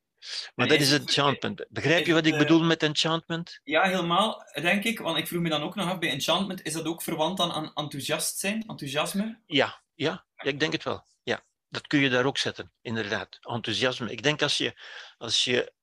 Maar 0.55 0.67
dat 0.67 0.79
is 0.79 0.91
enchantment. 0.91 1.65
Begrijp 1.69 2.05
je 2.05 2.13
wat 2.13 2.25
ik 2.25 2.37
bedoel 2.37 2.63
met 2.63 2.83
enchantment? 2.83 3.59
Ja, 3.63 3.83
helemaal, 3.83 4.43
denk 4.61 4.83
ik. 4.83 4.99
Want 4.99 5.17
ik 5.17 5.27
vroeg 5.27 5.41
me 5.41 5.49
dan 5.49 5.63
ook 5.63 5.75
nog 5.75 5.89
af 5.89 5.99
bij 5.99 6.09
enchantment, 6.09 6.63
is 6.63 6.73
dat 6.73 6.85
ook 6.85 7.01
verwant 7.01 7.39
aan, 7.39 7.51
aan 7.51 7.73
enthousiast 7.73 8.37
zijn, 8.37 8.63
enthousiasme? 8.67 9.41
Ja, 9.45 9.81
ja, 9.93 10.25
ja, 10.35 10.49
ik 10.49 10.59
denk 10.59 10.71
het 10.71 10.83
wel. 10.83 11.05
Ja 11.23 11.46
dat 11.69 11.87
kun 11.87 11.99
je 11.99 12.09
daar 12.09 12.25
ook 12.25 12.37
zetten, 12.37 12.71
inderdaad. 12.81 13.37
Enthousiasme. 13.41 14.11
Ik 14.11 14.23
denk 14.23 14.41
als 14.41 14.57
je, 14.57 14.79
als 15.17 15.43
je 15.43 15.73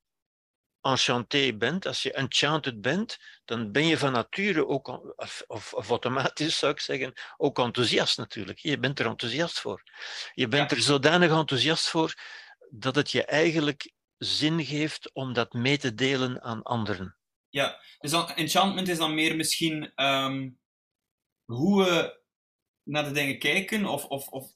enchanté 0.80 1.56
bent, 1.56 1.86
als 1.86 2.02
je 2.02 2.12
enchanted 2.12 2.80
bent, 2.80 3.18
dan 3.44 3.72
ben 3.72 3.86
je 3.86 3.98
van 3.98 4.12
nature 4.12 4.66
ook, 4.66 4.88
of, 5.16 5.44
of, 5.46 5.72
automatisch 5.72 6.58
zou 6.58 6.72
ik 6.72 6.80
zeggen, 6.80 7.12
ook 7.36 7.58
enthousiast 7.58 8.18
natuurlijk. 8.18 8.58
Je 8.58 8.78
bent 8.78 8.98
er 8.98 9.06
enthousiast 9.06 9.60
voor. 9.60 9.82
Je 10.34 10.48
bent 10.48 10.70
er 10.70 10.82
zodanig 10.82 11.30
enthousiast 11.30 11.88
voor 11.88 12.14
dat 12.70 12.94
het 12.94 13.10
je 13.10 13.24
eigenlijk 13.24 13.92
zin 14.18 14.64
geeft 14.64 15.12
om 15.12 15.32
dat 15.32 15.52
mee 15.52 15.78
te 15.78 15.94
delen 15.94 16.42
aan 16.42 16.62
anderen. 16.62 17.16
Ja, 17.48 17.80
dus 17.98 18.12
enchantment 18.12 18.88
is 18.88 18.98
dan 18.98 19.14
meer 19.14 19.36
misschien 19.36 19.92
ehm, 19.94 20.50
hoe 21.44 21.84
we 21.84 22.22
naar 22.82 23.04
de 23.04 23.10
dingen 23.10 23.38
kijken, 23.38 23.86
of, 23.86 24.04
of, 24.04 24.28
of 24.28 24.53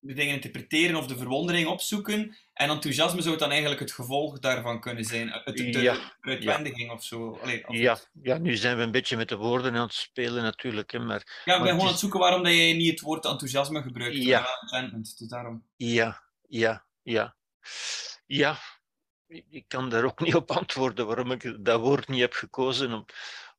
de 0.00 0.14
dingen 0.14 0.34
interpreteren 0.34 0.96
of 0.96 1.06
de 1.06 1.16
verwondering 1.16 1.68
opzoeken. 1.68 2.36
En 2.52 2.70
enthousiasme 2.70 3.22
zou 3.22 3.36
dan 3.36 3.50
eigenlijk 3.50 3.80
het 3.80 3.92
gevolg 3.92 4.38
daarvan 4.38 4.80
kunnen 4.80 5.04
zijn. 5.04 5.28
Het, 5.44 5.56
de 5.56 5.82
ja, 5.82 6.12
uitwendiging 6.20 6.88
ja. 6.88 6.94
of 6.94 7.04
zo. 7.04 7.38
Allee, 7.42 7.68
of 7.68 7.76
ja, 7.76 7.98
ja, 8.22 8.38
nu 8.38 8.56
zijn 8.56 8.76
we 8.76 8.82
een 8.82 8.90
beetje 8.90 9.16
met 9.16 9.28
de 9.28 9.36
woorden 9.36 9.74
aan 9.74 9.82
het 9.82 9.94
spelen 9.94 10.42
natuurlijk. 10.42 10.90
Hè, 10.90 10.98
maar, 10.98 11.42
ja, 11.44 11.54
ik 11.54 11.62
ben 11.62 11.70
gewoon 11.70 11.84
aan 11.84 11.90
het 11.90 12.00
zoeken 12.00 12.20
waarom 12.20 12.42
dat 12.42 12.52
jij 12.52 12.72
niet 12.72 12.90
het 12.90 13.00
woord 13.00 13.24
enthousiasme 13.24 13.82
gebruikt. 13.82 14.16
Ja. 14.16 14.46
Dus 14.92 15.14
daarom. 15.16 15.64
Ja, 15.76 16.22
ja, 16.48 16.84
ja. 17.02 17.36
Ja, 18.26 18.58
ik 19.50 19.64
kan 19.68 19.88
daar 19.88 20.04
ook 20.04 20.20
niet 20.20 20.34
op 20.34 20.50
antwoorden 20.50 21.06
waarom 21.06 21.30
ik 21.30 21.64
dat 21.64 21.80
woord 21.80 22.08
niet 22.08 22.20
heb 22.20 22.32
gekozen. 22.32 22.92
Om, 22.92 23.04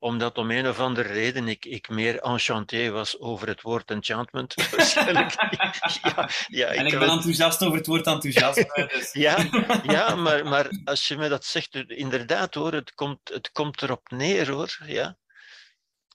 omdat 0.01 0.37
om 0.37 0.51
een 0.51 0.67
of 0.67 0.79
andere 0.79 1.07
reden 1.07 1.47
ik, 1.47 1.65
ik 1.65 1.89
meer 1.89 2.19
enchanté 2.19 2.89
was 2.89 3.19
over 3.19 3.47
het 3.47 3.61
woord 3.61 3.91
enchantment. 3.91 4.55
Waarschijnlijk. 4.75 5.33
ja, 6.01 6.29
ja, 6.47 6.67
en 6.67 6.85
ik, 6.85 6.99
ben 6.99 7.09
enthousiast 7.09 7.63
over 7.63 7.77
het 7.77 7.87
woord 7.87 8.07
enthousiasme. 8.07 8.89
Dus. 8.93 9.11
ja, 9.13 9.49
ja 9.83 10.15
maar, 10.15 10.45
maar 10.45 10.69
als 10.83 11.07
je 11.07 11.17
me 11.17 11.29
dat 11.29 11.45
zegt, 11.45 11.75
inderdaad 11.87 12.53
hoor, 12.53 12.73
het 12.73 12.93
komt, 12.93 13.19
het 13.23 13.51
komt 13.51 13.81
erop 13.81 14.09
neer 14.09 14.51
hoor. 14.51 14.77
Ja. 14.85 15.17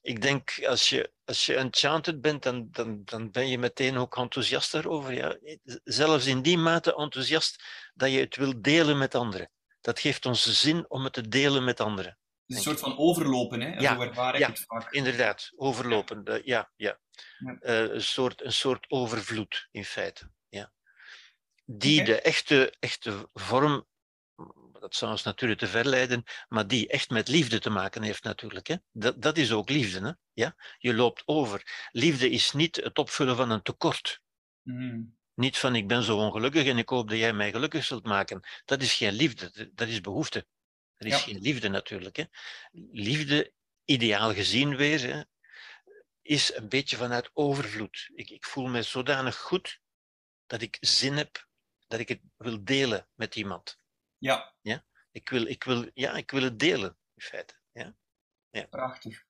Ik 0.03 0.22
denk, 0.22 0.64
als 0.64 0.89
je, 0.89 1.12
als 1.24 1.47
je 1.47 1.57
enchanted 1.57 2.20
bent, 2.20 2.43
dan, 2.43 2.68
dan, 2.70 3.03
dan 3.05 3.30
ben 3.30 3.49
je 3.49 3.59
meteen 3.59 3.97
ook 3.97 4.16
enthousiast 4.16 4.72
daarover. 4.72 5.12
Ja. 5.12 5.37
Zelfs 5.84 6.26
in 6.26 6.43
die 6.43 6.59
mate 6.59 6.95
enthousiast 6.95 7.64
dat 7.95 8.11
je 8.11 8.18
het 8.18 8.37
wil 8.37 8.62
delen 8.62 8.99
met 8.99 9.14
anderen. 9.14 9.51
Dat 9.80 10.01
geeft 10.01 10.26
ons 10.26 10.61
zin 10.61 10.84
om 10.89 11.05
het 11.05 11.12
te 11.12 11.28
delen 11.28 11.64
met 11.64 11.80
anderen 11.80 12.18
een 12.47 12.63
soort 12.63 12.81
van 12.81 12.99
overlopen, 12.99 13.61
hè? 13.61 13.69
Ja, 13.69 13.95
Zo 13.95 14.05
ja, 14.05 14.49
het 14.49 14.65
vaak. 14.67 14.93
inderdaad. 14.93 15.53
Overlopen, 15.57 16.23
ja. 16.25 16.41
ja, 16.45 16.71
ja. 16.77 16.99
Uh, 17.61 17.93
een, 17.95 18.03
soort, 18.03 18.45
een 18.45 18.53
soort 18.53 18.91
overvloed, 18.91 19.69
in 19.71 19.85
feite. 19.85 20.31
Ja. 20.49 20.73
Die 21.65 22.01
okay. 22.01 22.15
de 22.15 22.21
echte, 22.21 22.75
echte 22.79 23.29
vorm, 23.33 23.87
dat 24.73 24.95
zou 24.95 25.11
ons 25.11 25.23
natuurlijk 25.23 25.61
te 25.61 25.67
verleiden, 25.67 26.25
maar 26.49 26.67
die 26.67 26.89
echt 26.89 27.11
met 27.11 27.29
liefde 27.29 27.59
te 27.59 27.71
maken 27.71 28.03
heeft 28.03 28.25
natuurlijk. 28.25 28.67
Hè? 28.67 28.77
Dat, 28.93 29.23
dat 29.23 29.39
is 29.39 29.53
ook 29.53 29.69
liefde. 29.69 30.07
Hè? 30.07 30.13
Ja? 30.33 30.57
Je 30.79 30.95
loopt 30.95 31.23
over. 31.25 31.89
Liefde 31.91 32.31
is 32.31 32.53
niet 32.53 32.77
het 32.77 32.99
opvullen 32.99 33.37
van 33.37 33.51
een 33.51 33.63
tekort. 33.63 34.21
Mm. 34.63 35.17
Niet 35.35 35.59
van 35.59 35.75
ik 35.75 35.89
ben 35.89 36.03
zo 36.03 36.17
ongelukkig 36.17 36.67
en 36.67 36.79
ik 36.79 36.89
hoop 36.89 37.09
dat 37.09 37.19
jij 37.19 37.33
mij 37.33 37.51
gelukkig 37.51 37.85
zult 37.85 38.05
maken. 38.05 38.41
Dat 38.65 38.83
is 38.83 38.95
geen 38.95 39.13
liefde, 39.13 39.71
dat 39.75 39.89
is 39.89 40.01
behoefte. 40.01 40.47
Er 40.97 41.07
is 41.07 41.23
geen 41.23 41.41
liefde 41.41 41.69
natuurlijk. 41.69 42.17
Hè. 42.17 42.25
Liefde, 42.93 43.53
ideaal 43.85 44.35
gezien 44.35 44.77
weer, 44.77 45.01
hè, 45.01 45.23
is 46.23 46.55
een 46.55 46.69
beetje 46.69 46.97
vanuit 46.97 47.31
overvloed. 47.33 48.11
Ik, 48.15 48.31
ik 48.31 48.45
voel 48.45 48.67
me 48.67 48.83
zodanig 48.83 49.37
goed 49.37 49.81
dat 50.47 50.63
ik 50.63 50.77
zin 50.81 51.17
heb 51.17 51.47
dat 51.89 52.01
ik 52.01 52.09
het 52.09 52.21
wil 52.37 52.65
delen 52.65 53.09
met 53.15 53.37
iemand. 53.37 53.79
Ja. 54.19 54.55
ja? 54.61 54.85
Ik, 55.11 55.29
wil, 55.29 55.47
ik, 55.47 55.65
wil, 55.65 55.91
ja, 55.95 56.13
ik 56.13 56.31
wil 56.31 56.43
het 56.43 56.59
delen, 56.59 56.97
in 57.15 57.23
feite. 57.23 57.55
Ja? 57.73 57.95
Ja. 58.51 58.67
Prachtig. 58.67 59.25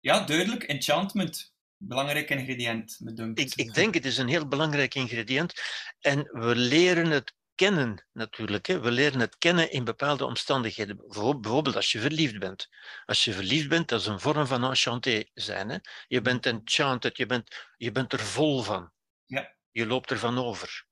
Ja, 0.00 0.24
duidelijk. 0.24 0.62
Enchantment. 0.62 1.54
belangrijk 1.76 2.30
ingrediënt, 2.30 2.98
me 3.00 3.32
Ik, 3.34 3.54
ik 3.54 3.74
denk 3.74 3.94
het 3.94 4.04
is 4.04 4.18
een 4.18 4.28
heel 4.28 4.48
belangrijk 4.48 4.94
ingrediënt. 4.94 5.52
En 6.00 6.22
we 6.22 6.56
leren 6.56 7.10
het 7.10 7.34
kennen 7.56 8.06
natuurlijk. 8.12 8.66
Hè. 8.66 8.80
We 8.80 8.90
leren 8.90 9.20
het 9.20 9.38
kennen 9.38 9.70
in 9.70 9.84
bepaalde 9.84 10.24
omstandigheden. 10.24 10.96
Bijvoorbeeld 10.96 11.76
als 11.76 11.92
je 11.92 12.00
verliefd 12.00 12.38
bent. 12.38 12.68
Als 13.04 13.24
je 13.24 13.32
verliefd 13.32 13.68
bent, 13.68 13.88
dat 13.88 14.00
is 14.00 14.06
een 14.06 14.20
vorm 14.20 14.46
van 14.46 14.64
enchanté 14.64 15.24
zijn. 15.34 15.68
Hè. 15.68 15.78
Je 16.06 16.20
bent 16.20 16.46
enchanted, 16.46 17.16
je 17.16 17.26
bent, 17.26 17.72
je 17.76 17.92
bent 17.92 18.12
er 18.12 18.20
vol 18.20 18.62
van. 18.62 18.92
Ja. 19.24 19.56
Je 19.70 19.86
loopt 19.86 20.10
ervan 20.10 20.38
over. 20.38 20.86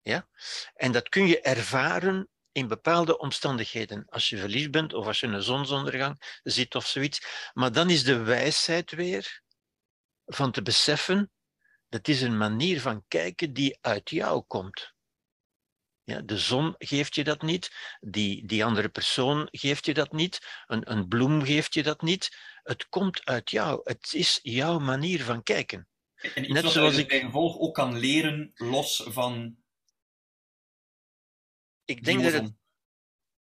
Ja? 0.00 0.28
En 0.74 0.92
dat 0.92 1.08
kun 1.08 1.26
je 1.26 1.40
ervaren 1.40 2.28
in 2.52 2.68
bepaalde 2.68 3.18
omstandigheden. 3.18 4.04
Als 4.08 4.28
je 4.28 4.38
verliefd 4.38 4.70
bent 4.70 4.92
of 4.92 5.06
als 5.06 5.20
je 5.20 5.26
een 5.26 5.42
zonsondergang 5.42 6.38
ziet 6.42 6.74
of 6.74 6.86
zoiets. 6.86 7.50
Maar 7.52 7.72
dan 7.72 7.90
is 7.90 8.04
de 8.04 8.18
wijsheid 8.18 8.90
weer 8.90 9.42
van 10.24 10.52
te 10.52 10.62
beseffen, 10.62 11.32
dat 11.88 12.08
is 12.08 12.22
een 12.22 12.36
manier 12.36 12.80
van 12.80 13.04
kijken 13.08 13.52
die 13.52 13.78
uit 13.80 14.10
jou 14.10 14.42
komt. 14.46 14.93
Ja, 16.04 16.20
de 16.20 16.38
zon 16.38 16.74
geeft 16.78 17.14
je 17.14 17.24
dat 17.24 17.42
niet, 17.42 17.70
die, 18.00 18.46
die 18.46 18.64
andere 18.64 18.88
persoon 18.88 19.48
geeft 19.50 19.86
je 19.86 19.94
dat 19.94 20.12
niet, 20.12 20.62
een, 20.66 20.90
een 20.90 21.08
bloem 21.08 21.44
geeft 21.44 21.74
je 21.74 21.82
dat 21.82 22.02
niet. 22.02 22.36
Het 22.62 22.88
komt 22.88 23.24
uit 23.24 23.50
jou. 23.50 23.80
Het 23.84 24.12
is 24.12 24.38
jouw 24.42 24.78
manier 24.78 25.24
van 25.24 25.42
kijken. 25.42 25.88
En 26.34 26.52
Net 26.52 26.70
zoals 26.70 26.96
ik 26.96 27.08
bij 27.08 27.20
gevolg 27.20 27.58
ook 27.58 27.74
kan 27.74 27.98
leren 27.98 28.50
los 28.54 29.04
van. 29.06 29.56
Ik 31.84 32.04
denk 32.04 32.22
dat 32.22 32.32
het, 32.32 32.52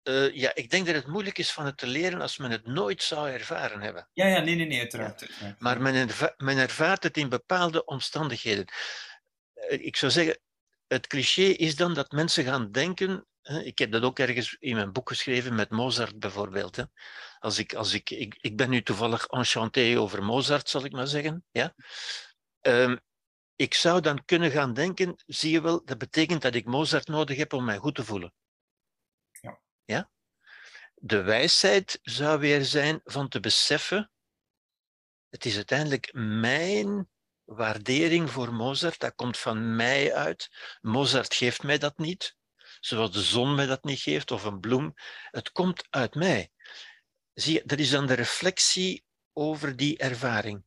uh, 0.03 0.35
ja, 0.35 0.55
ik 0.55 0.69
denk 0.69 0.85
dat 0.85 0.95
het 0.95 1.07
moeilijk 1.07 1.37
is 1.37 1.51
van 1.51 1.65
het 1.65 1.77
te 1.77 1.87
leren 1.87 2.21
als 2.21 2.37
men 2.37 2.51
het 2.51 2.65
nooit 2.65 3.03
zou 3.03 3.29
ervaren 3.29 3.81
hebben. 3.81 4.09
Ja, 4.13 4.27
ja 4.27 4.39
nee, 4.39 4.55
nee, 4.55 4.65
nee, 4.65 4.79
uiteraard. 4.79 5.29
Maar 5.59 5.81
men, 5.81 6.09
men 6.37 6.57
ervaart 6.57 7.03
het 7.03 7.17
in 7.17 7.29
bepaalde 7.29 7.85
omstandigheden. 7.85 8.65
Uh, 9.55 9.85
ik 9.85 9.95
zou 9.95 10.11
zeggen, 10.11 10.39
het 10.87 11.07
cliché 11.07 11.41
is 11.41 11.75
dan 11.75 11.93
dat 11.93 12.11
mensen 12.11 12.43
gaan 12.43 12.71
denken. 12.71 13.27
Ik 13.41 13.77
heb 13.77 13.91
dat 13.91 14.03
ook 14.03 14.19
ergens 14.19 14.55
in 14.59 14.75
mijn 14.75 14.91
boek 14.91 15.09
geschreven 15.09 15.55
met 15.55 15.69
Mozart 15.69 16.19
bijvoorbeeld. 16.19 16.85
Als 17.39 17.57
ik, 17.57 17.73
als 17.73 17.93
ik, 17.93 18.09
ik, 18.09 18.37
ik 18.41 18.57
ben 18.57 18.69
nu 18.69 18.83
toevallig 18.83 19.25
enchanté 19.25 19.99
over 19.99 20.23
Mozart, 20.23 20.69
zal 20.69 20.85
ik 20.85 20.91
maar 20.91 21.07
zeggen. 21.07 21.45
Ja? 21.51 21.75
Um, 22.61 22.99
ik 23.55 23.73
zou 23.73 24.01
dan 24.01 24.25
kunnen 24.25 24.51
gaan 24.51 24.73
denken, 24.73 25.15
zie 25.25 25.51
je 25.51 25.61
wel, 25.61 25.85
dat 25.85 25.97
betekent 25.97 26.41
dat 26.41 26.55
ik 26.55 26.65
Mozart 26.65 27.07
nodig 27.07 27.37
heb 27.37 27.53
om 27.53 27.65
mij 27.65 27.77
goed 27.77 27.95
te 27.95 28.03
voelen. 28.03 28.33
Ja. 29.31 29.61
ja? 29.85 30.11
De 30.93 31.21
wijsheid 31.21 31.99
zou 32.01 32.39
weer 32.39 32.65
zijn 32.65 33.01
van 33.03 33.29
te 33.29 33.39
beseffen, 33.39 34.11
het 35.29 35.45
is 35.45 35.55
uiteindelijk 35.55 36.09
mijn 36.13 37.09
waardering 37.47 38.31
voor 38.31 38.53
Mozart, 38.53 38.99
dat 38.99 39.15
komt 39.15 39.37
van 39.37 39.75
mij 39.75 40.13
uit. 40.13 40.49
Mozart 40.81 41.33
geeft 41.33 41.63
mij 41.63 41.77
dat 41.77 41.97
niet, 41.97 42.35
zoals 42.79 43.11
de 43.11 43.21
zon 43.21 43.55
mij 43.55 43.65
dat 43.65 43.83
niet 43.83 43.99
geeft 43.99 44.31
of 44.31 44.43
een 44.43 44.59
bloem. 44.59 44.93
Het 45.31 45.51
komt 45.51 45.87
uit 45.89 46.15
mij. 46.15 46.51
Zie 47.33 47.53
je, 47.53 47.63
dat 47.65 47.79
is 47.79 47.89
dan 47.89 48.05
de 48.05 48.13
reflectie 48.13 49.03
over 49.33 49.75
die 49.75 49.97
ervaring. 49.97 50.63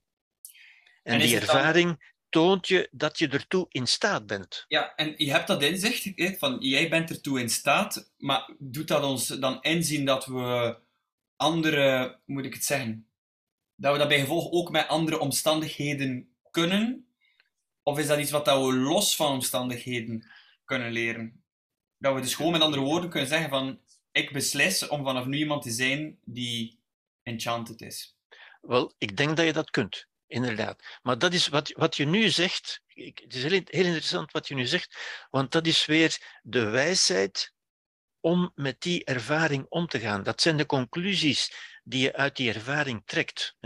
En, 1.03 1.19
die 1.19 1.37
ervaring 1.37 2.15
toont 2.29 2.69
je 2.69 2.89
dat 2.91 3.19
je 3.19 3.29
ertoe 3.29 3.67
in 3.69 3.87
staat 3.87 4.27
bent. 4.27 4.65
Ja, 4.69 4.95
en 4.95 5.15
je 5.17 5.31
hebt 5.31 5.47
dat 5.47 5.63
inzicht, 5.63 6.39
van 6.39 6.57
jij 6.61 6.89
bent 6.89 7.11
ertoe 7.11 7.41
in 7.41 7.49
staat, 7.49 8.13
maar 8.17 8.55
doet 8.59 8.89
dat 8.89 9.03
ons 9.03 9.27
dan 9.27 9.63
inzien 9.63 10.05
dat 10.05 10.27
we 10.27 10.79
andere, 11.37 12.19
moet 12.25 12.45
ik 12.45 12.55
het 12.55 12.65
zeggen, 12.65 13.09
dat 13.75 13.93
we 13.93 13.99
dat 13.99 14.09
bij 14.09 14.21
gevolg 14.21 14.51
ook 14.51 14.71
met 14.71 14.89
andere 14.89 15.19
omstandigheden 15.19 16.30
kunnen? 16.51 17.07
Of 17.83 17.99
is 17.99 18.07
dat 18.07 18.19
iets 18.19 18.31
wat 18.31 18.47
we 18.47 18.75
los 18.75 19.17
van 19.17 19.33
omstandigheden 19.33 20.31
kunnen 20.65 20.93
leren? 20.93 21.45
Dat 21.99 22.15
we 22.15 22.21
dus 22.21 22.35
gewoon 22.35 22.53
met 22.53 22.61
andere 22.61 22.83
woorden 22.83 23.11
kunnen 23.11 23.29
zeggen 23.29 23.51
van 23.51 23.81
ik 24.13 24.33
beslis 24.33 24.89
om 24.89 25.05
vanaf 25.05 25.25
nu 25.25 25.39
iemand 25.39 25.63
te 25.63 25.71
zijn 25.71 26.19
die 26.25 26.79
enchanted 27.23 27.81
is. 27.81 28.17
Wel, 28.61 28.95
ik 28.99 29.17
denk 29.17 29.37
dat 29.37 29.47
je 29.47 29.53
dat 29.53 29.71
kunt, 29.71 30.07
inderdaad. 30.27 30.99
Maar 31.03 31.19
dat 31.19 31.33
is 31.33 31.49
wat, 31.49 31.73
wat 31.73 31.97
je 31.97 32.05
nu 32.05 32.29
zegt. 32.29 32.83
Het 32.95 33.35
is 33.35 33.43
heel, 33.43 33.61
heel 33.65 33.85
interessant 33.85 34.33
wat 34.33 34.49
je 34.49 34.55
nu 34.55 34.67
zegt, 34.67 34.97
want 35.31 35.53
dat 35.53 35.67
is 35.67 35.87
weer 35.87 36.39
de 36.43 36.65
wijsheid 36.65 37.55
om 38.21 38.53
met 38.55 38.81
die 38.81 39.05
ervaring 39.05 39.67
om 39.69 39.87
te 39.87 40.01
gaan. 40.01 40.23
Dat 40.23 40.41
zijn 40.41 40.57
de 40.57 40.67
conclusies 40.67 41.53
die 41.85 42.03
je 42.03 42.17
uit 42.17 42.37
die 42.37 42.53
ervaring 42.53 43.03
trekt 43.05 43.57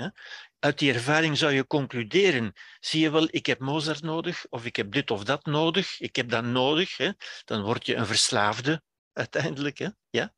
uit 0.65 0.79
die 0.79 0.93
ervaring 0.93 1.39
zou 1.39 1.53
je 1.53 1.67
concluderen, 1.67 2.53
zie 2.81 3.01
je 3.01 3.11
wel, 3.11 3.29
ik 3.31 3.47
heb 3.47 3.59
Mozart 3.59 4.03
nodig, 4.03 4.47
of 4.49 4.65
ik 4.65 4.77
heb 4.77 4.93
dit 4.93 5.11
of 5.11 5.25
dat 5.25 5.45
nodig, 5.45 6.01
ik 6.01 6.17
heb 6.17 6.29
dat 6.29 6.45
nodig, 6.45 6.97
hè? 6.97 7.11
dan 7.45 7.63
word 7.63 7.87
je 7.87 7.95
een 7.95 8.07
verslaafde 8.07 8.83
uiteindelijk. 9.23 9.79
Hè? 9.79 9.89
Ja? 10.11 10.35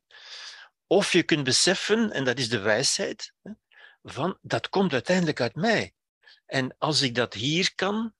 Of 0.87 1.11
je 1.11 1.23
kunt 1.23 1.43
beseffen, 1.43 2.11
en 2.11 2.23
dat 2.23 2.39
is 2.39 2.49
de 2.49 2.59
wijsheid, 2.59 3.33
hè, 3.41 3.51
van 4.03 4.37
dat 4.41 4.69
komt 4.69 4.93
uiteindelijk 4.93 5.41
uit 5.41 5.55
mij. 5.55 5.93
En 6.45 6.75
als 6.77 7.01
ik 7.01 7.15
dat 7.15 7.33
hier 7.33 7.75
kan, 7.75 8.13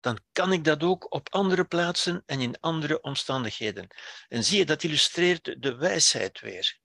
dan 0.00 0.18
kan 0.32 0.52
ik 0.52 0.64
dat 0.64 0.82
ook 0.82 1.14
op 1.14 1.34
andere 1.34 1.64
plaatsen 1.64 2.22
en 2.26 2.40
in 2.40 2.60
andere 2.60 3.00
omstandigheden. 3.00 3.86
En 4.28 4.44
zie 4.44 4.58
je, 4.58 4.64
dat 4.64 4.82
illustreert 4.82 5.62
de 5.62 5.74
wijsheid 5.76 6.40
weer. 6.40 6.79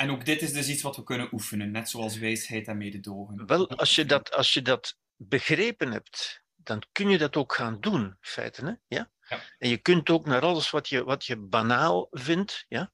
En 0.00 0.10
ook 0.10 0.24
dit 0.24 0.42
is 0.42 0.52
dus 0.52 0.68
iets 0.68 0.82
wat 0.82 0.96
we 0.96 1.02
kunnen 1.02 1.32
oefenen, 1.32 1.70
net 1.70 1.88
zoals 1.88 2.18
wijsheid 2.18 2.66
en 2.66 2.76
mededogen. 2.76 3.46
Wel, 3.46 3.68
als 3.68 3.94
je 3.94 4.04
dat, 4.04 4.32
als 4.32 4.54
je 4.54 4.62
dat 4.62 4.98
begrepen 5.16 5.92
hebt, 5.92 6.42
dan 6.56 6.82
kun 6.92 7.08
je 7.08 7.18
dat 7.18 7.36
ook 7.36 7.54
gaan 7.54 7.80
doen, 7.80 8.04
in 8.04 8.16
feite. 8.20 8.64
Hè? 8.64 8.72
Ja? 8.96 9.10
ja? 9.28 9.40
En 9.58 9.68
je 9.68 9.78
kunt 9.78 10.10
ook 10.10 10.26
naar 10.26 10.40
alles 10.40 10.70
wat 10.70 10.88
je, 10.88 11.04
wat 11.04 11.24
je 11.24 11.36
banaal 11.36 12.08
vindt. 12.10 12.64
Ja? 12.68 12.92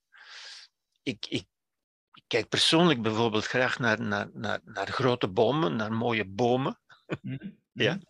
Ik, 1.02 1.26
ik, 1.26 1.46
ik 2.12 2.24
kijk 2.26 2.48
persoonlijk 2.48 3.02
bijvoorbeeld 3.02 3.46
graag 3.46 3.78
naar, 3.78 4.00
naar, 4.00 4.30
naar, 4.32 4.60
naar 4.64 4.86
grote 4.86 5.28
bomen, 5.28 5.76
naar 5.76 5.92
mooie 5.92 6.24
bomen. 6.24 6.80
Mhm. 7.20 7.50
ja? 7.72 7.94
Mhm. 7.94 8.04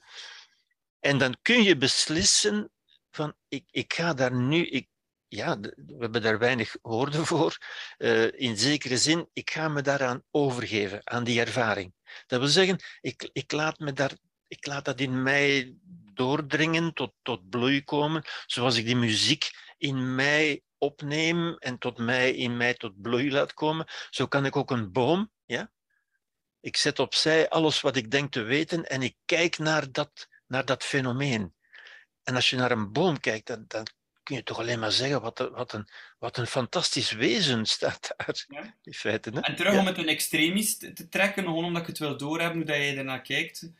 En 0.99 1.19
dan 1.19 1.37
kun 1.43 1.63
je 1.63 1.77
beslissen 1.77 2.71
van 3.11 3.35
ik, 3.49 3.65
ik 3.71 3.93
ga 3.93 4.15
daar 4.15 4.35
nu, 4.35 4.67
ik, 4.67 4.89
ja, 5.29 5.61
we 5.61 5.97
hebben 5.99 6.22
daar 6.22 6.39
weinig 6.39 6.77
woorden 6.83 7.27
voor. 7.27 7.59
Uh, 7.99 8.33
in 8.33 8.57
zekere 8.57 8.99
zin, 8.99 9.29
ik 9.33 9.51
ga 9.51 9.68
me 9.68 9.83
daaraan 9.83 10.22
overgeven, 10.31 11.01
aan 11.05 11.24
die 11.24 11.41
ervaring. 11.41 11.95
Dat 12.27 12.41
wil 12.41 12.49
zeggen, 12.49 12.81
ik, 13.01 13.29
ik, 13.33 13.53
laat, 13.53 13.79
me 13.79 13.93
daar, 13.93 14.12
ik 14.49 14.66
laat 14.66 14.85
dat 14.85 15.01
in 15.01 15.22
mij 15.22 15.74
doordringen, 16.12 16.93
tot, 16.93 17.12
tot 17.22 17.49
bloei 17.49 17.85
komen, 17.85 18.24
zoals 18.47 18.77
ik 18.77 18.85
die 18.85 18.97
muziek 18.97 19.51
in 19.79 20.14
mij 20.14 20.62
opneem 20.79 21.57
en 21.59 21.79
tot 21.79 21.99
mij, 21.99 22.35
in 22.35 22.57
mij 22.57 22.74
tot 22.74 23.03
bloei 23.03 23.31
laat 23.31 23.55
komen. 23.55 23.87
Zo 24.11 24.27
kan 24.27 24.45
ik 24.45 24.57
ook 24.57 24.70
een 24.70 24.93
boom, 24.93 25.31
ja? 25.45 25.70
ik 26.66 26.77
zet 26.77 26.99
opzij 26.99 27.49
alles 27.49 27.81
wat 27.81 27.97
ik 27.97 28.11
denk 28.11 28.33
te 28.33 28.43
weten 28.43 28.85
en 28.85 29.03
ik 29.03 29.16
kijk 29.24 29.59
naar 29.59 29.93
dat, 29.93 30.29
naar 30.47 30.64
dat 30.64 30.85
fenomeen. 30.85 31.55
En 32.22 32.35
als 32.35 32.51
je 32.51 32.57
naar 32.57 32.70
een 32.70 32.93
boom 32.93 33.20
kijkt, 33.20 33.47
dan, 33.47 33.64
dan 33.68 33.87
kun 34.27 34.37
je 34.37 34.43
toch 34.43 34.59
alleen 34.59 34.79
maar 34.79 34.93
zeggen, 34.93 35.20
wat, 35.20 35.41
een, 35.41 35.51
wat, 35.51 35.72
een, 35.72 35.89
wat 36.18 36.37
een 36.37 36.47
fantastisch 36.47 37.12
wezen 37.12 37.66
staat 37.66 38.14
daar. 38.16 38.45
Ja. 38.49 38.74
In 38.85 38.93
feite, 38.93 39.31
hè? 39.31 39.41
En 39.41 39.57
terug 39.57 39.79
om 39.79 39.87
het 39.87 39.99
een 39.99 40.09
extremis 40.09 40.77
te 40.77 41.09
trekken, 41.09 41.45
gewoon 41.45 41.64
omdat 41.64 41.83
ik 41.83 41.89
het 41.89 41.99
wil 41.99 42.16
doorhebben 42.16 42.57
hoe 42.57 42.66
dat 42.66 42.77
je 42.77 42.95
ernaar 42.95 43.22
kijkt. 43.22 43.70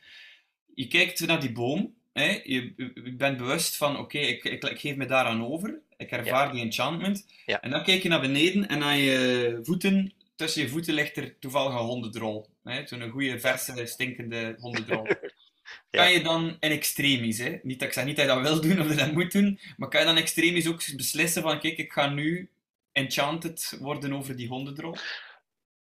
Je 0.75 0.87
kijkt 0.87 1.25
naar 1.25 1.39
die 1.39 1.51
boom, 1.51 1.95
hè? 2.13 2.41
Je, 2.43 2.73
je 2.77 3.13
bent 3.17 3.37
bewust 3.37 3.75
van, 3.75 3.97
oké, 3.97 4.17
ik, 4.17 4.43
ik, 4.43 4.63
ik, 4.63 4.79
geef 4.79 4.95
me 4.95 5.05
daaraan 5.05 5.45
over, 5.45 5.79
ik 5.97 6.11
ervaar 6.11 6.51
die 6.51 6.61
enchantment. 6.61 7.25
En 7.45 7.69
dan 7.69 7.83
kijk 7.83 8.03
je 8.03 8.09
naar 8.09 8.21
beneden 8.21 8.67
en 8.67 8.83
aan 8.83 8.97
je 8.97 9.59
voeten, 9.63 10.13
tussen 10.35 10.61
je 10.61 10.69
voeten 10.69 10.93
ligt 10.93 11.17
er 11.17 11.39
toevallig 11.39 11.73
een 11.73 11.85
hondendrol. 11.85 12.49
Zo'n 12.85 13.09
goede, 13.09 13.39
verse, 13.39 13.85
stinkende 13.85 14.55
hondendrol. 14.59 15.07
Kan 15.89 16.11
je 16.11 16.23
dan 16.23 16.57
in 16.59 16.71
extremis, 16.71 17.37
hè? 17.37 17.59
Niet 17.63 17.79
dat 17.79 17.87
ik 17.87 17.93
zeg 17.93 18.05
niet 18.05 18.15
dat 18.15 18.25
je 18.25 18.31
dat 18.31 18.41
wil 18.41 18.61
doen 18.61 18.79
of 18.81 18.95
dat 18.95 19.11
moet 19.11 19.31
doen, 19.31 19.59
maar 19.77 19.89
kan 19.89 19.99
je 19.99 20.05
dan 20.05 20.17
extremis 20.17 20.67
ook 20.67 20.95
beslissen 20.95 21.41
van, 21.41 21.59
kijk, 21.59 21.77
ik 21.77 21.91
ga 21.91 22.09
nu 22.09 22.49
enchanted 22.91 23.77
worden 23.79 24.13
over 24.13 24.35
die 24.35 24.47
hondendrol? 24.47 24.95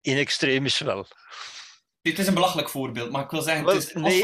In 0.02 0.18
extremis 0.18 0.80
wel. 0.80 1.08
Het 2.02 2.20
is 2.20 2.28
een 2.28 2.34
belachelijk 2.34 2.70
voorbeeld, 2.70 3.12
maar 3.12 3.24
ik 3.24 3.30
wil 3.30 3.42
zeggen, 3.42 3.66
het 3.66 3.76
is 3.76 3.94
nee, 3.94 4.22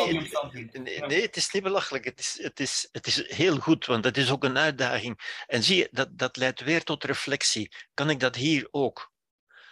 nee, 0.72 1.00
nee, 1.00 1.22
het 1.22 1.36
is 1.36 1.52
niet 1.52 1.64
belachelijk. 1.64 2.06
Het 2.06 2.20
is, 2.20 2.40
het, 2.42 2.60
is, 2.60 2.90
het 2.92 3.08
is 3.08 3.24
heel 3.28 3.58
goed, 3.58 3.86
want 3.86 4.04
het 4.06 4.18
is 4.18 4.32
ook 4.32 4.44
een 4.44 4.58
uitdaging. 4.58 5.44
En 5.48 5.64
zie 5.64 5.78
je, 5.78 5.88
dat, 5.92 6.18
dat 6.18 6.38
leidt 6.38 6.62
weer 6.62 6.84
tot 6.84 7.04
reflectie. 7.04 7.72
Kan 7.94 8.10
ik 8.10 8.20
dat 8.20 8.36
hier 8.36 8.68
ook? 8.72 9.12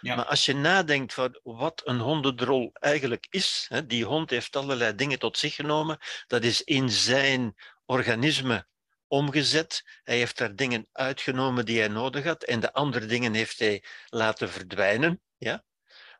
Ja. 0.00 0.14
Maar 0.14 0.24
als 0.24 0.44
je 0.44 0.54
nadenkt 0.54 1.14
van 1.14 1.40
wat 1.42 1.82
een 1.84 1.98
hondendrol 1.98 2.70
eigenlijk 2.72 3.26
is, 3.30 3.66
hè, 3.68 3.86
die 3.86 4.04
hond 4.04 4.30
heeft 4.30 4.56
allerlei 4.56 4.94
dingen 4.94 5.18
tot 5.18 5.38
zich 5.38 5.54
genomen, 5.54 5.98
dat 6.26 6.44
is 6.44 6.62
in 6.62 6.90
zijn 6.90 7.54
organisme 7.84 8.66
omgezet. 9.06 9.84
Hij 10.02 10.16
heeft 10.16 10.38
daar 10.38 10.54
dingen 10.56 10.88
uitgenomen 10.92 11.64
die 11.64 11.78
hij 11.78 11.88
nodig 11.88 12.24
had 12.24 12.42
en 12.44 12.60
de 12.60 12.72
andere 12.72 13.06
dingen 13.06 13.34
heeft 13.34 13.58
hij 13.58 13.84
laten 14.08 14.50
verdwijnen. 14.50 15.20
Ja? 15.36 15.64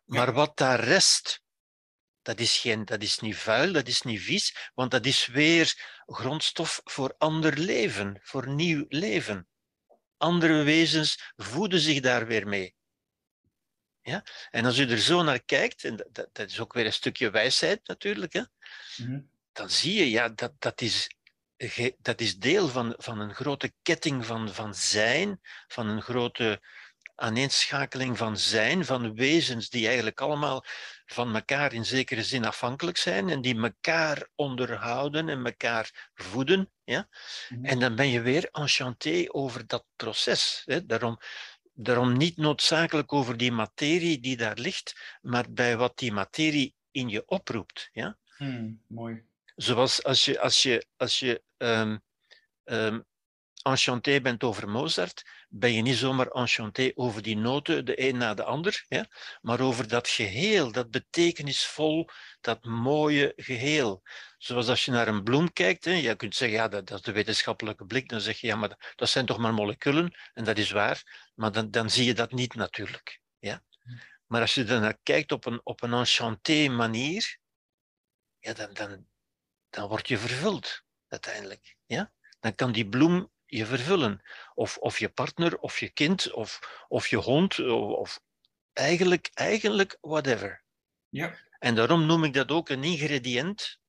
Maar 0.04 0.32
wat 0.32 0.56
daar 0.56 0.80
rest, 0.80 1.42
Dat 2.22 2.40
is, 2.40 2.58
geen, 2.58 2.84
dat 2.84 3.02
is 3.02 3.18
niet 3.18 3.36
vuil, 3.36 3.72
dat 3.72 3.88
is 3.88 4.02
niet 4.02 4.20
vies, 4.20 4.70
want 4.74 4.90
dat 4.90 5.06
is 5.06 5.26
weer 5.26 5.74
grondstof 6.06 6.80
voor 6.84 7.14
ander 7.18 7.58
leven, 7.58 8.18
voor 8.22 8.48
nieuw 8.48 8.84
leven. 8.88 9.48
Andere 10.16 10.62
wezens 10.62 11.32
voeden 11.36 11.80
zich 11.80 12.00
daar 12.00 12.26
weer 12.26 12.46
mee. 12.46 12.74
Ja? 14.02 14.24
En 14.50 14.64
als 14.64 14.78
u 14.78 14.90
er 14.90 14.98
zo 14.98 15.22
naar 15.22 15.42
kijkt, 15.42 15.84
en 15.84 15.96
dat, 15.96 16.28
dat 16.32 16.48
is 16.48 16.60
ook 16.60 16.72
weer 16.72 16.86
een 16.86 16.92
stukje 16.92 17.30
wijsheid 17.30 17.88
natuurlijk, 17.88 18.32
hè? 18.32 18.42
Mhm. 18.96 19.20
dan 19.52 19.70
zie 19.70 19.94
je, 19.94 20.10
ja, 20.10 20.28
dat, 20.28 20.52
dat, 20.58 20.80
is, 20.80 21.10
dat 21.98 22.20
is 22.20 22.38
deel 22.38 22.68
van, 22.68 22.94
van 22.98 23.20
een 23.20 23.34
grote 23.34 23.72
ketting 23.82 24.26
van, 24.26 24.54
van 24.54 24.74
zijn, 24.74 25.40
van 25.66 25.86
een 25.86 26.02
grote 26.02 26.60
aaneenschakeling 27.20 28.18
van 28.18 28.36
zijn, 28.36 28.84
van 28.84 29.14
wezens 29.14 29.68
die 29.68 29.86
eigenlijk 29.86 30.20
allemaal 30.20 30.64
van 31.06 31.34
elkaar 31.34 31.72
in 31.72 31.84
zekere 31.84 32.22
zin 32.22 32.44
afhankelijk 32.44 32.96
zijn 32.96 33.28
en 33.28 33.40
die 33.40 33.62
elkaar 33.62 34.28
onderhouden 34.34 35.28
en 35.28 35.44
elkaar 35.44 36.10
voeden. 36.14 36.72
Ja? 36.84 37.08
Mhm. 37.48 37.64
En 37.64 37.78
dan 37.78 37.94
ben 37.94 38.08
je 38.08 38.20
weer 38.20 38.48
enchanté 38.52 39.24
over 39.28 39.66
dat 39.66 39.84
proces. 39.96 40.62
Hè? 40.64 40.86
Daarom, 40.86 41.18
daarom 41.82 42.16
niet 42.16 42.36
noodzakelijk 42.36 43.12
over 43.12 43.36
die 43.36 43.52
materie 43.52 44.20
die 44.20 44.36
daar 44.36 44.58
ligt, 44.58 45.18
maar 45.22 45.52
bij 45.52 45.76
wat 45.76 45.98
die 45.98 46.12
materie 46.12 46.74
in 46.90 47.08
je 47.08 47.22
oproept. 47.26 47.88
Ja? 47.92 48.18
Hmm, 48.36 48.82
mooi. 48.86 49.22
Zoals 49.56 50.04
als 50.04 50.24
je, 50.24 50.40
als 50.40 50.62
je, 50.62 50.86
als 50.96 51.18
je 51.18 51.42
um, 51.56 52.02
um, 52.64 53.04
enchanté 53.62 54.20
bent 54.20 54.44
over 54.44 54.68
Mozart, 54.68 55.24
ben 55.52 55.72
je 55.72 55.82
niet 55.82 55.96
zomaar 55.96 56.26
enchanté 56.26 56.92
over 56.94 57.22
die 57.22 57.36
noten, 57.36 57.84
de 57.84 58.08
een 58.08 58.16
na 58.16 58.34
de 58.34 58.44
ander, 58.44 58.86
maar 59.40 59.60
over 59.60 59.88
dat 59.88 60.08
geheel, 60.08 60.72
dat 60.72 60.90
betekenisvol, 60.90 62.08
dat 62.40 62.64
mooie 62.64 63.32
geheel. 63.36 64.02
Zoals 64.38 64.68
als 64.68 64.84
je 64.84 64.90
naar 64.90 65.08
een 65.08 65.22
bloem 65.22 65.52
kijkt, 65.52 65.84
hè, 65.84 65.92
je 65.92 66.16
kunt 66.16 66.34
zeggen, 66.34 66.58
ja, 66.58 66.68
dat, 66.68 66.86
dat, 66.86 66.98
is 66.98 67.04
de 67.04 67.12
wetenschappelijke 67.12 67.84
blik, 67.84 68.08
dan 68.08 68.20
zeg 68.20 68.40
je, 68.40 68.46
ja, 68.46 68.56
maar 68.56 68.92
dat 68.96 69.08
zijn 69.08 69.26
toch 69.26 69.38
maar 69.38 69.54
moleculen, 69.54 70.18
en 70.32 70.44
dat 70.44 70.58
is 70.58 70.70
waar, 70.70 71.30
maar 71.34 71.52
dan, 71.52 71.70
dan 71.70 71.90
zie 71.90 72.04
je 72.04 72.14
dat 72.14 72.32
niet 72.32 72.54
natuurlijk. 72.54 73.20
Ja? 73.38 73.62
Maar 74.26 74.40
als 74.40 74.54
je 74.54 74.64
er 74.64 74.80
naar 74.80 74.98
kijkt 75.02 75.32
op 75.32 75.46
een, 75.46 75.60
op 75.64 75.82
een 75.82 75.92
enchanté 75.92 76.68
manier, 76.68 77.38
ja, 78.38 78.52
dan, 78.52 78.72
dan, 78.72 79.06
dan 79.70 79.88
word 79.88 80.08
je 80.08 80.18
vervuld 80.18 80.82
uiteindelijk. 81.08 81.76
Ja? 81.86 82.12
Dan 82.40 82.54
kan 82.54 82.72
die 82.72 82.88
bloem 82.88 83.30
je 83.50 83.66
vervullen. 83.66 84.22
Of, 84.54 84.78
of 84.78 84.98
je 84.98 85.08
partner, 85.08 85.58
of 85.58 85.78
je 85.78 85.88
kind, 85.88 86.32
of, 86.32 86.84
of 86.88 87.08
je 87.08 87.16
hond, 87.16 87.58
of, 87.58 87.96
of 87.96 88.20
eigenlijk, 88.72 89.30
eigenlijk 89.34 89.98
whatever. 90.00 90.64
Ja. 91.08 91.38
En 91.58 91.74
daarom 91.74 92.06
noem 92.06 92.24
ik 92.24 92.34
dat 92.34 92.50
ook 92.50 92.68
een 92.68 92.84
ingrediënt. 92.84 93.80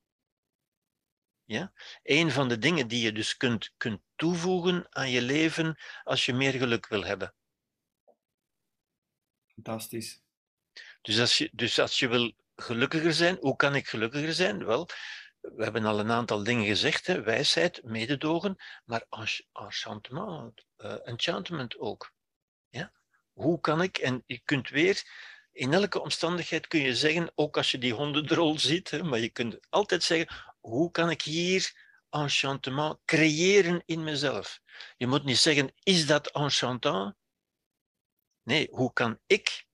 Ja? 1.43 1.74
Een 2.03 2.32
van 2.32 2.49
de 2.49 2.57
dingen 2.57 2.88
die 2.88 3.01
je 3.03 3.12
dus 3.12 3.38
kunt, 3.38 3.74
kunt 3.78 4.01
toevoegen 4.16 4.88
aan 4.89 5.09
je 5.09 5.22
leven 5.22 5.80
als 6.03 6.26
je 6.26 6.34
meer 6.34 6.53
geluk 6.53 6.88
wil 6.88 7.03
hebben. 7.03 7.34
Fantastisch. 9.53 10.22
Dus 11.01 11.20
als 11.20 11.38
je, 11.38 11.49
dus 11.53 11.80
als 11.80 11.99
je 11.99 12.07
wil 12.07 12.34
gelukkiger 12.55 13.14
zijn, 13.14 13.38
hoe 13.39 13.55
kan 13.55 13.76
ik 13.76 13.88
gelukkiger 13.88 14.34
zijn? 14.34 14.66
Wel, 14.66 14.89
we 15.42 15.64
hebben 15.64 15.86
al 15.86 16.00
een 16.00 16.12
aantal 16.12 16.44
dingen 16.44 16.66
gezegd, 16.66 17.08
hè, 17.08 17.22
wijsheid, 17.22 17.84
mededogen, 17.84 18.56
maar 18.86 19.06
enchantement, 19.54 20.66
uh, 20.78 21.08
enchantment 21.08 21.78
ook. 21.80 22.14
Ja? 22.70 22.92
Hoe 23.34 23.60
kan 23.60 23.82
ik, 23.82 23.98
en 23.98 24.24
je 24.26 24.42
kunt 24.46 24.70
weer, 24.70 25.04
in 25.52 25.74
elke 25.74 26.02
omstandigheid 26.02 26.68
kun 26.68 26.80
je 26.80 26.96
zeggen, 26.96 27.32
ook 27.36 27.58
als 27.58 27.72
je 27.72 27.78
die 27.78 27.94
hondendrol 27.94 28.60
ziet, 28.60 28.89
hè, 28.89 29.04
maar 29.04 29.20
je 29.20 29.30
kunt 29.30 29.58
altijd 29.70 30.04
zeggen, 30.04 30.54
hoe 30.60 30.92
kan 30.92 31.10
ik 31.10 31.22
hier 31.22 31.89
enchantement 32.10 33.00
creëren 33.06 33.84
in 33.86 34.04
mezelf? 34.04 34.62
Je 34.98 35.08
moet 35.08 35.24
niet 35.24 35.38
zeggen, 35.38 35.74
is 35.84 36.08
dat 36.08 36.32
enchantant? 36.32 37.16
Nee, 38.44 38.68
hoe 38.72 38.94
kan 38.94 39.20
ik 39.26 39.66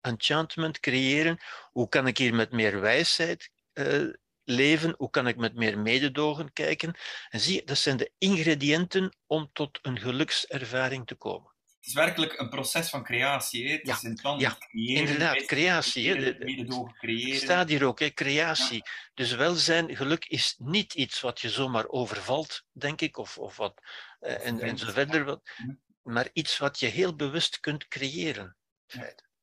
enchantment 0.00 0.80
creëren? 0.80 1.38
Hoe 1.70 1.88
kan 1.88 2.06
ik 2.06 2.18
hier 2.18 2.34
met 2.34 2.52
meer 2.52 2.80
wijsheid 2.80 3.50
uh, 3.72 4.14
leven? 4.48 4.94
Hoe 4.98 5.10
kan 5.10 5.26
ik 5.26 5.36
met 5.36 5.54
meer 5.54 5.78
mededogen 5.78 6.52
kijken? 6.52 6.94
En 7.28 7.40
zie 7.40 7.64
dat 7.64 7.78
zijn 7.78 7.96
de 7.96 8.12
ingrediënten 8.18 9.16
om 9.26 9.50
tot 9.52 9.78
een 9.82 9.98
gelukservaring 9.98 11.06
te 11.06 11.14
komen. 11.14 11.52
Het 11.78 11.86
is 11.86 11.92
werkelijk 11.92 12.38
een 12.38 12.48
proces 12.48 12.90
van 12.90 13.04
creatie. 13.04 13.66
Hè? 13.66 13.72
Het 13.72 13.86
ja, 13.86 13.94
is 13.94 14.02
een 14.02 14.14
plan 14.14 14.38
ja, 14.38 14.56
creëren, 14.58 15.02
inderdaad, 15.02 15.44
creatie. 15.44 16.14
Mededogen 16.38 16.94
creëren. 16.94 17.32
Het 17.32 17.42
staat 17.42 17.68
hier 17.68 17.84
ook, 17.84 17.98
hè, 17.98 18.10
creatie. 18.10 18.82
Dus 19.14 19.34
welzijn, 19.34 19.96
geluk 19.96 20.24
is 20.24 20.54
niet 20.58 20.94
iets 20.94 21.20
wat 21.20 21.40
je 21.40 21.50
zomaar 21.50 21.88
overvalt, 21.88 22.64
denk 22.72 23.00
ik, 23.00 23.16
of, 23.16 23.38
of 23.38 23.56
wat, 23.56 23.80
eh, 24.20 24.46
en, 24.46 24.60
en 24.60 24.78
zo 24.78 24.90
verder. 24.90 25.24
Wat, 25.24 25.50
mhm. 25.56 25.74
maar 26.02 26.28
iets 26.32 26.58
wat 26.58 26.80
je 26.80 26.86
heel 26.86 27.16
bewust 27.16 27.60
kunt 27.60 27.88
creëren. 27.88 28.56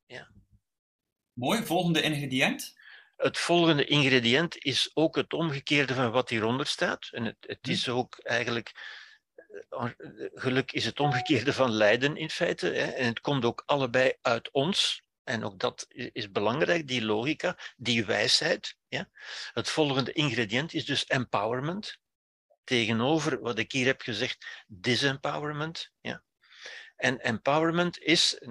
Ja. 0.05 0.31
Mooi, 1.33 1.65
volgende 1.65 2.01
ingrediënt? 2.01 2.73
Het 3.15 3.37
volgende 3.37 3.85
ingrediënt 3.85 4.57
is 4.57 4.91
ook 4.93 5.15
het 5.15 5.33
omgekeerde 5.33 5.93
van 5.93 6.11
wat 6.11 6.29
hieronder 6.29 6.65
staat. 6.65 7.07
En 7.11 7.25
het, 7.25 7.37
het 7.39 7.67
is 7.67 7.89
ook 7.89 8.19
eigenlijk, 8.23 8.71
eh, 9.69 9.89
geluk 10.33 10.71
is 10.71 10.85
het 10.85 10.99
omgekeerde 10.99 11.53
van 11.53 11.71
lijden 11.71 12.17
in 12.17 12.29
feite. 12.29 12.67
Hè. 12.67 12.91
En 12.91 13.05
het 13.05 13.21
komt 13.21 13.45
ook 13.45 13.63
allebei 13.65 14.13
uit 14.21 14.51
ons. 14.51 15.03
En 15.23 15.43
ook 15.43 15.59
dat 15.59 15.85
is 15.89 16.31
belangrijk, 16.31 16.87
die 16.87 17.05
logica, 17.05 17.57
die 17.77 18.05
wijsheid. 18.05 18.75
Ja. 18.87 19.09
Het 19.53 19.69
volgende 19.69 20.11
ingrediënt 20.11 20.73
is 20.73 20.85
dus 20.85 21.05
empowerment. 21.05 21.99
Tegenover 22.63 23.39
wat 23.39 23.57
ik 23.57 23.71
hier 23.71 23.85
heb 23.85 24.01
gezegd, 24.01 24.63
disempowerment. 24.67 25.91
Ja. 26.01 26.23
En 27.05 27.19
empowerment 27.19 27.99
is, 27.99 28.41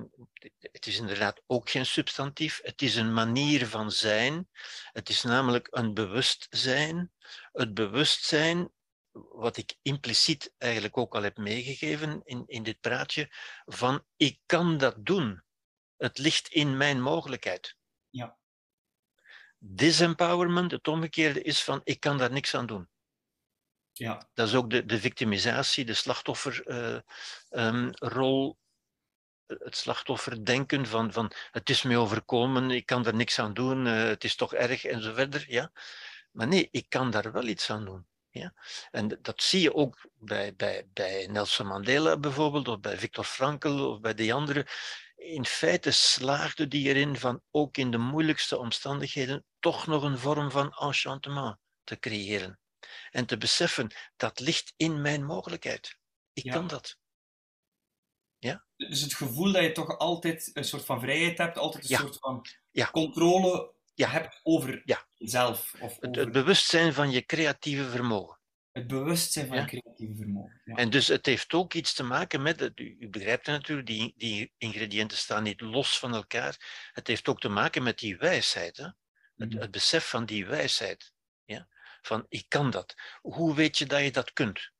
het 0.60 0.86
is 0.86 0.98
inderdaad 0.98 1.42
ook 1.46 1.70
geen 1.70 1.86
substantief, 1.86 2.60
het 2.62 2.82
is 2.82 2.96
een 2.96 3.12
manier 3.12 3.66
van 3.66 3.90
zijn. 3.90 4.48
Het 4.92 5.08
is 5.08 5.22
namelijk 5.22 5.68
een 5.70 5.94
bewustzijn. 5.94 7.12
Het 7.52 7.74
bewustzijn, 7.74 8.72
wat 9.12 9.56
ik 9.56 9.76
impliciet 9.82 10.52
eigenlijk 10.58 10.96
ook 10.96 11.14
al 11.14 11.22
heb 11.22 11.36
meegegeven 11.36 12.20
in, 12.24 12.42
in 12.46 12.62
dit 12.62 12.80
praatje, 12.80 13.32
van 13.64 14.04
ik 14.16 14.40
kan 14.46 14.78
dat 14.78 15.06
doen. 15.06 15.42
Het 15.96 16.18
ligt 16.18 16.48
in 16.48 16.76
mijn 16.76 17.02
mogelijkheid. 17.02 17.76
Ja. 18.10 18.38
Disempowerment, 19.58 20.70
het 20.70 20.88
omgekeerde, 20.88 21.42
is 21.42 21.62
van 21.62 21.80
ik 21.84 22.00
kan 22.00 22.18
daar 22.18 22.32
niks 22.32 22.54
aan 22.54 22.66
doen. 22.66 22.88
Ja. 23.96 24.28
Dat 24.34 24.48
is 24.48 24.54
ook 24.54 24.70
de, 24.70 24.86
de 24.86 25.00
victimisatie, 25.00 25.84
de 25.84 25.94
slachtofferrol, 25.94 26.96
uh, 27.50 27.66
um, 27.66 27.92
het 29.46 29.76
slachtofferdenken 29.76 30.86
van, 30.86 31.12
van 31.12 31.32
het 31.50 31.70
is 31.70 31.82
me 31.82 31.96
overkomen, 31.96 32.70
ik 32.70 32.86
kan 32.86 33.06
er 33.06 33.14
niks 33.14 33.38
aan 33.38 33.54
doen, 33.54 33.86
uh, 33.86 34.02
het 34.02 34.24
is 34.24 34.34
toch 34.36 34.54
erg 34.54 34.84
en 34.84 35.02
zo 35.02 35.12
verder. 35.12 35.44
Ja? 35.48 35.72
Maar 36.30 36.48
nee, 36.48 36.68
ik 36.70 36.88
kan 36.88 37.10
daar 37.10 37.32
wel 37.32 37.46
iets 37.46 37.70
aan 37.70 37.84
doen. 37.84 38.06
Ja? 38.30 38.54
En 38.90 39.18
dat 39.22 39.42
zie 39.42 39.60
je 39.60 39.74
ook 39.74 40.08
bij, 40.14 40.54
bij, 40.54 40.86
bij 40.92 41.26
Nelson 41.26 41.66
Mandela 41.66 42.16
bijvoorbeeld, 42.16 42.68
of 42.68 42.80
bij 42.80 42.98
Viktor 42.98 43.24
Frankl, 43.24 43.90
of 43.90 44.00
bij 44.00 44.14
die 44.14 44.34
anderen. 44.34 44.66
In 45.16 45.44
feite 45.44 45.90
slaagde 45.90 46.68
die 46.68 46.88
erin 46.88 47.16
van 47.16 47.42
ook 47.50 47.76
in 47.76 47.90
de 47.90 47.98
moeilijkste 47.98 48.58
omstandigheden 48.58 49.44
toch 49.58 49.86
nog 49.86 50.02
een 50.02 50.18
vorm 50.18 50.50
van 50.50 50.72
enchantement 50.72 51.56
te 51.84 51.98
creëren. 51.98 52.58
En 53.10 53.26
te 53.26 53.38
beseffen, 53.38 53.94
dat 54.16 54.40
ligt 54.40 54.72
in 54.76 55.00
mijn 55.00 55.24
mogelijkheid. 55.24 55.98
Ik 56.32 56.50
kan 56.50 56.66
dat. 56.66 56.98
Ja? 58.38 58.64
Dus 58.76 59.00
het 59.00 59.14
gevoel 59.14 59.52
dat 59.52 59.62
je 59.62 59.72
toch 59.72 59.98
altijd 59.98 60.50
een 60.52 60.64
soort 60.64 60.84
van 60.84 61.00
vrijheid 61.00 61.38
hebt, 61.38 61.58
altijd 61.58 61.90
een 61.90 61.96
soort 61.96 62.18
van 62.18 62.46
controle 62.90 63.72
hebt 63.94 64.40
over 64.42 64.82
jezelf. 65.16 65.74
Of 65.80 65.96
het, 66.00 66.16
het, 66.16 66.32
bewustzijn 66.32 66.92
van 66.92 67.10
je 67.10 67.24
creatieve 67.24 67.88
vermogen. 67.88 68.38
Het 68.72 68.86
bewustzijn 68.86 69.46
van 69.46 69.56
je 69.56 69.64
creatieve 69.64 70.14
vermogen. 70.16 70.60
En 70.64 70.90
dus 70.90 71.06
het 71.06 71.26
heeft 71.26 71.52
ook 71.52 71.74
iets 71.74 71.94
te 71.94 72.02
maken 72.02 72.42
met, 72.42 72.72
u, 72.74 73.08
begrijpt 73.08 73.46
het 73.46 73.56
natuurlijk, 73.56 73.86
die, 73.86 74.14
die 74.16 74.52
ingrediënten 74.58 75.18
staan 75.18 75.42
niet 75.42 75.60
los 75.60 75.98
van 75.98 76.14
elkaar. 76.14 76.88
Het 76.92 77.06
heeft 77.06 77.28
ook 77.28 77.40
te 77.40 77.48
maken 77.48 77.82
met 77.82 77.98
die 77.98 78.16
wijsheid. 78.16 78.76
Hè? 78.76 78.88
Het, 79.36 79.50
mhm. 79.50 79.58
het 79.58 79.70
besef 79.70 80.08
van 80.08 80.24
die 80.24 80.46
wijsheid. 80.46 81.13
Van 82.06 82.26
ik 82.28 82.44
kan 82.48 82.70
dat. 82.70 82.94
Hoe 83.20 83.54
weet 83.54 83.78
je 83.78 83.86
dat 83.86 84.00
je 84.00 84.10
dat 84.10 84.32
kunt? 84.32 84.72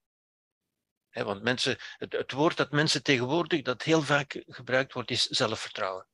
want 1.22 1.42
mensen, 1.42 1.78
het, 1.96 2.12
het, 2.12 2.32
woord 2.32 2.56
dat 2.56 2.70
mensen 2.70 3.02
tegenwoordig, 3.02 3.62
dat 3.62 3.82
heel 3.82 4.02
vaak 4.02 4.42
gebruikt 4.46 4.92
wordt, 4.92 5.10
is 5.10 5.26
zelfvertrouwen. 5.26 6.06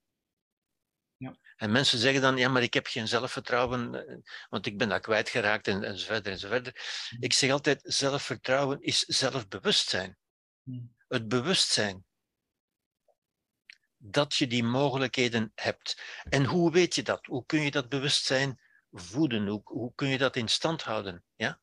Ja. 1.16 1.36
En 1.56 1.72
mensen 1.72 1.98
zeggen 1.98 2.22
dan, 2.22 2.36
ja, 2.36 2.48
maar 2.48 2.62
ik 2.62 2.74
heb 2.74 2.86
geen 2.86 3.08
zelfvertrouwen, 3.08 4.06
eh, 4.08 4.16
want 4.48 4.66
ik 4.66 4.78
ben 4.78 4.88
dat 4.88 5.00
kwijtgeraakt 5.00 5.68
en, 5.68 5.84
en 5.84 5.98
zo 5.98 6.06
verder 6.06 6.32
en 6.32 6.38
zo 6.38 6.48
verder. 6.48 7.06
Hm. 7.08 7.22
Ik 7.22 7.32
zeg 7.32 7.50
altijd, 7.50 7.80
zelfvertrouwen 7.84 8.82
is 8.82 9.00
zelfbewustzijn. 9.00 10.18
Hm. 10.62 10.80
Het 11.08 11.28
bewustzijn 11.28 12.04
dat 13.96 14.34
je 14.34 14.46
die 14.46 14.64
mogelijkheden 14.64 15.52
hebt. 15.54 16.02
En 16.28 16.44
hoe 16.44 16.72
weet 16.72 16.94
je 16.94 17.02
dat? 17.02 17.26
Hoe 17.26 17.46
kun 17.46 17.60
je 17.60 17.70
dat 17.70 17.88
bewustzijn 17.88 18.60
voeden? 18.92 19.46
Hoe, 19.46 19.60
hoe 19.64 19.94
kun 19.94 20.08
je 20.08 20.18
dat 20.18 20.36
in 20.36 20.48
stand 20.48 20.82
houden? 20.82 21.24
Ja? 21.36 21.60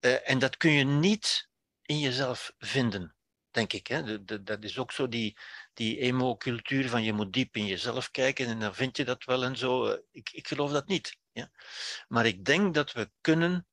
Uh, 0.00 0.30
en 0.30 0.38
dat 0.38 0.56
kun 0.56 0.70
je 0.70 0.84
niet 0.84 1.48
in 1.82 1.98
jezelf 1.98 2.52
vinden, 2.58 3.16
denk 3.50 3.72
ik. 3.72 3.86
Hè? 3.86 4.24
Dat 4.44 4.64
is 4.64 4.78
ook 4.78 4.92
zo 4.92 5.08
die, 5.08 5.38
die 5.74 5.98
emo-cultuur 5.98 6.88
van 6.88 7.02
je 7.02 7.12
moet 7.12 7.32
diep 7.32 7.56
in 7.56 7.66
jezelf 7.66 8.10
kijken 8.10 8.46
en 8.46 8.60
dan 8.60 8.74
vind 8.74 8.96
je 8.96 9.04
dat 9.04 9.24
wel 9.24 9.44
en 9.44 9.56
zo. 9.56 9.86
Uh, 9.90 9.98
ik, 10.10 10.30
ik 10.32 10.48
geloof 10.48 10.70
dat 10.72 10.86
niet. 10.86 11.18
Ja? 11.32 11.50
Maar 12.08 12.26
ik 12.26 12.44
denk 12.44 12.74
dat 12.74 12.92
we 12.92 13.10
kunnen 13.20 13.66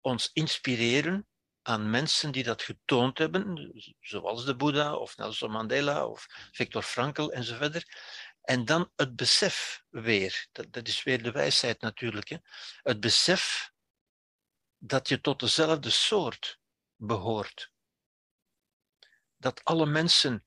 ons 0.00 0.30
inspireren 0.32 1.26
aan 1.62 1.90
mensen 1.90 2.32
die 2.32 2.42
dat 2.42 2.62
getoond 2.62 3.18
hebben, 3.18 3.72
zoals 4.00 4.44
de 4.44 4.56
Boeddha 4.56 4.94
of 4.94 5.16
Nelson 5.16 5.50
Mandela 5.50 6.06
of 6.06 6.26
Viktor 6.52 6.82
Frankl 6.82 7.28
enzovoort. 7.28 7.86
En 8.42 8.64
dan 8.64 8.90
het 8.96 9.16
besef 9.16 9.84
weer, 9.88 10.46
dat, 10.52 10.72
dat 10.72 10.88
is 10.88 11.02
weer 11.02 11.22
de 11.22 11.30
wijsheid 11.30 11.80
natuurlijk, 11.80 12.28
hè? 12.28 12.36
het 12.82 13.00
besef 13.00 13.72
dat 14.78 15.08
je 15.08 15.20
tot 15.20 15.40
dezelfde 15.40 15.90
soort 15.90 16.60
behoort. 16.96 17.72
Dat 19.36 19.64
alle 19.64 19.86
mensen 19.86 20.44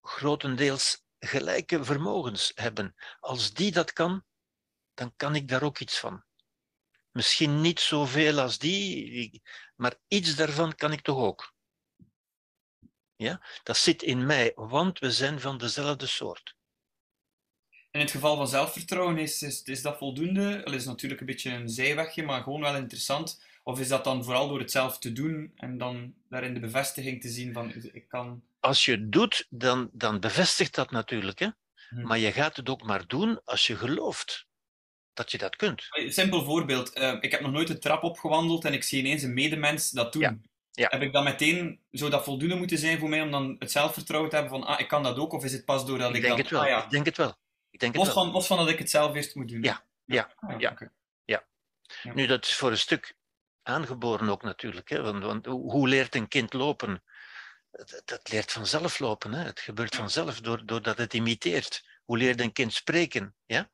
grotendeels 0.00 1.04
gelijke 1.18 1.84
vermogens 1.84 2.52
hebben. 2.54 2.94
Als 3.20 3.52
die 3.52 3.72
dat 3.72 3.92
kan, 3.92 4.24
dan 4.94 5.16
kan 5.16 5.34
ik 5.34 5.48
daar 5.48 5.62
ook 5.62 5.78
iets 5.78 5.98
van. 5.98 6.24
Misschien 7.10 7.60
niet 7.60 7.80
zoveel 7.80 8.38
als 8.40 8.58
die, 8.58 9.42
maar 9.76 9.94
iets 10.08 10.34
daarvan 10.34 10.74
kan 10.74 10.92
ik 10.92 11.00
toch 11.00 11.18
ook. 11.18 11.54
Ja? 13.16 13.46
Dat 13.62 13.76
zit 13.76 14.02
in 14.02 14.26
mij, 14.26 14.52
want 14.54 14.98
we 14.98 15.12
zijn 15.12 15.40
van 15.40 15.58
dezelfde 15.58 16.06
soort. 16.06 16.57
In 17.90 18.00
het 18.00 18.10
geval 18.10 18.36
van 18.36 18.48
zelfvertrouwen, 18.48 19.18
is, 19.18 19.42
is, 19.42 19.62
is 19.62 19.82
dat 19.82 19.98
voldoende? 19.98 20.60
Dat 20.64 20.74
is 20.74 20.84
natuurlijk 20.84 21.20
een 21.20 21.26
beetje 21.26 21.50
een 21.50 21.68
zijwegje, 21.68 22.22
maar 22.22 22.42
gewoon 22.42 22.60
wel 22.60 22.76
interessant. 22.76 23.42
Of 23.62 23.80
is 23.80 23.88
dat 23.88 24.04
dan 24.04 24.24
vooral 24.24 24.48
door 24.48 24.58
het 24.58 24.70
zelf 24.70 24.98
te 24.98 25.12
doen 25.12 25.52
en 25.56 25.78
dan 25.78 26.14
daarin 26.28 26.54
de 26.54 26.60
bevestiging 26.60 27.20
te 27.20 27.28
zien 27.28 27.52
van 27.52 27.72
ik 27.92 28.08
kan... 28.08 28.42
Als 28.60 28.84
je 28.84 28.90
het 28.90 29.12
doet, 29.12 29.46
dan, 29.50 29.90
dan 29.92 30.20
bevestigt 30.20 30.74
dat 30.74 30.90
natuurlijk. 30.90 31.38
Hè? 31.38 31.48
Hm. 31.88 32.02
Maar 32.02 32.18
je 32.18 32.32
gaat 32.32 32.56
het 32.56 32.68
ook 32.68 32.82
maar 32.82 33.06
doen 33.06 33.40
als 33.44 33.66
je 33.66 33.76
gelooft 33.76 34.46
dat 35.12 35.30
je 35.30 35.38
dat 35.38 35.56
kunt. 35.56 35.86
Een 35.90 36.12
simpel 36.12 36.44
voorbeeld. 36.44 36.96
Uh, 36.96 37.16
ik 37.20 37.30
heb 37.30 37.40
nog 37.40 37.52
nooit 37.52 37.68
de 37.68 37.78
trap 37.78 38.02
opgewandeld 38.02 38.64
en 38.64 38.72
ik 38.72 38.82
zie 38.82 38.98
ineens 38.98 39.22
een 39.22 39.34
medemens 39.34 39.90
dat 39.90 40.12
doen. 40.12 40.22
Ja. 40.22 40.38
Ja. 40.72 40.86
Heb 40.90 41.02
ik 41.02 41.12
dan 41.12 41.24
meteen, 41.24 41.80
zou 41.90 42.10
dat 42.10 42.24
voldoende 42.24 42.54
moeten 42.54 42.78
zijn 42.78 42.98
voor 42.98 43.08
mij 43.08 43.22
om 43.22 43.30
dan 43.30 43.56
het 43.58 43.70
zelfvertrouwen 43.70 44.30
te 44.30 44.36
hebben 44.36 44.58
van, 44.58 44.68
ah, 44.68 44.80
ik 44.80 44.88
kan 44.88 45.02
dat 45.02 45.16
ook? 45.16 45.32
Of 45.32 45.44
is 45.44 45.52
het 45.52 45.64
pas 45.64 45.86
doordat 45.86 46.10
ik, 46.10 46.16
ik 46.16 46.22
denk 46.22 46.36
dan... 46.36 46.42
Het 46.42 46.50
wel. 46.50 46.60
Ah, 46.60 46.68
ja. 46.68 46.84
Ik 46.84 46.90
denk 46.90 47.06
het 47.06 47.16
wel. 47.16 47.36
Ik 47.70 47.80
denk 47.80 47.96
los. 47.96 48.08
Van, 48.08 48.30
los 48.30 48.46
van 48.46 48.56
dat 48.56 48.68
ik 48.68 48.78
het 48.78 48.90
zelf 48.90 49.14
eerst 49.14 49.34
moet 49.34 49.48
doen. 49.48 49.62
Ja, 49.62 49.84
ja, 50.04 50.30
ja. 50.40 50.58
ja. 50.58 50.70
Okay. 50.70 50.90
ja. 51.24 51.46
Nu, 52.02 52.26
dat 52.26 52.44
is 52.44 52.54
voor 52.54 52.70
een 52.70 52.78
stuk 52.78 53.16
aangeboren 53.62 54.28
ook 54.28 54.42
natuurlijk. 54.42 54.88
Hè? 54.88 55.02
Want, 55.02 55.22
want 55.22 55.46
hoe 55.46 55.88
leert 55.88 56.14
een 56.14 56.28
kind 56.28 56.52
lopen? 56.52 57.02
Dat, 57.70 58.02
dat 58.04 58.30
leert 58.30 58.52
vanzelf 58.52 58.98
lopen. 58.98 59.32
Hè? 59.32 59.44
Het 59.44 59.60
gebeurt 59.60 59.94
vanzelf 59.94 60.40
doordat 60.40 60.98
het 60.98 61.14
imiteert. 61.14 61.86
Hoe 62.04 62.18
leert 62.18 62.40
een 62.40 62.52
kind 62.52 62.72
spreken? 62.72 63.34
Ja? 63.46 63.70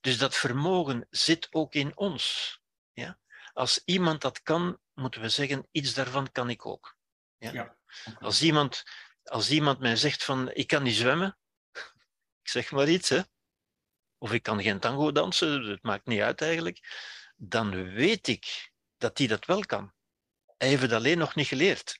Dus 0.00 0.18
dat 0.18 0.36
vermogen 0.36 1.06
zit 1.10 1.48
ook 1.50 1.74
in 1.74 1.96
ons. 1.96 2.58
Ja? 2.92 3.18
Als 3.52 3.82
iemand 3.84 4.20
dat 4.20 4.42
kan, 4.42 4.78
moeten 4.94 5.20
we 5.20 5.28
zeggen, 5.28 5.68
iets 5.70 5.94
daarvan 5.94 6.32
kan 6.32 6.50
ik 6.50 6.66
ook. 6.66 6.96
Ja? 7.38 7.52
ja 7.52 7.76
als, 8.20 8.42
iemand, 8.42 8.82
als 9.24 9.50
iemand 9.50 9.78
mij 9.78 9.96
zegt 9.96 10.24
van, 10.24 10.50
ik 10.52 10.66
kan 10.66 10.82
niet 10.82 10.96
zwemmen, 10.96 11.38
ik 12.46 12.52
zeg 12.52 12.70
maar 12.70 12.88
iets, 12.88 13.08
hè? 13.08 13.20
of 14.18 14.32
ik 14.32 14.42
kan 14.42 14.62
geen 14.62 14.78
tango 14.78 15.12
dansen, 15.12 15.62
het 15.62 15.82
maakt 15.82 16.06
niet 16.06 16.20
uit 16.20 16.42
eigenlijk, 16.42 16.78
dan 17.36 17.92
weet 17.92 18.26
ik 18.28 18.72
dat 18.98 19.18
hij 19.18 19.26
dat 19.26 19.44
wel 19.44 19.60
kan. 19.60 19.92
Hij 20.58 20.68
heeft 20.68 20.82
het 20.82 20.92
alleen 20.92 21.18
nog 21.18 21.34
niet 21.34 21.46
geleerd. 21.46 21.98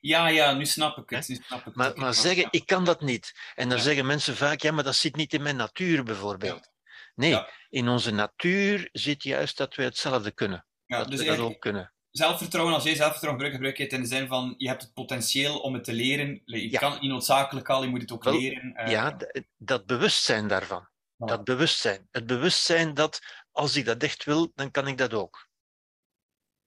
Ja, 0.00 0.26
ja, 0.26 0.52
nu 0.52 0.66
snap 0.66 0.98
ik 0.98 1.10
het. 1.10 1.28
Nu 1.28 1.34
snap 1.34 1.66
ik 1.66 1.74
maar, 1.74 1.86
het. 1.86 1.96
maar 1.96 2.14
zeggen, 2.14 2.48
ik 2.50 2.66
kan 2.66 2.84
dat 2.84 3.00
niet. 3.00 3.32
En 3.54 3.68
dan 3.68 3.78
ja. 3.78 3.84
zeggen 3.84 4.06
mensen 4.06 4.36
vaak, 4.36 4.60
ja, 4.60 4.72
maar 4.72 4.84
dat 4.84 4.94
zit 4.94 5.16
niet 5.16 5.32
in 5.32 5.42
mijn 5.42 5.56
natuur 5.56 6.02
bijvoorbeeld. 6.02 6.70
Nee, 7.14 7.30
ja. 7.30 7.50
in 7.68 7.88
onze 7.88 8.10
natuur 8.10 8.88
zit 8.92 9.22
juist 9.22 9.56
dat 9.56 9.74
we 9.74 9.82
hetzelfde 9.82 10.30
kunnen. 10.30 10.66
Ja, 10.86 10.98
dat 10.98 11.10
dus 11.10 11.20
we 11.20 11.26
dat 11.26 11.38
ook 11.38 11.60
kunnen. 11.60 11.93
Zelfvertrouwen, 12.16 12.74
als 12.74 12.84
jij 12.84 12.94
zelfvertrouwen 12.94 13.44
gebruikt, 13.44 13.56
gebruik 13.56 13.76
je 13.76 13.82
het 13.82 13.92
in 13.92 14.00
de 14.00 14.16
zin 14.16 14.28
van 14.28 14.54
je 14.58 14.68
hebt 14.68 14.82
het 14.82 14.92
potentieel 14.92 15.60
om 15.60 15.74
het 15.74 15.84
te 15.84 15.92
leren. 15.92 16.42
Je 16.44 16.70
ja. 16.70 16.78
kan 16.78 16.92
het 16.92 17.00
niet 17.00 17.10
noodzakelijk 17.10 17.68
al, 17.68 17.82
je 17.82 17.88
moet 17.88 18.00
het 18.00 18.12
ook 18.12 18.24
Wel, 18.24 18.38
leren. 18.38 18.74
Uh, 18.76 18.90
ja, 18.90 19.16
dat 19.56 19.86
bewustzijn 19.86 20.48
daarvan. 20.48 20.88
Dat 21.16 21.44
bewustzijn. 21.44 22.08
Het 22.10 22.26
bewustzijn 22.26 22.94
dat 22.94 23.44
als 23.52 23.76
ik 23.76 23.84
dat 23.84 24.02
echt 24.02 24.24
wil, 24.24 24.52
dan 24.54 24.70
kan 24.70 24.88
ik 24.88 24.98
dat 24.98 25.14
ook. 25.14 25.48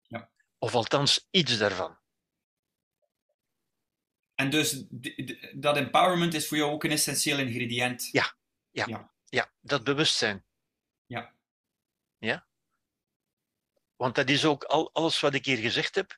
Ja. 0.01 0.29
Of 0.57 0.75
althans 0.75 1.27
iets 1.31 1.57
daarvan. 1.57 1.97
En 4.35 4.49
dus 4.49 4.85
dat 5.53 5.77
empowerment 5.77 6.33
is 6.33 6.47
voor 6.47 6.57
jou 6.57 6.71
ook 6.71 6.83
een 6.83 6.91
essentieel 6.91 7.39
ingrediënt. 7.39 8.09
Ja, 8.11 8.35
ja. 8.69 8.85
ja. 8.87 9.11
Ja, 9.25 9.51
dat 9.61 9.83
bewustzijn. 9.83 10.45
Ja. 11.05 11.33
Ja? 12.17 12.47
Want 13.97 14.15
dat 14.15 14.29
is 14.29 14.45
ook 14.45 14.63
al, 14.63 14.89
alles 14.93 15.19
wat 15.19 15.33
ik 15.33 15.45
hier 15.45 15.57
gezegd 15.57 15.95
heb. 15.95 16.17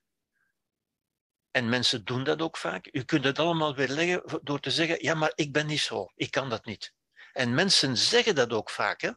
En 1.51 1.69
mensen 1.69 2.03
doen 2.03 2.23
dat 2.23 2.41
ook 2.41 2.57
vaak. 2.57 2.87
U 2.91 3.03
kunt 3.03 3.23
het 3.23 3.39
allemaal 3.39 3.75
weer 3.75 3.87
leggen 3.87 4.39
door 4.43 4.59
te 4.59 4.71
zeggen: 4.71 5.03
ja, 5.03 5.13
maar 5.13 5.31
ik 5.35 5.51
ben 5.51 5.65
niet 5.65 5.79
zo, 5.79 6.11
ik 6.15 6.31
kan 6.31 6.49
dat 6.49 6.65
niet. 6.65 6.93
En 7.31 7.53
mensen 7.53 7.97
zeggen 7.97 8.35
dat 8.35 8.53
ook 8.53 8.69
vaak. 8.69 9.01
Hè? 9.01 9.11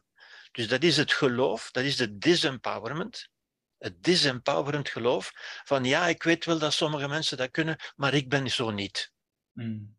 Dus 0.51 0.67
dat 0.67 0.83
is 0.83 0.97
het 0.97 1.13
geloof, 1.13 1.71
dat 1.71 1.83
is 1.83 1.95
de 1.95 2.17
disempowerment. 2.17 3.29
Het 3.77 4.03
disempowerend 4.03 4.89
geloof 4.89 5.31
van 5.63 5.83
ja, 5.83 6.07
ik 6.07 6.23
weet 6.23 6.45
wel 6.45 6.59
dat 6.59 6.73
sommige 6.73 7.07
mensen 7.07 7.37
dat 7.37 7.51
kunnen, 7.51 7.79
maar 7.95 8.13
ik 8.13 8.29
ben 8.29 8.49
zo 8.49 8.71
niet. 8.71 9.11
Mm. 9.51 9.97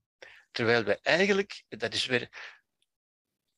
Terwijl 0.50 0.84
we 0.84 0.98
eigenlijk, 1.02 1.64
dat 1.68 1.94
is 1.94 2.06
weer 2.06 2.28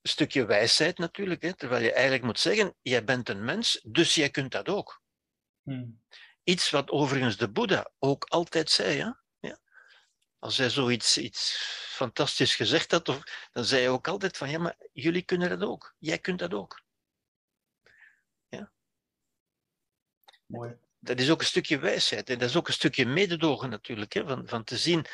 stukje 0.08 0.46
wijsheid 0.46 0.98
natuurlijk, 0.98 1.42
hè, 1.42 1.54
terwijl 1.54 1.82
je 1.82 1.92
eigenlijk 1.92 2.24
moet 2.24 2.40
zeggen, 2.40 2.74
jij 2.82 3.04
bent 3.04 3.28
een 3.28 3.44
mens, 3.44 3.80
dus 3.82 4.14
jij 4.14 4.30
kunt 4.30 4.52
dat 4.52 4.68
ook. 4.68 5.02
Hmm. 5.62 6.02
Iets 6.44 6.70
wat 6.70 6.90
overigens 6.90 7.36
de 7.36 7.50
Boeddha 7.50 7.90
ook 7.98 8.24
altijd 8.24 8.70
zei. 8.70 8.98
Hè? 8.98 9.10
Ja? 9.48 9.58
Als 10.38 10.56
hij 10.56 10.70
zoiets 10.70 11.18
iets 11.18 11.56
fantastisch 11.88 12.54
gezegd 12.54 12.90
had, 12.90 13.08
of, 13.08 13.48
dan 13.52 13.64
zei 13.64 13.80
hij 13.80 13.90
ook 13.90 14.08
altijd 14.08 14.36
van, 14.36 14.50
ja, 14.50 14.58
maar 14.58 14.76
jullie 14.92 15.22
kunnen 15.22 15.48
dat 15.48 15.68
ook. 15.68 15.94
Jij 15.98 16.18
kunt 16.18 16.38
dat 16.38 16.54
ook. 16.54 16.82
Ja? 18.48 18.72
Mooi. 20.46 20.76
Dat 20.98 21.20
is 21.20 21.30
ook 21.30 21.40
een 21.40 21.46
stukje 21.46 21.78
wijsheid. 21.78 22.30
En 22.30 22.38
dat 22.38 22.48
is 22.48 22.56
ook 22.56 22.66
een 22.66 22.72
stukje 22.72 23.06
mededogen 23.06 23.70
natuurlijk, 23.70 24.12
hè, 24.12 24.26
van, 24.26 24.48
van 24.48 24.64
te 24.64 24.76
zien, 24.76 25.06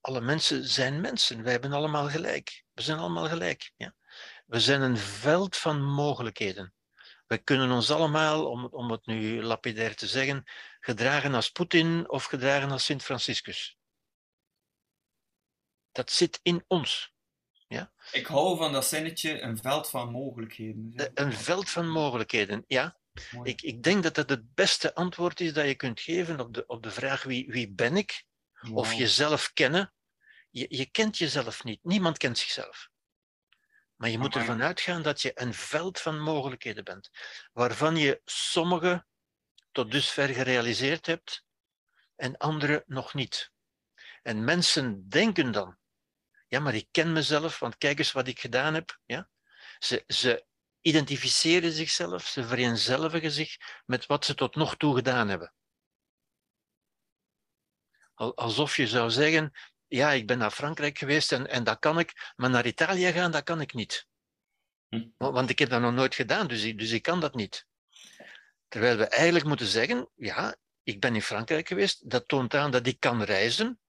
alle 0.00 0.20
mensen 0.20 0.64
zijn 0.64 1.00
mensen. 1.00 1.42
Wij 1.42 1.52
hebben 1.52 1.72
allemaal 1.72 2.08
gelijk. 2.08 2.64
We 2.72 2.82
zijn 2.82 2.98
allemaal 2.98 3.28
gelijk. 3.28 3.72
Ja? 3.76 3.94
We 4.52 4.60
zijn 4.60 4.80
een 4.80 4.96
veld 4.98 5.56
van 5.56 5.82
mogelijkheden. 5.82 6.74
We 7.26 7.38
kunnen 7.38 7.70
ons 7.70 7.90
allemaal, 7.90 8.50
om, 8.50 8.64
om 8.64 8.90
het 8.90 9.06
nu 9.06 9.42
lapidair 9.42 9.96
te 9.96 10.06
zeggen, 10.06 10.44
gedragen 10.80 11.34
als 11.34 11.50
Poetin 11.50 12.10
of 12.10 12.24
gedragen 12.24 12.70
als 12.70 12.84
Sint 12.84 13.02
Franciscus. 13.02 13.76
Dat 15.92 16.10
zit 16.10 16.40
in 16.42 16.64
ons. 16.66 17.12
Ja? 17.68 17.92
Ik 18.10 18.26
hou 18.26 18.56
van 18.56 18.72
dat 18.72 18.86
zinnetje, 18.86 19.40
een 19.40 19.58
veld 19.58 19.88
van 19.88 20.10
mogelijkheden. 20.10 21.10
Een 21.14 21.32
veld 21.32 21.70
van 21.70 21.88
mogelijkheden, 21.88 22.64
ja. 22.66 22.98
Ik, 23.42 23.62
ik 23.62 23.82
denk 23.82 24.02
dat 24.02 24.14
dat 24.14 24.28
het 24.28 24.54
beste 24.54 24.94
antwoord 24.94 25.40
is 25.40 25.52
dat 25.52 25.66
je 25.66 25.74
kunt 25.74 26.00
geven 26.00 26.40
op 26.40 26.54
de, 26.54 26.66
op 26.66 26.82
de 26.82 26.90
vraag 26.90 27.22
wie, 27.22 27.46
wie 27.50 27.70
ben 27.70 27.96
ik? 27.96 28.24
Wow. 28.52 28.78
Of 28.78 28.92
jezelf 28.92 29.52
kennen. 29.52 29.92
Je, 30.50 30.66
je 30.68 30.86
kent 30.90 31.18
jezelf 31.18 31.64
niet. 31.64 31.84
Niemand 31.84 32.18
kent 32.18 32.38
zichzelf. 32.38 32.90
Maar 34.02 34.10
je 34.10 34.18
moet 34.18 34.34
ervan 34.34 34.62
uitgaan 34.62 35.02
dat 35.02 35.22
je 35.22 35.32
een 35.34 35.54
veld 35.54 36.00
van 36.00 36.20
mogelijkheden 36.20 36.84
bent, 36.84 37.10
waarvan 37.52 37.96
je 37.96 38.20
sommige 38.24 39.06
tot 39.72 39.90
dusver 39.90 40.28
gerealiseerd 40.28 41.06
hebt 41.06 41.44
en 42.16 42.36
andere 42.36 42.84
nog 42.86 43.14
niet. 43.14 43.52
En 44.22 44.44
mensen 44.44 45.08
denken 45.08 45.52
dan, 45.52 45.78
ja, 46.48 46.60
maar 46.60 46.74
ik 46.74 46.88
ken 46.90 47.12
mezelf, 47.12 47.58
want 47.58 47.76
kijk 47.78 47.98
eens 47.98 48.12
wat 48.12 48.26
ik 48.26 48.40
gedaan 48.40 48.74
heb. 48.74 48.98
Ja? 49.04 49.28
Ze, 49.78 50.04
ze 50.06 50.46
identificeren 50.80 51.72
zichzelf, 51.72 52.26
ze 52.26 52.44
vereenzelvigen 52.44 53.30
zich 53.30 53.56
met 53.84 54.06
wat 54.06 54.24
ze 54.24 54.34
tot 54.34 54.54
nog 54.54 54.76
toe 54.76 54.94
gedaan 54.94 55.28
hebben. 55.28 55.54
Alsof 58.14 58.76
je 58.76 58.86
zou 58.86 59.10
zeggen, 59.10 59.52
ja, 59.92 60.10
ik 60.12 60.26
ben 60.26 60.38
naar 60.38 60.50
Frankrijk 60.50 60.98
geweest 60.98 61.32
en, 61.32 61.46
en 61.48 61.64
dat 61.64 61.78
kan 61.78 61.98
ik, 61.98 62.32
maar 62.36 62.50
naar 62.50 62.66
Italië 62.66 63.12
gaan, 63.12 63.30
dat 63.30 63.42
kan 63.42 63.60
ik 63.60 63.72
niet. 63.72 64.06
Hm. 64.88 65.08
Want 65.16 65.50
ik 65.50 65.58
heb 65.58 65.68
dat 65.68 65.80
nog 65.80 65.92
nooit 65.92 66.14
gedaan, 66.14 66.46
dus 66.48 66.62
ik, 66.62 66.78
dus 66.78 66.90
ik 66.90 67.02
kan 67.02 67.20
dat 67.20 67.34
niet. 67.34 67.66
Terwijl 68.68 68.96
we 68.96 69.06
eigenlijk 69.06 69.44
moeten 69.44 69.66
zeggen, 69.66 70.10
ja, 70.14 70.56
ik 70.82 71.00
ben 71.00 71.14
in 71.14 71.22
Frankrijk 71.22 71.68
geweest, 71.68 72.10
dat 72.10 72.28
toont 72.28 72.54
aan 72.54 72.70
dat 72.70 72.86
ik 72.86 73.00
kan 73.00 73.22
reizen. 73.22 73.80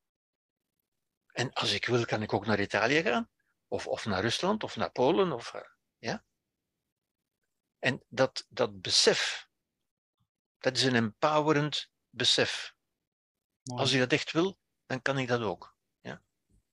En 1.31 1.53
als 1.53 1.71
ik 1.73 1.85
wil, 1.85 2.05
kan 2.05 2.21
ik 2.21 2.33
ook 2.33 2.45
naar 2.45 2.59
Italië 2.59 3.01
gaan, 3.01 3.29
of, 3.67 3.87
of 3.87 4.05
naar 4.05 4.21
Rusland, 4.21 4.63
of 4.63 4.75
naar 4.75 4.91
Polen, 4.91 5.31
of, 5.31 5.53
ja. 5.97 6.23
En 7.79 8.03
dat, 8.07 8.45
dat 8.49 8.81
besef, 8.81 9.47
dat 10.57 10.77
is 10.77 10.83
een 10.83 10.95
empowerend 10.95 11.91
besef. 12.09 12.73
Als 13.63 13.91
je 13.91 13.99
dat 13.99 14.11
echt 14.11 14.31
wil, 14.31 14.57
dan 14.85 15.01
kan 15.01 15.17
ik 15.17 15.27
dat 15.27 15.41
ook. 15.41 15.72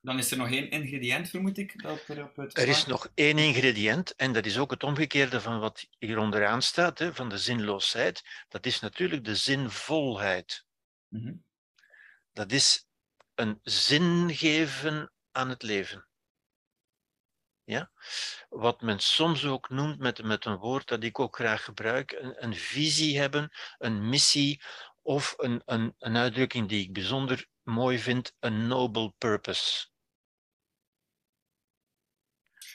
Dan 0.03 0.19
is 0.19 0.31
er 0.31 0.37
nog 0.37 0.51
één 0.51 0.71
ingrediënt, 0.71 1.31
vermoed 1.31 1.59
ik, 1.59 1.83
dat 1.83 2.09
er 2.09 2.25
op 2.25 2.37
het... 2.37 2.59
Er 2.59 2.69
is 2.69 2.87
nog 2.87 3.11
één 3.15 3.39
ingrediënt, 3.39 4.15
en 4.15 4.33
dat 4.33 4.47
is 4.47 4.59
ook 4.59 4.71
het 4.71 4.83
omgekeerde 4.83 5.41
van 5.41 5.61
wat 5.61 5.89
hier 5.99 6.19
onderaan 6.19 6.63
staat, 6.63 6.99
hè, 6.99 7.15
van 7.15 7.29
de 7.29 7.39
zinloosheid. 7.39 8.23
Dat 8.49 8.67
is 8.67 8.81
natuurlijk 8.81 9.25
de 9.25 9.37
zinvolheid. 9.37 10.65
Mhm. 11.09 11.35
Dat 12.33 12.53
is 12.53 12.87
een 13.35 13.59
zin 13.63 14.35
geven 14.35 15.13
aan 15.31 15.49
het 15.49 15.63
leven. 15.63 16.09
Ja? 17.65 17.91
Wat 18.49 18.81
men 18.81 18.99
soms 18.99 19.45
ook 19.45 19.69
noemt 19.69 19.99
met, 19.99 20.23
met 20.23 20.45
een 20.45 20.57
woord 20.57 20.89
dat 20.89 21.03
ik 21.03 21.19
ook 21.19 21.37
graag 21.37 21.65
gebruik, 21.65 22.13
een, 22.13 22.45
een 22.45 22.55
visie 22.55 23.19
hebben, 23.19 23.51
een 23.79 24.09
missie 24.09 24.63
of 25.03 25.35
een, 25.37 25.63
een, 25.65 25.95
een 25.99 26.17
uitdrukking 26.17 26.69
die 26.69 26.85
ik 26.85 26.93
bijzonder 26.93 27.47
mooi 27.63 27.99
vind, 27.99 28.35
een 28.39 28.67
noble 28.67 29.13
purpose. 29.19 29.89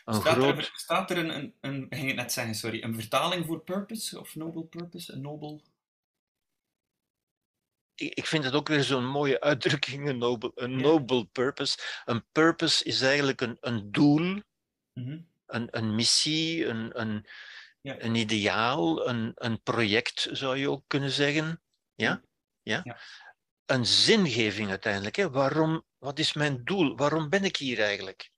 Een 0.05 0.13
staat, 0.13 0.33
groot... 0.33 0.57
er, 0.57 0.71
staat 0.75 1.11
er 1.11 1.17
een, 1.17 1.29
een, 1.29 1.55
een, 1.61 1.87
ging 1.89 2.07
het 2.07 2.15
net 2.15 2.31
zeggen, 2.31 2.55
sorry, 2.55 2.83
een 2.83 2.95
vertaling 2.95 3.45
voor 3.45 3.59
purpose 3.59 4.19
of 4.19 4.35
noble 4.35 4.63
purpose? 4.63 5.13
Een 5.13 5.21
noble 5.21 5.61
ik 7.95 8.25
vind 8.25 8.43
het 8.43 8.53
ook 8.53 8.67
weer 8.67 8.83
zo'n 8.83 9.07
mooie 9.07 9.41
uitdrukking, 9.41 10.09
een 10.09 10.17
noble, 10.17 10.51
een 10.55 10.75
noble 10.81 11.25
purpose. 11.25 11.77
Een 12.05 12.25
purpose 12.31 12.83
is 12.83 13.01
eigenlijk 13.01 13.41
een, 13.41 13.57
een 13.59 13.91
doel, 13.91 14.41
mhm. 14.93 15.19
een, 15.45 15.67
een 15.71 15.95
missie, 15.95 16.65
een, 16.65 16.99
een, 16.99 17.25
ja. 17.81 18.01
een 18.01 18.15
ideaal, 18.15 19.07
een, 19.07 19.31
een 19.35 19.61
project 19.61 20.27
zou 20.31 20.57
je 20.57 20.69
ook 20.69 20.83
kunnen 20.87 21.11
zeggen. 21.11 21.61
Ja? 21.95 22.21
Ja? 22.61 22.81
ja? 22.83 22.99
Een 23.65 23.85
zingeving 23.85 24.69
uiteindelijk. 24.69 25.15
Hè? 25.15 25.29
Waarom, 25.29 25.83
wat 25.97 26.19
is 26.19 26.33
mijn 26.33 26.63
doel? 26.63 26.95
Waarom 26.95 27.29
ben 27.29 27.43
ik 27.43 27.55
hier 27.55 27.81
eigenlijk? 27.81 28.31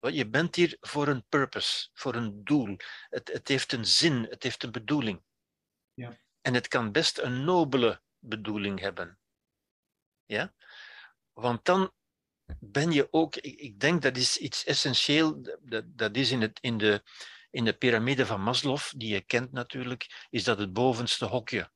Je 0.00 0.28
bent 0.28 0.54
hier 0.54 0.76
voor 0.80 1.08
een 1.08 1.24
purpose, 1.28 1.88
voor 1.92 2.14
een 2.14 2.44
doel. 2.44 2.76
Het, 3.08 3.32
het 3.32 3.48
heeft 3.48 3.72
een 3.72 3.86
zin, 3.86 4.26
het 4.30 4.42
heeft 4.42 4.62
een 4.62 4.72
bedoeling. 4.72 5.22
Ja. 5.94 6.20
En 6.40 6.54
het 6.54 6.68
kan 6.68 6.92
best 6.92 7.18
een 7.18 7.44
nobele 7.44 8.02
bedoeling 8.18 8.80
hebben. 8.80 9.18
Ja? 10.24 10.54
Want 11.32 11.64
dan 11.64 11.92
ben 12.60 12.92
je 12.92 13.08
ook, 13.10 13.36
ik, 13.36 13.60
ik 13.60 13.80
denk 13.80 14.02
dat 14.02 14.16
is 14.16 14.36
iets 14.36 14.64
essentieel, 14.64 15.42
dat, 15.60 15.84
dat 15.86 16.16
is 16.16 16.30
in, 16.30 16.40
het, 16.40 16.58
in, 16.60 16.78
de, 16.78 17.02
in 17.50 17.64
de 17.64 17.76
piramide 17.76 18.26
van 18.26 18.40
Maslow, 18.40 18.80
die 18.96 19.12
je 19.12 19.20
kent 19.20 19.52
natuurlijk, 19.52 20.26
is 20.30 20.44
dat 20.44 20.58
het 20.58 20.72
bovenste 20.72 21.24
hokje. 21.24 21.70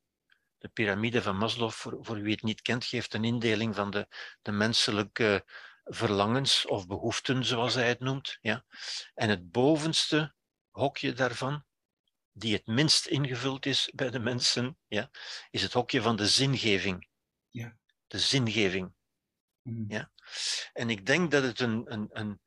De 0.63 0.69
piramide 0.69 1.21
van 1.21 1.37
Maslow, 1.37 1.71
voor, 1.71 1.97
voor 2.01 2.21
wie 2.21 2.33
het 2.33 2.43
niet 2.43 2.61
kent, 2.61 2.85
geeft 2.85 3.13
een 3.13 3.23
indeling 3.23 3.75
van 3.75 3.91
de, 3.91 4.07
de 4.41 4.51
menselijke 4.51 5.45
verlangens 5.83 6.65
of 6.65 6.87
behoeften, 6.87 7.45
zoals 7.45 7.73
hij 7.73 7.87
het 7.87 7.99
noemt. 7.99 8.37
Ja? 8.41 8.65
En 9.13 9.29
het 9.29 9.51
bovenste 9.51 10.35
hokje 10.69 11.13
daarvan, 11.13 11.65
die 12.31 12.53
het 12.53 12.65
minst 12.65 13.05
ingevuld 13.05 13.65
is 13.65 13.91
bij 13.95 14.09
de 14.09 14.19
mensen, 14.19 14.77
ja, 14.87 15.09
is 15.49 15.61
het 15.61 15.73
hokje 15.73 16.01
van 16.01 16.15
de 16.15 16.27
zingeving. 16.27 17.09
Ja. 17.49 17.77
De 18.07 18.19
zingeving. 18.19 18.93
Mm. 19.61 19.85
Ja. 19.87 20.11
En 20.73 20.89
ik 20.89 21.05
denk 21.05 21.31
dat 21.31 21.43
het 21.43 21.59
een, 21.59 21.93
een, 21.93 22.09
een. 22.11 22.41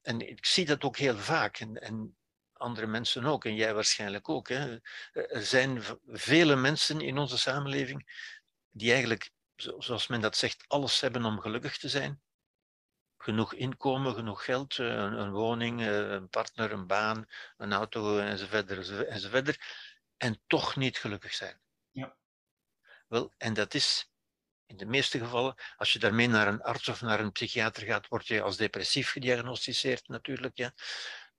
En 0.00 0.28
ik 0.28 0.46
zie 0.46 0.64
dat 0.66 0.84
ook 0.84 0.96
heel 0.96 1.16
vaak, 1.16 1.58
en, 1.58 1.74
en 1.74 2.16
andere 2.60 2.86
mensen 2.86 3.24
ook, 3.24 3.44
en 3.44 3.54
jij 3.54 3.74
waarschijnlijk 3.74 4.28
ook. 4.28 4.48
Hè. 4.48 4.78
Er 5.12 5.44
zijn 5.44 5.82
vele 6.06 6.56
mensen 6.56 7.00
in 7.00 7.18
onze 7.18 7.38
samenleving 7.38 8.28
die 8.70 8.92
eigenlijk, 8.92 9.30
zoals 9.56 10.06
men 10.06 10.20
dat 10.20 10.36
zegt, 10.36 10.64
alles 10.68 11.00
hebben 11.00 11.24
om 11.24 11.40
gelukkig 11.40 11.78
te 11.78 11.88
zijn 11.88 12.22
genoeg 13.22 13.54
inkomen, 13.54 14.14
genoeg 14.14 14.44
geld, 14.44 14.78
eh, 14.78 14.86
een, 14.86 15.12
een 15.12 15.30
woning, 15.30 15.80
eh, 15.80 16.10
een 16.10 16.28
partner, 16.28 16.72
een 16.72 16.86
baan, 16.86 17.26
een 17.56 17.72
auto 17.72 18.18
enzovoort, 18.18 18.70
enzovoort, 19.06 19.58
en 20.16 20.42
toch 20.46 20.76
niet 20.76 20.98
gelukkig 20.98 21.34
zijn. 21.34 21.60
Ja. 21.90 22.16
Wel, 23.08 23.32
en 23.36 23.54
dat 23.54 23.74
is 23.74 24.10
in 24.66 24.76
de 24.76 24.86
meeste 24.86 25.18
gevallen, 25.18 25.54
als 25.76 25.92
je 25.92 25.98
daarmee 25.98 26.28
naar 26.28 26.48
een 26.48 26.62
arts 26.62 26.88
of 26.88 27.00
naar 27.00 27.20
een 27.20 27.32
psychiater 27.32 27.82
gaat, 27.82 28.08
word 28.08 28.26
je 28.26 28.42
als 28.42 28.56
depressief 28.56 29.10
gediagnosticeerd 29.10 30.08
natuurlijk. 30.08 30.56
Ja. 30.56 30.72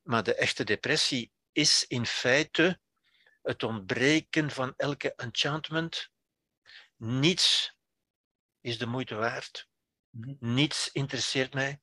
Maar 0.02 0.24
de 0.24 0.36
echte 0.36 0.64
depressie 0.64 1.32
is 1.52 1.86
in 1.88 2.06
feite 2.06 2.80
het 3.42 3.64
ontbreken 3.64 4.52
van 4.52 4.74
elke 4.78 5.16
enchantment. 5.16 6.10
Niets 6.96 7.76
is 8.62 8.78
de 8.78 8.86
moeite 8.86 9.16
waard. 9.16 9.70
Mhm. 10.10 10.36
Niets 10.40 10.92
interesseert 10.92 11.54
mij. 11.54 11.82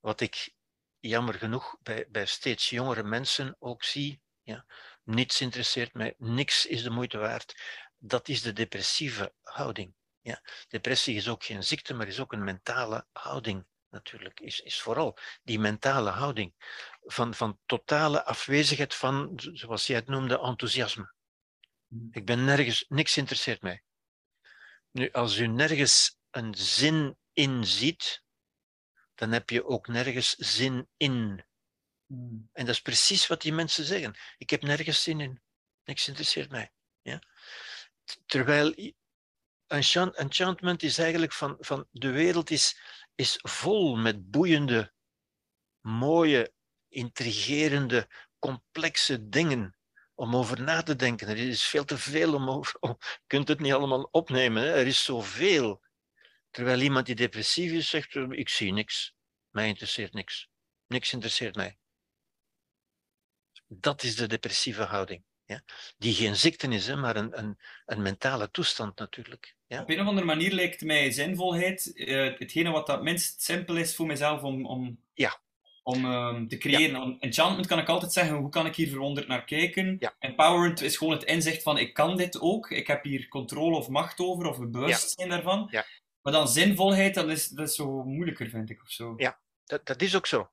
Wat 0.00 0.20
ik 0.20 0.54
jammer 0.98 1.34
genoeg 1.34 1.76
bij, 1.82 2.06
bij 2.08 2.26
steeds 2.26 2.70
jongere 2.70 3.02
mensen 3.02 3.56
ook 3.58 3.84
zie. 3.84 4.22
Ja, 4.42 4.66
niets 5.02 5.40
interesseert 5.40 5.94
mij, 5.94 6.14
niks 6.18 6.66
is 6.66 6.82
de 6.82 6.90
moeite 6.90 7.18
waard. 7.18 7.62
Dat 7.98 8.28
is 8.28 8.42
de 8.42 8.52
depressieve 8.52 9.34
houding. 9.42 9.94
Ja, 10.20 10.42
depressie 10.68 11.16
is 11.16 11.28
ook 11.28 11.44
geen 11.44 11.64
ziekte, 11.64 11.94
maar 11.94 12.06
is 12.06 12.20
ook 12.20 12.32
een 12.32 12.44
mentale 12.44 13.06
houding 13.12 13.66
natuurlijk. 13.90 14.40
Is, 14.40 14.60
is 14.60 14.80
vooral 14.80 15.18
die 15.42 15.58
mentale 15.58 16.10
houding 16.10 16.54
van, 17.00 17.34
van 17.34 17.58
totale 17.66 18.24
afwezigheid 18.24 18.94
van, 18.94 19.32
zoals 19.52 19.86
jij 19.86 19.96
het 19.96 20.08
noemde, 20.08 20.40
enthousiasme. 20.40 21.12
Mhm. 21.86 22.08
Ik 22.10 22.24
ben 22.26 22.44
nergens, 22.44 22.84
niks 22.88 23.16
interesseert 23.16 23.62
mij. 23.62 23.82
Nu, 24.90 25.10
als 25.10 25.36
u 25.36 25.46
nergens 25.46 26.18
een 26.30 26.54
zin 26.54 27.18
in 27.32 27.66
ziet, 27.66 28.22
dan 29.14 29.32
heb 29.32 29.50
je 29.50 29.64
ook 29.64 29.86
nergens 29.86 30.34
zin 30.34 30.88
in. 30.96 31.46
Hmm. 32.06 32.48
En 32.52 32.66
dat 32.66 32.74
is 32.74 32.80
precies 32.80 33.26
wat 33.26 33.40
die 33.40 33.52
mensen 33.52 33.84
zeggen. 33.84 34.16
Ik 34.38 34.50
heb 34.50 34.62
nergens 34.62 35.02
zin 35.02 35.20
in. 35.20 35.42
Niks 35.84 36.08
interesseert 36.08 36.50
mij. 36.50 36.72
Ja? 37.02 37.22
Terwijl 38.26 38.94
enchantment 39.66 40.82
is 40.82 40.98
eigenlijk 40.98 41.32
van, 41.32 41.56
van 41.60 41.88
de 41.90 42.10
wereld 42.10 42.50
is, 42.50 42.80
is 43.18 43.38
vol 43.42 43.96
met 43.96 44.30
boeiende, 44.30 44.92
mooie, 45.80 46.52
intrigerende, 46.88 48.08
complexe 48.38 49.28
dingen 49.28 49.76
om 50.14 50.36
over 50.36 50.62
na 50.62 50.82
te 50.82 50.96
denken. 50.96 51.28
Er 51.28 51.38
is 51.38 51.64
veel 51.64 51.84
te 51.84 51.98
veel 51.98 52.34
om 52.34 52.50
over. 52.50 52.76
je 52.80 52.96
kunt 53.26 53.48
het 53.48 53.60
niet 53.60 53.72
allemaal 53.72 54.08
opnemen. 54.10 54.62
Er 54.62 54.86
is 54.86 55.04
zoveel. 55.04 55.82
Terwijl 56.50 56.80
iemand 56.80 57.06
die 57.06 57.14
depressief 57.14 57.72
is 57.72 57.88
zegt, 57.88 58.14
ik 58.14 58.48
zie 58.48 58.72
niks, 58.72 59.14
mij 59.50 59.68
interesseert 59.68 60.12
niks. 60.12 60.48
Niks 60.86 61.12
interesseert 61.12 61.54
mij. 61.54 61.78
Dat 63.66 64.02
is 64.02 64.16
de 64.16 64.26
depressieve 64.26 64.82
houding. 64.82 65.24
Ja? 65.48 65.62
Die 65.98 66.14
geen 66.14 66.36
ziekte 66.36 66.68
is, 66.68 66.86
hè, 66.86 66.96
maar 66.96 67.16
een, 67.16 67.38
een, 67.38 67.58
een 67.86 68.02
mentale 68.02 68.50
toestand 68.50 68.98
natuurlijk. 68.98 69.56
Ja? 69.66 69.80
Op 69.80 69.90
een 69.90 70.00
of 70.00 70.06
andere 70.06 70.26
manier 70.26 70.52
lijkt 70.52 70.80
mij 70.80 71.10
zinvolheid 71.10 71.90
uh, 71.94 72.38
hetgene 72.38 72.70
wat 72.70 72.86
dat 72.86 73.02
minst 73.02 73.42
simpel 73.42 73.76
is 73.76 73.96
voor 73.96 74.06
mezelf 74.06 74.42
om, 74.42 74.66
om, 74.66 75.02
ja. 75.14 75.40
om 75.82 76.04
uh, 76.04 76.40
te 76.40 76.56
creëren. 76.56 77.08
Ja. 77.08 77.16
Enchantment 77.18 77.66
kan 77.66 77.78
ik 77.78 77.88
altijd 77.88 78.12
zeggen, 78.12 78.36
hoe 78.36 78.50
kan 78.50 78.66
ik 78.66 78.76
hier 78.76 78.88
verwonderd 78.88 79.28
naar 79.28 79.44
kijken? 79.44 79.96
Ja. 79.98 80.14
Empowerment 80.18 80.80
is 80.80 80.96
gewoon 80.96 81.12
het 81.12 81.24
inzicht 81.24 81.62
van, 81.62 81.78
ik 81.78 81.94
kan 81.94 82.16
dit 82.16 82.40
ook, 82.40 82.70
ik 82.70 82.86
heb 82.86 83.04
hier 83.04 83.28
controle 83.28 83.76
of 83.76 83.88
macht 83.88 84.18
over, 84.18 84.46
of 84.46 84.58
bewustzijn 84.58 85.28
daarvan. 85.28 85.70
Maar 86.22 86.32
dan 86.32 86.48
zinvolheid, 86.48 87.14
dat 87.14 87.28
is, 87.28 87.48
dat 87.48 87.68
is 87.68 87.74
zo 87.74 88.04
moeilijker, 88.04 88.48
vind 88.48 88.70
ik, 88.70 88.82
of 88.82 88.90
zo. 88.90 89.14
Ja, 89.16 89.40
dat, 89.64 89.86
dat 89.86 90.02
is 90.02 90.16
ook 90.16 90.26
zo. 90.26 90.50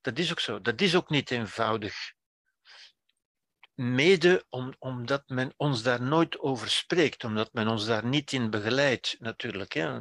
Dat 0.00 0.18
is 0.18 0.30
ook 0.30 0.40
zo. 0.40 0.60
Dat 0.60 0.80
is 0.80 0.94
ook 0.94 1.10
niet 1.10 1.30
eenvoudig. 1.30 2.12
Mede 3.74 4.44
om, 4.48 4.74
omdat 4.78 5.22
men 5.26 5.52
ons 5.56 5.82
daar 5.82 6.02
nooit 6.02 6.38
over 6.38 6.70
spreekt, 6.70 7.24
omdat 7.24 7.52
men 7.52 7.68
ons 7.68 7.86
daar 7.86 8.06
niet 8.06 8.32
in 8.32 8.50
begeleidt, 8.50 9.16
natuurlijk. 9.18 9.72
Hè. 9.72 10.00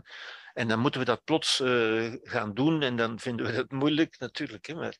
En 0.54 0.68
dan 0.68 0.80
moeten 0.80 1.00
we 1.00 1.06
dat 1.06 1.24
plots 1.24 1.60
uh, 1.60 2.14
gaan 2.24 2.54
doen 2.54 2.82
en 2.82 2.96
dan 2.96 3.20
vinden 3.20 3.46
we 3.46 3.52
dat 3.52 3.72
moeilijk, 3.72 4.20
natuurlijk. 4.20 4.66
Hè. 4.66 4.76
Maar 4.76 4.96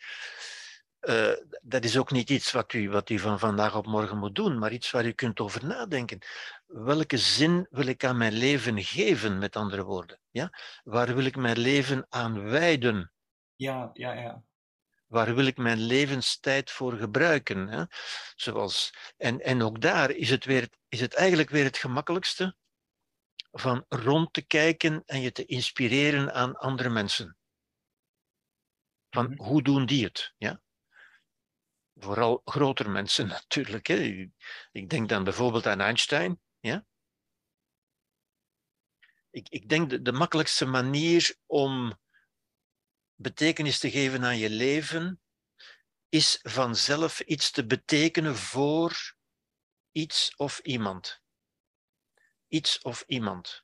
uh, 1.02 1.34
dat 1.62 1.84
is 1.84 1.98
ook 1.98 2.12
niet 2.12 2.30
iets 2.30 2.52
wat 2.52 2.74
u, 2.74 2.90
wat 2.90 3.10
u 3.10 3.20
van 3.20 3.40
vandaag 3.40 3.76
op 3.76 3.86
morgen 3.86 4.18
moet 4.18 4.36
doen, 4.36 4.58
maar 4.58 4.72
iets 4.72 4.92
waar 4.92 5.06
u 5.06 5.12
kunt 5.12 5.40
over 5.40 5.66
nadenken. 5.66 6.20
Welke 6.66 7.18
zin 7.18 7.68
wil 7.70 7.86
ik 7.86 8.06
aan 8.06 8.18
mijn 8.18 8.34
leven 8.34 8.84
geven, 8.84 9.38
met 9.38 9.56
andere 9.56 9.84
woorden? 9.84 10.20
Ja? 10.30 10.50
Waar 10.84 11.16
wil 11.16 11.26
ik 11.26 11.36
mijn 11.36 11.60
leven 11.60 12.06
aan 12.10 12.50
wijden? 12.50 13.12
Ja, 13.56 13.90
ja, 13.94 14.14
ja. 14.14 14.44
Waar 15.14 15.36
wil 15.36 15.46
ik 15.46 15.58
mijn 15.58 15.80
levenstijd 15.80 16.72
voor 16.72 16.94
gebruiken? 16.98 17.68
Hè? 17.68 17.84
Zoals, 18.36 18.94
en, 19.18 19.40
en 19.42 19.62
ook 19.62 19.82
daar 19.82 20.12
is 20.12 20.30
het, 20.30 20.46
weer, 20.46 20.70
is 20.90 21.00
het 21.00 21.14
eigenlijk 21.14 21.50
weer 21.50 21.64
het 21.64 21.78
gemakkelijkste 21.78 22.56
van 23.52 23.86
rond 23.88 24.34
te 24.34 24.42
kijken 24.42 25.04
en 25.06 25.22
je 25.22 25.32
te 25.32 25.46
inspireren 25.46 26.34
aan 26.34 26.56
andere 26.56 26.90
mensen. 26.90 27.38
Van 29.10 29.26
mhm. 29.26 29.44
hoe 29.44 29.62
doen 29.62 29.86
die 29.86 30.04
het? 30.04 30.34
Ja? 30.38 30.62
vooral 31.96 32.42
grotere 32.46 32.90
mensen 32.90 33.28
natuurlijk. 33.38 33.88
Hè. 33.88 34.30
Ik 34.72 34.90
denk 34.90 35.10
dan 35.10 35.24
bijvoorbeeld 35.24 35.66
aan 35.66 35.82
Einstein. 35.82 36.42
Ja? 36.60 36.86
Ik, 39.30 39.50
ik 39.50 39.70
denk 39.70 39.90
de, 39.90 40.02
de 40.02 40.12
makkelijkste 40.12 40.66
manier 40.66 41.36
om 41.46 42.02
betekenis 43.16 43.80
te 43.80 43.92
geven 43.92 44.24
aan 44.24 44.38
je 44.38 44.50
leven 44.50 45.22
is 46.10 46.40
vanzelf 46.42 47.20
iets 47.20 47.52
te 47.52 47.66
betekenen 47.66 48.36
voor 48.36 49.16
iets 49.92 50.36
of 50.36 50.60
iemand. 50.60 51.22
Iets 52.48 52.82
of 52.82 53.04
iemand. 53.08 53.64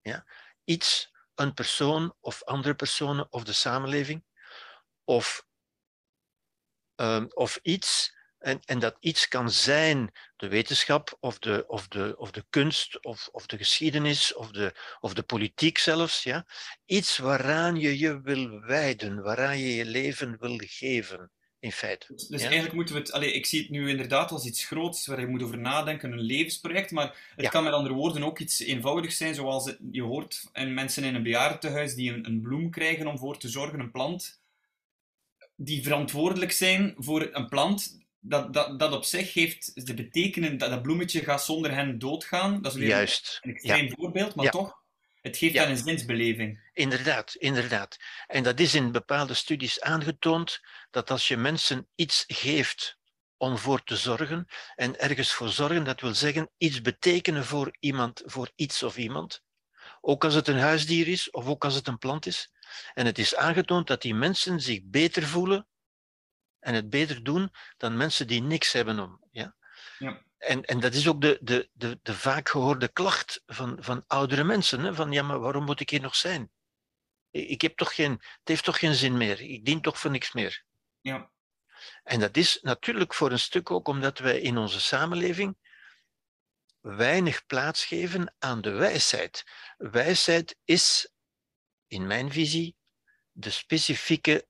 Ja? 0.00 0.26
Iets, 0.64 1.12
een 1.34 1.54
persoon 1.54 2.16
of 2.20 2.42
andere 2.42 2.74
personen 2.74 3.32
of 3.32 3.44
de 3.44 3.52
samenleving 3.52 4.24
of, 5.04 5.46
um, 6.96 7.26
of 7.32 7.56
iets. 7.56 8.18
En, 8.40 8.60
en 8.64 8.78
dat 8.78 8.96
iets 9.00 9.28
kan 9.28 9.50
zijn 9.50 10.10
de 10.36 10.48
wetenschap 10.48 11.16
of 11.20 11.38
de, 11.38 11.64
of 11.66 11.88
de, 11.88 12.14
of 12.18 12.30
de 12.30 12.44
kunst 12.50 13.04
of, 13.04 13.28
of 13.32 13.46
de 13.46 13.56
geschiedenis 13.56 14.34
of 14.34 14.50
de, 14.50 14.74
of 15.00 15.14
de 15.14 15.22
politiek 15.22 15.78
zelfs. 15.78 16.22
Ja? 16.22 16.46
Iets 16.86 17.18
waaraan 17.18 17.76
je 17.76 17.98
je 17.98 18.20
wil 18.20 18.60
wijden, 18.60 19.22
waaraan 19.22 19.58
je 19.58 19.74
je 19.74 19.84
leven 19.84 20.36
wil 20.38 20.58
geven 20.58 21.30
in 21.58 21.72
feite. 21.72 22.06
Dus, 22.08 22.26
dus 22.26 22.42
eigenlijk 22.42 22.74
moeten 22.74 22.94
we 22.94 23.00
het, 23.00 23.12
allez, 23.12 23.32
ik 23.32 23.46
zie 23.46 23.60
het 23.60 23.70
nu 23.70 23.88
inderdaad 23.88 24.30
als 24.30 24.44
iets 24.44 24.64
groots 24.64 25.06
waar 25.06 25.20
je 25.20 25.26
moet 25.26 25.42
over 25.42 25.58
nadenken, 25.58 26.12
een 26.12 26.20
levensproject, 26.20 26.90
maar 26.90 27.32
het 27.36 27.48
kan 27.48 27.64
met 27.64 27.72
andere 27.72 27.94
woorden 27.94 28.22
ook 28.22 28.38
iets 28.38 28.60
eenvoudigs 28.60 29.16
zijn, 29.16 29.34
zoals 29.34 29.74
je 29.92 30.02
hoort 30.02 30.48
en 30.52 30.74
mensen 30.74 31.04
in 31.04 31.14
een 31.14 31.22
bejaardentehuis 31.22 31.94
die 31.94 32.12
een, 32.12 32.26
een 32.26 32.40
bloem 32.40 32.70
krijgen 32.70 33.06
om 33.06 33.18
voor 33.18 33.38
te 33.38 33.48
zorgen, 33.48 33.80
een 33.80 33.90
plant, 33.90 34.40
die 35.56 35.82
verantwoordelijk 35.82 36.52
zijn 36.52 36.94
voor 36.98 37.28
een 37.32 37.48
plant, 37.48 37.98
dat, 38.20 38.52
dat, 38.52 38.78
dat 38.78 38.92
op 38.92 39.04
zich 39.04 39.34
heeft 39.34 39.86
de 39.86 39.94
betekenen 39.94 40.58
dat 40.58 40.70
dat 40.70 40.82
bloemetje 40.82 41.20
gaat 41.20 41.44
zonder 41.44 41.74
hen 41.74 41.98
doodgaan. 41.98 42.62
Dat 42.62 42.72
is 42.72 42.78
weer 42.78 42.88
Juist. 42.88 43.38
een 43.42 43.50
extreem 43.50 43.90
voorbeeld, 43.90 44.34
maar 44.34 44.50
toch 44.50 44.78
het 45.20 45.36
geeft 45.36 45.52
ja. 45.52 45.62
dan 45.62 45.70
een 45.70 45.76
zinsbeleving. 45.76 46.70
Inderdaad, 46.72 47.34
inderdaad. 47.34 47.96
En 48.26 48.42
dat 48.42 48.60
is 48.60 48.74
in 48.74 48.92
bepaalde 48.92 49.34
studies 49.34 49.80
aangetoond 49.80 50.60
dat 50.90 51.10
als 51.10 51.28
je 51.28 51.36
mensen 51.36 51.88
iets 51.94 52.24
geeft 52.26 52.98
om 53.36 53.58
voor 53.58 53.82
te 53.82 53.96
zorgen 53.96 54.46
en 54.74 54.98
ergens 54.98 55.32
voor 55.32 55.48
zorgen, 55.48 55.84
dat 55.84 56.00
wil 56.00 56.14
zeggen 56.14 56.50
iets 56.56 56.80
betekenen 56.80 57.44
voor 57.44 57.76
iemand, 57.78 58.22
voor 58.24 58.50
iets 58.56 58.82
of 58.82 58.96
iemand, 58.96 59.42
ook 60.00 60.24
als 60.24 60.34
het 60.34 60.48
een 60.48 60.58
huisdier 60.58 61.08
is 61.08 61.30
of 61.30 61.46
ook 61.46 61.64
als 61.64 61.74
het 61.74 61.86
een 61.86 61.98
plant 61.98 62.26
is. 62.26 62.52
En 62.94 63.06
het 63.06 63.18
is 63.18 63.36
aangetoond 63.36 63.86
dat 63.86 64.02
die 64.02 64.14
mensen 64.14 64.60
zich 64.60 64.80
beter 64.84 65.22
voelen 65.22 65.66
en 66.60 66.74
het 66.74 66.90
beter 66.90 67.22
doen 67.22 67.52
dan 67.76 67.96
mensen 67.96 68.26
die 68.26 68.42
niks 68.42 68.72
hebben 68.72 68.98
om. 68.98 69.20
Ja? 69.30 69.56
ja. 69.98 70.22
En, 70.38 70.64
en 70.64 70.80
dat 70.80 70.94
is 70.94 71.08
ook 71.08 71.20
de, 71.20 71.38
de, 71.40 71.68
de, 71.72 71.98
de 72.02 72.14
vaak 72.14 72.48
gehoorde 72.48 72.88
klacht 72.88 73.42
van, 73.46 73.76
van 73.80 74.04
oudere 74.06 74.44
mensen. 74.44 74.80
Hè? 74.80 74.94
Van 74.94 75.12
ja, 75.12 75.22
maar 75.22 75.40
waarom 75.40 75.64
moet 75.64 75.80
ik 75.80 75.90
hier 75.90 76.00
nog 76.00 76.16
zijn? 76.16 76.50
Ik 77.30 77.60
heb 77.60 77.76
toch 77.76 77.94
geen, 77.94 78.12
het 78.12 78.40
heeft 78.48 78.64
toch 78.64 78.78
geen 78.78 78.94
zin 78.94 79.16
meer. 79.16 79.40
Ik 79.40 79.64
dien 79.64 79.80
toch 79.80 79.98
voor 79.98 80.10
niks 80.10 80.32
meer. 80.32 80.64
Ja. 81.00 81.30
En 82.02 82.20
dat 82.20 82.36
is 82.36 82.58
natuurlijk 82.62 83.14
voor 83.14 83.30
een 83.30 83.38
stuk 83.38 83.70
ook 83.70 83.88
omdat 83.88 84.18
wij 84.18 84.40
in 84.40 84.58
onze 84.58 84.80
samenleving 84.80 85.56
weinig 86.80 87.46
plaats 87.46 87.84
geven 87.84 88.34
aan 88.38 88.60
de 88.60 88.70
wijsheid. 88.70 89.44
Wijsheid 89.76 90.56
is, 90.64 91.12
in 91.86 92.06
mijn 92.06 92.32
visie, 92.32 92.76
de 93.32 93.50
specifieke 93.50 94.48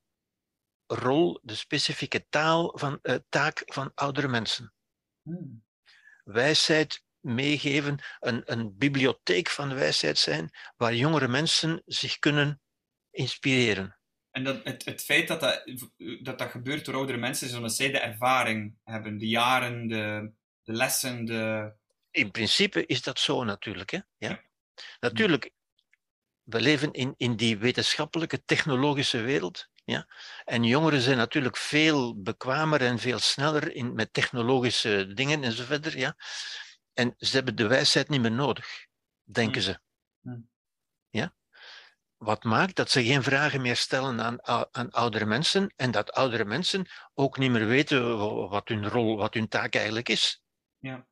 rol, 0.92 1.40
de 1.42 1.54
specifieke 1.54 2.26
taal 2.28 2.78
van, 2.78 2.98
uh, 3.02 3.14
taak 3.28 3.62
van 3.64 3.92
oudere 3.94 4.28
mensen. 4.28 4.74
Hmm 5.22 5.68
wijsheid 6.32 7.04
meegeven, 7.20 7.98
een, 8.18 8.42
een 8.44 8.76
bibliotheek 8.78 9.48
van 9.48 9.74
wijsheid 9.74 10.18
zijn, 10.18 10.50
waar 10.76 10.94
jongere 10.94 11.28
mensen 11.28 11.82
zich 11.86 12.18
kunnen 12.18 12.60
inspireren. 13.10 13.98
En 14.30 14.44
dat, 14.44 14.64
het, 14.64 14.84
het 14.84 15.02
feit 15.02 15.28
dat 15.28 15.40
dat, 15.40 15.62
dat 16.22 16.38
dat 16.38 16.50
gebeurt 16.50 16.84
door 16.84 16.94
oudere 16.94 17.18
mensen, 17.18 17.46
is 17.46 17.54
omdat 17.54 17.74
zij 17.74 17.90
de 17.90 17.98
ervaring 17.98 18.74
hebben, 18.84 19.18
de 19.18 19.28
jaren, 19.28 19.88
de, 19.88 20.32
de 20.62 20.72
lessen, 20.72 21.24
de... 21.24 21.72
In 22.10 22.30
principe 22.30 22.86
is 22.86 23.02
dat 23.02 23.18
zo 23.18 23.44
natuurlijk. 23.44 23.90
Hè? 23.90 23.98
Ja? 24.16 24.42
Natuurlijk, 25.00 25.50
we 26.42 26.60
leven 26.60 26.92
in, 26.92 27.14
in 27.16 27.36
die 27.36 27.58
wetenschappelijke, 27.58 28.44
technologische 28.44 29.20
wereld. 29.20 29.68
Ja? 29.90 30.06
En 30.44 30.64
jongeren 30.64 31.00
zijn 31.00 31.16
natuurlijk 31.16 31.56
veel 31.56 32.22
bekwamer 32.22 32.80
en 32.80 32.98
veel 32.98 33.18
sneller 33.18 33.72
in, 33.74 33.94
met 33.94 34.12
technologische 34.12 35.12
dingen 35.14 35.44
en 35.44 35.52
zo 35.52 35.64
verder. 35.64 35.98
Ja? 35.98 36.16
En 36.92 37.14
ze 37.18 37.34
hebben 37.36 37.56
de 37.56 37.66
wijsheid 37.66 38.08
niet 38.08 38.20
meer 38.20 38.32
nodig, 38.32 38.86
denken 39.22 39.60
Mm. 39.60 39.66
ze. 39.66 39.80
Mm. 40.20 40.50
Ja? 41.08 41.34
Wat 42.16 42.44
maakt 42.44 42.76
dat 42.76 42.90
ze 42.90 43.04
geen 43.04 43.22
vragen 43.22 43.60
meer 43.60 43.76
stellen 43.76 44.20
aan, 44.20 44.46
aan 44.72 44.90
oudere 44.90 45.26
mensen 45.26 45.72
en 45.76 45.90
dat 45.90 46.12
oudere 46.12 46.44
mensen 46.44 46.86
ook 47.14 47.38
niet 47.38 47.50
meer 47.50 47.66
weten 47.66 48.18
wa- 48.18 48.48
wat 48.48 48.68
hun 48.68 48.88
rol, 48.88 49.16
wat 49.16 49.34
hun 49.34 49.48
taak 49.48 49.74
eigenlijk 49.74 50.08
is. 50.08 50.42
Ja. 50.78 51.08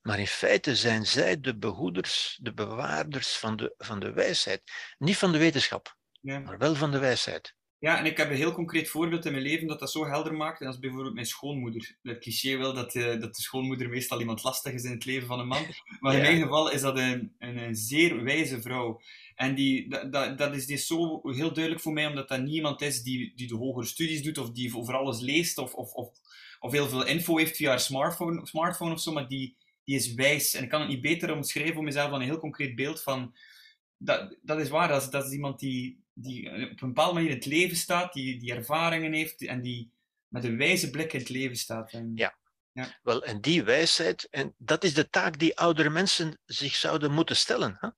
Maar 0.00 0.18
in 0.18 0.26
feite 0.26 0.76
zijn 0.76 1.06
zij 1.06 1.40
de 1.40 1.56
behoeders, 1.58 2.38
de 2.42 2.52
bewaarders 2.54 3.36
van 3.36 3.56
de, 3.56 3.74
van 3.76 4.00
de 4.00 4.12
wijsheid. 4.12 4.62
Niet 4.98 5.16
van 5.16 5.32
de 5.32 5.38
wetenschap, 5.38 5.96
Ja. 6.20 6.38
maar 6.38 6.58
wel 6.58 6.74
van 6.74 6.90
de 6.90 6.98
wijsheid. 6.98 7.54
Ja, 7.80 7.98
en 7.98 8.04
ik 8.04 8.16
heb 8.16 8.30
een 8.30 8.36
heel 8.36 8.52
concreet 8.52 8.88
voorbeeld 8.88 9.24
in 9.24 9.32
mijn 9.32 9.44
leven 9.44 9.66
dat 9.66 9.78
dat 9.78 9.90
zo 9.90 10.06
helder 10.06 10.34
maakt. 10.34 10.60
En 10.60 10.64
dat 10.66 10.74
is 10.74 10.80
bijvoorbeeld 10.80 11.14
mijn 11.14 11.26
schoonmoeder. 11.26 11.96
Het 12.02 12.18
cliché 12.18 12.56
wil 12.56 12.74
dat, 12.74 12.94
eh, 12.94 13.20
dat 13.20 13.34
de 13.34 13.42
schoonmoeder 13.42 13.88
meestal 13.88 14.20
iemand 14.20 14.42
lastig 14.42 14.72
is 14.72 14.84
in 14.84 14.90
het 14.90 15.04
leven 15.04 15.26
van 15.26 15.40
een 15.40 15.46
man. 15.46 15.64
Maar 16.00 16.14
in 16.14 16.20
mijn 16.20 16.40
geval 16.40 16.70
is 16.70 16.80
dat 16.80 16.98
een, 16.98 17.34
een, 17.38 17.56
een 17.56 17.74
zeer 17.74 18.22
wijze 18.24 18.60
vrouw. 18.60 19.00
En 19.34 19.54
die, 19.54 19.88
dat, 19.88 20.12
dat, 20.12 20.38
dat 20.38 20.54
is 20.54 20.66
die 20.66 20.76
zo 20.76 21.20
heel 21.22 21.52
duidelijk 21.52 21.82
voor 21.82 21.92
mij, 21.92 22.06
omdat 22.06 22.28
dat 22.28 22.42
niemand 22.42 22.80
is 22.82 23.02
die, 23.02 23.32
die 23.34 23.48
de 23.48 23.56
hogere 23.56 23.86
studies 23.86 24.22
doet 24.22 24.38
of 24.38 24.50
die 24.50 24.76
over 24.76 24.94
alles 24.94 25.20
leest 25.20 25.58
of, 25.58 25.74
of, 25.74 25.92
of, 25.92 26.10
of 26.58 26.72
heel 26.72 26.88
veel 26.88 27.06
info 27.06 27.36
heeft 27.36 27.56
via 27.56 27.68
haar 27.68 27.80
smartphone, 27.80 28.46
smartphone 28.46 28.92
of 28.92 29.00
zo. 29.00 29.12
Maar 29.12 29.28
die, 29.28 29.56
die 29.84 29.96
is 29.96 30.14
wijs. 30.14 30.54
En 30.54 30.62
ik 30.62 30.68
kan 30.68 30.80
het 30.80 30.88
niet 30.88 31.00
beter 31.00 31.34
omschrijven 31.34 31.74
voor 31.74 31.84
mezelf 31.84 32.10
dan 32.10 32.20
een 32.20 32.26
heel 32.26 32.38
concreet 32.38 32.74
beeld 32.74 33.02
van. 33.02 33.34
Dat, 33.96 34.36
dat 34.42 34.58
is 34.58 34.68
waar, 34.68 34.88
dat 34.88 35.02
is, 35.02 35.10
dat 35.10 35.24
is 35.24 35.32
iemand 35.32 35.58
die, 35.58 36.00
die 36.22 36.70
op 36.70 36.80
een 36.82 36.88
bepaalde 36.88 37.14
manier 37.14 37.30
in 37.30 37.36
het 37.36 37.46
leven 37.46 37.76
staat, 37.76 38.12
die, 38.12 38.38
die 38.38 38.54
ervaringen 38.54 39.12
heeft 39.12 39.46
en 39.46 39.60
die 39.60 39.92
met 40.28 40.44
een 40.44 40.56
wijze 40.56 40.90
blik 40.90 41.12
in 41.12 41.18
het 41.18 41.28
leven 41.28 41.56
staat. 41.56 41.92
En, 41.92 42.12
Ja. 42.72 42.98
Wel, 43.02 43.24
en 43.24 43.40
die 43.40 43.62
wijsheid, 43.62 44.28
en 44.30 44.54
dat 44.58 44.84
is 44.84 44.94
de 44.94 45.08
taak 45.08 45.38
die 45.38 45.58
oudere 45.58 45.90
mensen 45.90 46.38
zich 46.44 46.74
zouden 46.74 47.12
moeten 47.12 47.36
stellen. 47.36 47.76
Hè? 47.80 47.88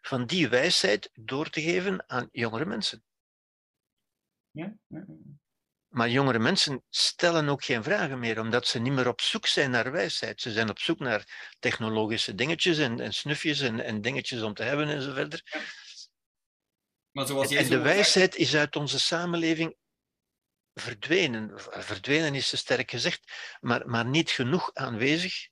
Van 0.00 0.26
die 0.26 0.48
wijsheid 0.48 1.10
door 1.12 1.50
te 1.50 1.62
geven 1.62 2.04
aan 2.06 2.28
jongere 2.32 2.64
mensen. 2.64 3.04
Ja? 4.50 4.76
Ja, 4.86 5.04
ja. 5.08 5.14
Maar 5.88 6.10
jongere 6.10 6.38
mensen 6.38 6.82
stellen 6.90 7.48
ook 7.48 7.64
geen 7.64 7.82
vragen 7.82 8.18
meer, 8.18 8.40
omdat 8.40 8.66
ze 8.66 8.78
niet 8.78 8.92
meer 8.92 9.08
op 9.08 9.20
zoek 9.20 9.46
zijn 9.46 9.70
naar 9.70 9.92
wijsheid. 9.92 10.40
Ze 10.40 10.52
zijn 10.52 10.70
op 10.70 10.78
zoek 10.78 10.98
naar 10.98 11.54
technologische 11.58 12.34
dingetjes 12.34 12.78
en, 12.78 13.00
en 13.00 13.12
snufjes 13.14 13.60
en, 13.60 13.80
en 13.80 14.00
dingetjes 14.00 14.42
om 14.42 14.54
te 14.54 14.62
hebben 14.62 14.88
en 14.88 15.02
zo 15.02 15.12
verder. 15.12 15.42
Maar 17.18 17.26
zoals 17.26 17.50
En, 17.50 17.68
de 17.68 17.78
wijsheid 17.78 18.36
is 18.36 18.56
uit 18.56 18.76
onze 18.76 19.00
samenleving 19.00 19.76
verdwenen. 20.74 21.52
Verdwenen 21.70 22.34
is 22.34 22.48
te 22.48 22.56
sterk 22.56 22.90
gezegd, 22.90 23.32
maar, 23.60 23.88
maar 23.88 24.06
niet 24.06 24.30
genoeg 24.30 24.70
aanwezig, 24.74 25.48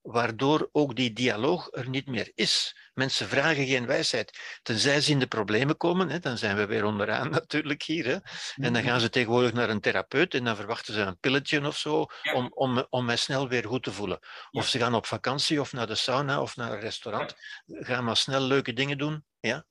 waardoor 0.00 0.68
ook 0.72 0.96
die 0.96 1.12
dialoog 1.12 1.68
er 1.70 1.88
niet 1.88 2.06
meer 2.06 2.30
is. 2.34 2.76
Mensen 2.94 3.28
vragen 3.28 3.66
geen 3.66 3.86
wijsheid. 3.86 4.58
Tenzij 4.62 5.00
ze 5.00 5.10
in 5.10 5.18
de 5.18 5.26
problemen 5.26 5.76
komen, 5.76 6.08
hè, 6.08 6.18
dan 6.18 6.38
zijn 6.38 6.56
we 6.56 6.66
weer 6.66 6.84
onderaan 6.84 7.30
natuurlijk 7.40 7.82
hier. 7.82 8.06
Hè. 8.06 8.16
En 8.64 8.72
dan 8.72 8.82
gaan 8.82 9.00
ze 9.00 9.10
tegenwoordig 9.10 9.52
naar 9.52 9.70
een 9.70 9.80
therapeut 9.80 10.34
en 10.34 10.44
dan 10.44 10.56
verwachten 10.56 10.94
ze 10.94 11.00
een 11.00 11.18
pilletje 11.18 11.66
of 11.66 11.78
zo 11.78 12.06
Ja. 12.22 12.34
om, 12.34 12.50
om, 12.54 12.86
om 12.90 13.04
mij 13.04 13.16
snel 13.16 13.48
weer 13.48 13.64
goed 13.64 13.82
te 13.82 13.92
voelen. 13.92 14.18
Ja. 14.20 14.60
Of 14.60 14.68
ze 14.68 14.78
gaan 14.78 14.94
op 14.94 15.06
vakantie 15.06 15.60
of 15.60 15.72
naar 15.72 15.86
de 15.86 15.94
sauna 15.94 16.40
of 16.42 16.56
naar 16.56 16.72
een 16.72 16.80
restaurant. 16.80 17.34
Gaan 17.66 18.04
maar 18.04 18.16
snel 18.16 18.40
leuke 18.40 18.72
dingen 18.72 18.98
doen. 18.98 19.24
Ja? 19.40 19.66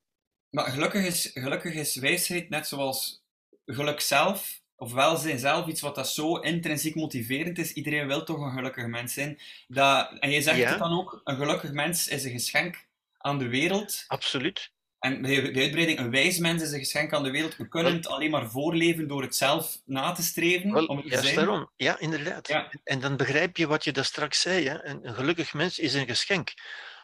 Maar 0.49 0.65
gelukkig 0.65 1.05
is, 1.05 1.31
gelukkig 1.33 1.73
is 1.73 1.95
wijsheid 1.95 2.49
net 2.49 2.67
zoals 2.67 3.23
geluk 3.65 3.99
zelf, 3.99 4.61
of 4.75 4.93
welzijn 4.93 5.39
zelf, 5.39 5.67
iets 5.67 5.81
wat 5.81 5.95
dat 5.95 6.09
zo 6.09 6.35
intrinsiek 6.35 6.95
motiverend 6.95 7.57
is. 7.57 7.73
Iedereen 7.73 8.07
wil 8.07 8.23
toch 8.23 8.39
een 8.39 8.51
gelukkig 8.51 8.87
mens 8.87 9.13
zijn. 9.13 9.39
Dat, 9.67 10.11
en 10.19 10.31
je 10.31 10.41
zegt 10.41 10.57
Ja. 10.57 10.69
het 10.69 10.79
dan 10.79 10.99
ook, 10.99 11.21
een 11.23 11.35
gelukkig 11.35 11.71
mens 11.71 12.07
is 12.07 12.23
een 12.23 12.31
geschenk 12.31 12.85
aan 13.17 13.37
de 13.37 13.47
wereld. 13.47 14.03
Absoluut. 14.07 14.71
En 14.99 15.21
de, 15.21 15.51
uitbreiding, 15.55 15.99
een 15.99 16.11
wijs 16.11 16.37
mens 16.37 16.61
is 16.61 16.71
een 16.71 16.79
geschenk 16.79 17.13
aan 17.13 17.23
de 17.23 17.31
wereld. 17.31 17.57
We 17.57 17.67
kunnen 17.67 17.93
het 17.93 18.07
alleen 18.07 18.31
maar 18.31 18.49
voorleven 18.49 19.07
door 19.07 19.21
het 19.21 19.35
zelf 19.35 19.81
na 19.85 20.11
te 20.11 20.23
streven. 20.23 20.71
Wel, 20.71 20.85
om 20.85 20.97
het 20.97 21.07
juist 21.07 21.35
daarom. 21.35 21.71
Ja, 21.75 21.99
inderdaad. 21.99 22.47
Ja. 22.47 22.71
En 22.83 22.99
dan 22.99 23.17
begrijp 23.17 23.57
je 23.57 23.67
wat 23.67 23.83
je 23.83 23.91
daar 23.91 24.05
straks 24.05 24.41
zei. 24.41 24.67
Hè? 24.67 24.85
Een, 24.85 25.07
een 25.07 25.15
gelukkig 25.15 25.53
mens 25.53 25.79
is 25.79 25.93
een 25.93 26.07
geschenk. 26.07 26.53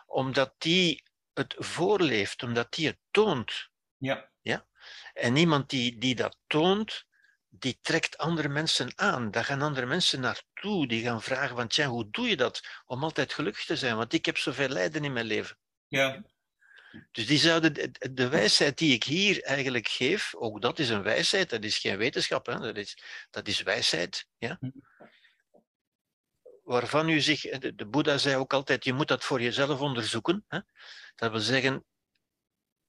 Omdat 0.07 0.53
die 0.57 1.03
het 1.33 1.55
voorleeft, 1.57 2.43
omdat 2.43 2.73
die 2.73 2.87
het 2.87 2.99
toont. 3.11 3.69
Ja. 4.41 4.67
En 5.13 5.35
iemand 5.35 5.69
die, 5.69 5.97
die 5.97 6.15
dat 6.15 6.37
toont, 6.47 7.05
die 7.49 7.79
trekt 7.81 8.17
andere 8.17 8.49
mensen 8.49 8.91
aan. 8.95 9.31
Daar 9.31 9.45
gaan 9.45 9.61
andere 9.61 9.85
mensen 9.85 10.19
naartoe. 10.19 10.87
Die 10.87 11.03
gaan 11.03 11.21
vragen 11.21 11.55
van, 11.55 11.67
tja, 11.67 11.87
hoe 11.87 12.09
doe 12.09 12.29
je 12.29 12.37
dat 12.37 12.61
om 12.85 13.03
altijd 13.03 13.33
gelukkig 13.33 13.65
te 13.65 13.75
zijn? 13.75 13.95
Want 13.95 14.13
ik 14.13 14.25
heb 14.25 14.37
zoveel 14.37 14.69
lijden 14.69 15.03
in 15.03 15.13
mijn 15.13 15.25
leven. 15.25 15.57
Ja. 15.87 16.23
Dus 17.11 17.27
die 17.27 17.37
zouden 17.37 17.73
de, 17.73 18.11
de 18.11 18.27
wijsheid 18.27 18.77
die 18.77 18.93
ik 18.93 19.03
hier 19.03 19.43
eigenlijk 19.43 19.87
geef, 19.87 20.35
ook 20.35 20.61
dat 20.61 20.79
is 20.79 20.89
een 20.89 21.03
wijsheid, 21.03 21.49
dat 21.49 21.63
is 21.63 21.77
geen 21.77 21.97
wetenschap, 21.97 22.45
hè? 22.45 22.59
Dat, 22.59 22.77
is, 22.77 22.97
dat 23.29 23.47
is 23.47 23.61
wijsheid. 23.61 24.27
Ja? 24.37 24.59
Waarvan 26.63 27.09
u 27.09 27.21
zich, 27.21 27.41
de, 27.41 27.75
de 27.75 27.85
Boeddha 27.85 28.17
zei 28.17 28.35
ook 28.35 28.53
altijd, 28.53 28.83
je 28.83 28.93
moet 28.93 29.07
dat 29.07 29.23
voor 29.23 29.41
jezelf 29.41 29.79
onderzoeken. 29.79 30.45
Hè? 30.47 30.59
Dat 31.15 31.31
wil 31.31 31.39
zeggen, 31.39 31.85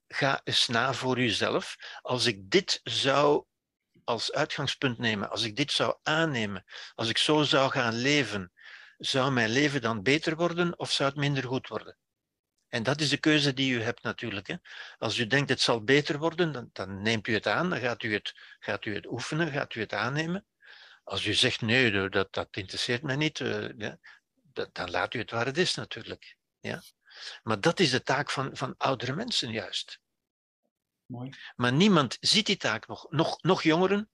ga 0.09 0.41
eens 0.45 0.67
na 0.67 0.93
voor 0.93 1.21
jezelf. 1.21 1.77
Als 2.03 2.27
ik 2.27 2.51
dit 2.51 2.81
zou 2.83 3.45
als 4.05 4.33
uitgangspunt 4.33 4.99
nemen, 4.99 5.31
als 5.31 5.43
ik 5.43 5.57
dit 5.57 5.73
zou 5.73 5.97
aannemen, 6.03 6.65
als 6.95 7.09
ik 7.09 7.19
zo 7.19 7.43
zou 7.43 7.71
gaan 7.71 7.95
leven, 7.95 8.53
zou 8.99 9.33
mijn 9.33 9.51
leven 9.51 9.81
dan 9.81 10.03
beter 10.03 10.37
worden 10.37 10.79
of 10.79 10.93
zou 10.93 11.09
het 11.09 11.19
minder 11.19 11.45
goed 11.45 11.69
worden? 11.69 11.97
En 12.69 12.83
dat 12.83 13.01
is 13.01 13.09
de 13.09 13.17
keuze 13.17 13.55
die 13.55 13.73
u 13.73 13.83
hebt 13.83 14.03
natuurlijk. 14.03 14.47
Hè. 14.47 14.57
Als 14.99 15.19
u 15.19 15.27
denkt 15.27 15.49
het 15.49 15.61
zal 15.61 15.85
beter 15.85 16.19
worden, 16.19 16.53
dan, 16.53 16.71
dan, 16.73 17.03
neemt 17.03 17.27
u 17.27 17.35
het 17.35 17.47
aan, 17.47 17.71
dan 17.71 17.79
gaat 17.79 18.03
u 18.03 18.13
het, 18.13 18.35
gaat 18.59 18.85
u 18.85 18.95
het 18.95 19.07
oefenen, 19.07 19.53
gaat 19.53 19.75
u 19.75 19.81
het 19.81 19.93
aannemen. 19.93 20.47
Als 21.05 21.25
u 21.25 21.35
zegt 21.35 21.61
nee, 21.61 22.09
dat, 22.09 22.33
dat 22.33 22.49
interesseert 22.51 23.03
mij 23.03 23.17
niet, 23.17 23.39
uh, 23.39 23.69
ja, 23.77 23.99
dat, 24.53 24.75
dan 24.75 24.91
laat 24.91 25.15
u 25.15 25.19
het 25.19 25.31
waar 25.31 25.47
het 25.47 25.59
is 25.59 25.75
natuurlijk. 25.75 26.37
Ja? 26.61 26.83
Maar 27.43 27.61
dat 27.61 27.81
is 27.81 27.91
de 27.91 28.03
taak 28.03 28.31
van, 28.31 28.57
van 28.57 28.75
oudere 28.77 29.15
mensen 29.15 29.51
juist. 29.51 30.01
Mooi. 31.07 31.31
Maar 31.57 31.73
niemand 31.73 32.17
ziet 32.21 32.47
die 32.47 32.57
taak 32.57 32.87
nog. 32.87 33.07
Nog, 33.11 33.43
nog 33.43 33.63
jongeren, 33.63 34.11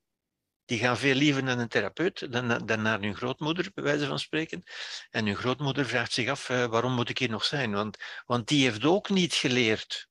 die 0.65 0.79
gaan 0.79 0.97
veel 0.97 1.15
liever 1.15 1.43
naar 1.43 1.59
een 1.59 1.69
therapeut 1.69 2.33
dan, 2.33 2.67
dan 2.67 2.83
naar 2.83 3.01
hun 3.01 3.17
grootmoeder, 3.17 3.71
bij 3.75 3.85
wijze 3.85 4.07
van 4.07 4.19
spreken. 4.19 4.63
En 5.11 5.27
hun 5.27 5.37
grootmoeder 5.37 5.87
vraagt 5.87 6.13
zich 6.13 6.29
af, 6.29 6.49
uh, 6.49 6.67
waarom 6.67 6.93
moet 6.93 7.09
ik 7.09 7.19
hier 7.19 7.31
nog 7.31 7.45
zijn? 7.45 7.73
Want, 7.73 7.99
want 8.27 8.49
die 8.49 8.63
heeft 8.65 8.85
ook 8.85 9.09
niet 9.09 9.35
geleerd 9.35 10.09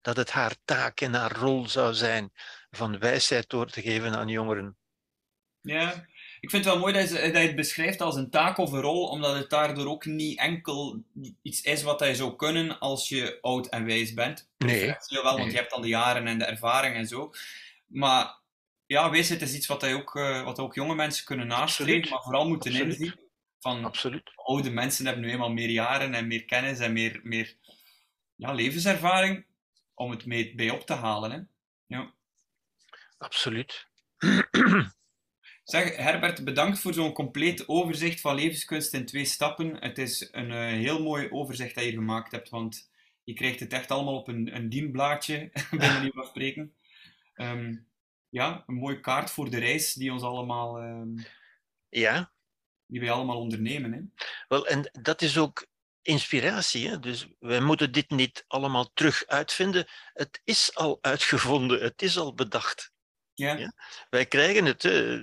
dat 0.00 0.16
het 0.16 0.30
haar 0.30 0.56
taak 0.64 1.00
en 1.00 1.14
haar 1.14 1.36
rol 1.36 1.68
zou 1.68 1.94
zijn 1.94 2.32
van 2.70 2.98
wijsheid 2.98 3.48
door 3.48 3.70
te 3.70 3.82
geven 3.82 4.16
aan 4.16 4.28
jongeren. 4.28 4.76
Ja, 5.64 6.06
ik 6.40 6.50
vind 6.50 6.64
het 6.64 6.74
wel 6.74 6.82
mooi 6.82 6.92
dat 6.92 7.08
je, 7.08 7.14
dat 7.14 7.42
je 7.42 7.46
het 7.46 7.56
beschrijft 7.56 8.00
als 8.00 8.16
een 8.16 8.30
taak 8.30 8.58
of 8.58 8.72
een 8.72 8.80
rol, 8.80 9.08
omdat 9.08 9.36
het 9.36 9.50
daardoor 9.50 9.86
ook 9.86 10.04
niet 10.04 10.38
enkel 10.38 11.02
iets 11.42 11.60
is 11.60 11.82
wat 11.82 12.00
je 12.00 12.14
zou 12.14 12.36
kunnen 12.36 12.78
als 12.78 13.08
je 13.08 13.38
oud 13.40 13.66
en 13.66 13.84
wijs 13.84 14.14
bent. 14.14 14.48
Nee. 14.58 14.94
wel, 15.08 15.22
want 15.22 15.36
nee. 15.36 15.50
je 15.50 15.56
hebt 15.56 15.70
dan 15.70 15.82
de 15.82 15.88
jaren 15.88 16.26
en 16.26 16.38
de 16.38 16.44
ervaring 16.44 16.96
en 16.96 17.06
zo. 17.06 17.32
Maar 17.86 18.34
ja, 18.86 19.10
wijsheid 19.10 19.42
is 19.42 19.54
iets 19.54 19.66
wat, 19.66 19.80
hij 19.80 19.94
ook, 19.94 20.14
uh, 20.14 20.44
wat 20.44 20.58
ook 20.58 20.74
jonge 20.74 20.94
mensen 20.94 21.24
kunnen 21.24 21.46
nastreven, 21.46 22.10
maar 22.10 22.22
vooral 22.22 22.48
moeten 22.48 22.70
Absoluut. 22.70 22.98
inzien. 22.98 23.20
Van 23.60 23.84
Absoluut. 23.84 24.32
oude 24.34 24.70
mensen 24.70 25.06
hebben 25.06 25.24
nu 25.24 25.30
eenmaal 25.30 25.52
meer 25.52 25.70
jaren 25.70 26.14
en 26.14 26.26
meer 26.26 26.44
kennis 26.44 26.78
en 26.78 26.92
meer, 26.92 27.20
meer 27.22 27.56
ja, 28.36 28.52
levenservaring 28.52 29.44
om 29.94 30.10
het 30.10 30.26
mee 30.26 30.54
bij 30.54 30.70
op 30.70 30.86
te 30.86 30.92
halen. 30.92 31.30
Hè. 31.30 31.38
Ja. 31.96 32.12
Absoluut. 33.18 33.86
Zeg, 35.64 35.96
Herbert, 35.96 36.44
bedankt 36.44 36.78
voor 36.78 36.94
zo'n 36.94 37.12
compleet 37.12 37.68
overzicht 37.68 38.20
van 38.20 38.34
levenskunst 38.34 38.94
in 38.94 39.06
twee 39.06 39.24
stappen. 39.24 39.76
Het 39.76 39.98
is 39.98 40.28
een 40.32 40.50
uh, 40.50 40.66
heel 40.66 41.02
mooi 41.02 41.30
overzicht 41.30 41.74
dat 41.74 41.84
je 41.84 41.90
gemaakt 41.90 42.32
hebt, 42.32 42.48
want 42.48 42.90
je 43.22 43.32
krijgt 43.32 43.60
het 43.60 43.72
echt 43.72 43.90
allemaal 43.90 44.14
op 44.14 44.28
een, 44.28 44.56
een 44.56 44.68
dienblaadje, 44.68 45.50
bij 45.78 45.92
manier 45.92 46.12
van 46.12 46.26
spreken. 46.26 46.74
Um, 47.34 47.86
ja, 48.28 48.64
een 48.66 48.74
mooie 48.74 49.00
kaart 49.00 49.30
voor 49.30 49.50
de 49.50 49.58
reis 49.58 49.94
die 49.94 50.12
ons 50.12 50.22
allemaal... 50.22 50.82
Um, 50.82 51.26
ja. 51.88 52.32
Die 52.86 53.00
wij 53.00 53.10
allemaal 53.10 53.40
ondernemen. 53.40 53.92
Hè? 53.92 54.00
Wel, 54.48 54.66
en 54.66 54.90
dat 55.02 55.22
is 55.22 55.38
ook 55.38 55.66
inspiratie. 56.02 56.88
Hè? 56.88 57.00
Dus 57.00 57.28
wij 57.38 57.60
moeten 57.60 57.92
dit 57.92 58.10
niet 58.10 58.44
allemaal 58.48 58.90
terug 58.94 59.26
uitvinden. 59.26 59.86
Het 60.12 60.40
is 60.44 60.74
al 60.74 60.98
uitgevonden, 61.00 61.82
het 61.82 62.02
is 62.02 62.18
al 62.18 62.34
bedacht. 62.34 62.93
Ja. 63.34 63.56
ja? 63.56 63.72
Wij 64.10 64.26
krijgen 64.26 64.64
het, 64.64 64.82
hè? 64.82 65.18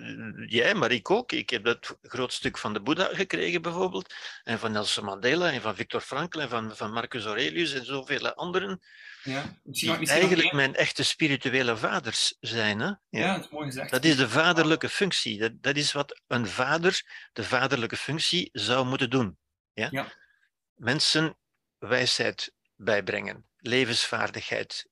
jij, 0.46 0.74
maar 0.74 0.92
ik 0.92 1.10
ook. 1.10 1.32
Ik 1.32 1.50
heb 1.50 1.64
dat 1.64 1.98
groot 2.02 2.34
stuk 2.34 2.58
van 2.58 2.74
de 2.74 2.82
Boeddha 2.82 3.10
gekregen 3.12 3.62
bijvoorbeeld, 3.62 4.14
en 4.44 4.60
van 4.60 4.72
Nelson 4.72 5.06
Mandela, 5.06 5.52
en 5.52 5.62
van 5.62 5.76
Victor 5.76 6.02
Frankl, 6.02 6.40
en 6.40 6.50
van, 6.50 6.76
van 6.76 6.94
Marcus 6.94 7.26
Aurelius 7.26 7.74
en 7.74 7.86
zoveel 7.86 8.34
anderen. 8.34 8.80
Ja, 9.24 9.58
die 9.64 10.08
eigenlijk 10.08 10.52
mijn 10.52 10.76
echte 10.76 11.04
spirituele 11.04 11.78
vaders 11.78 12.36
zijn. 12.40 12.80
Hè? 12.80 12.86
Ja, 12.86 12.98
ja, 13.10 13.36
dat 13.36 13.46
is 13.46 13.52
mooi 13.52 13.66
gezegd. 13.66 13.92
Dat 13.92 14.04
is 14.04 14.18
de 14.18 14.30
vaderlijke 14.30 14.90
functie. 14.90 15.40
Dat, 15.40 15.52
dat 15.62 15.76
is 15.76 15.92
wat 15.92 16.22
een 16.28 16.48
vader, 16.48 17.02
de 17.34 17.44
vaderlijke 17.44 17.98
functie, 17.98 18.50
zou 18.52 18.86
moeten 18.86 19.10
doen. 19.10 19.38
Ja? 19.74 19.88
ja. 19.92 20.14
Mensen 20.74 21.38
wijsheid 21.78 22.54
bijbrengen, 22.76 23.50
levensvaardigheid, 23.58 24.90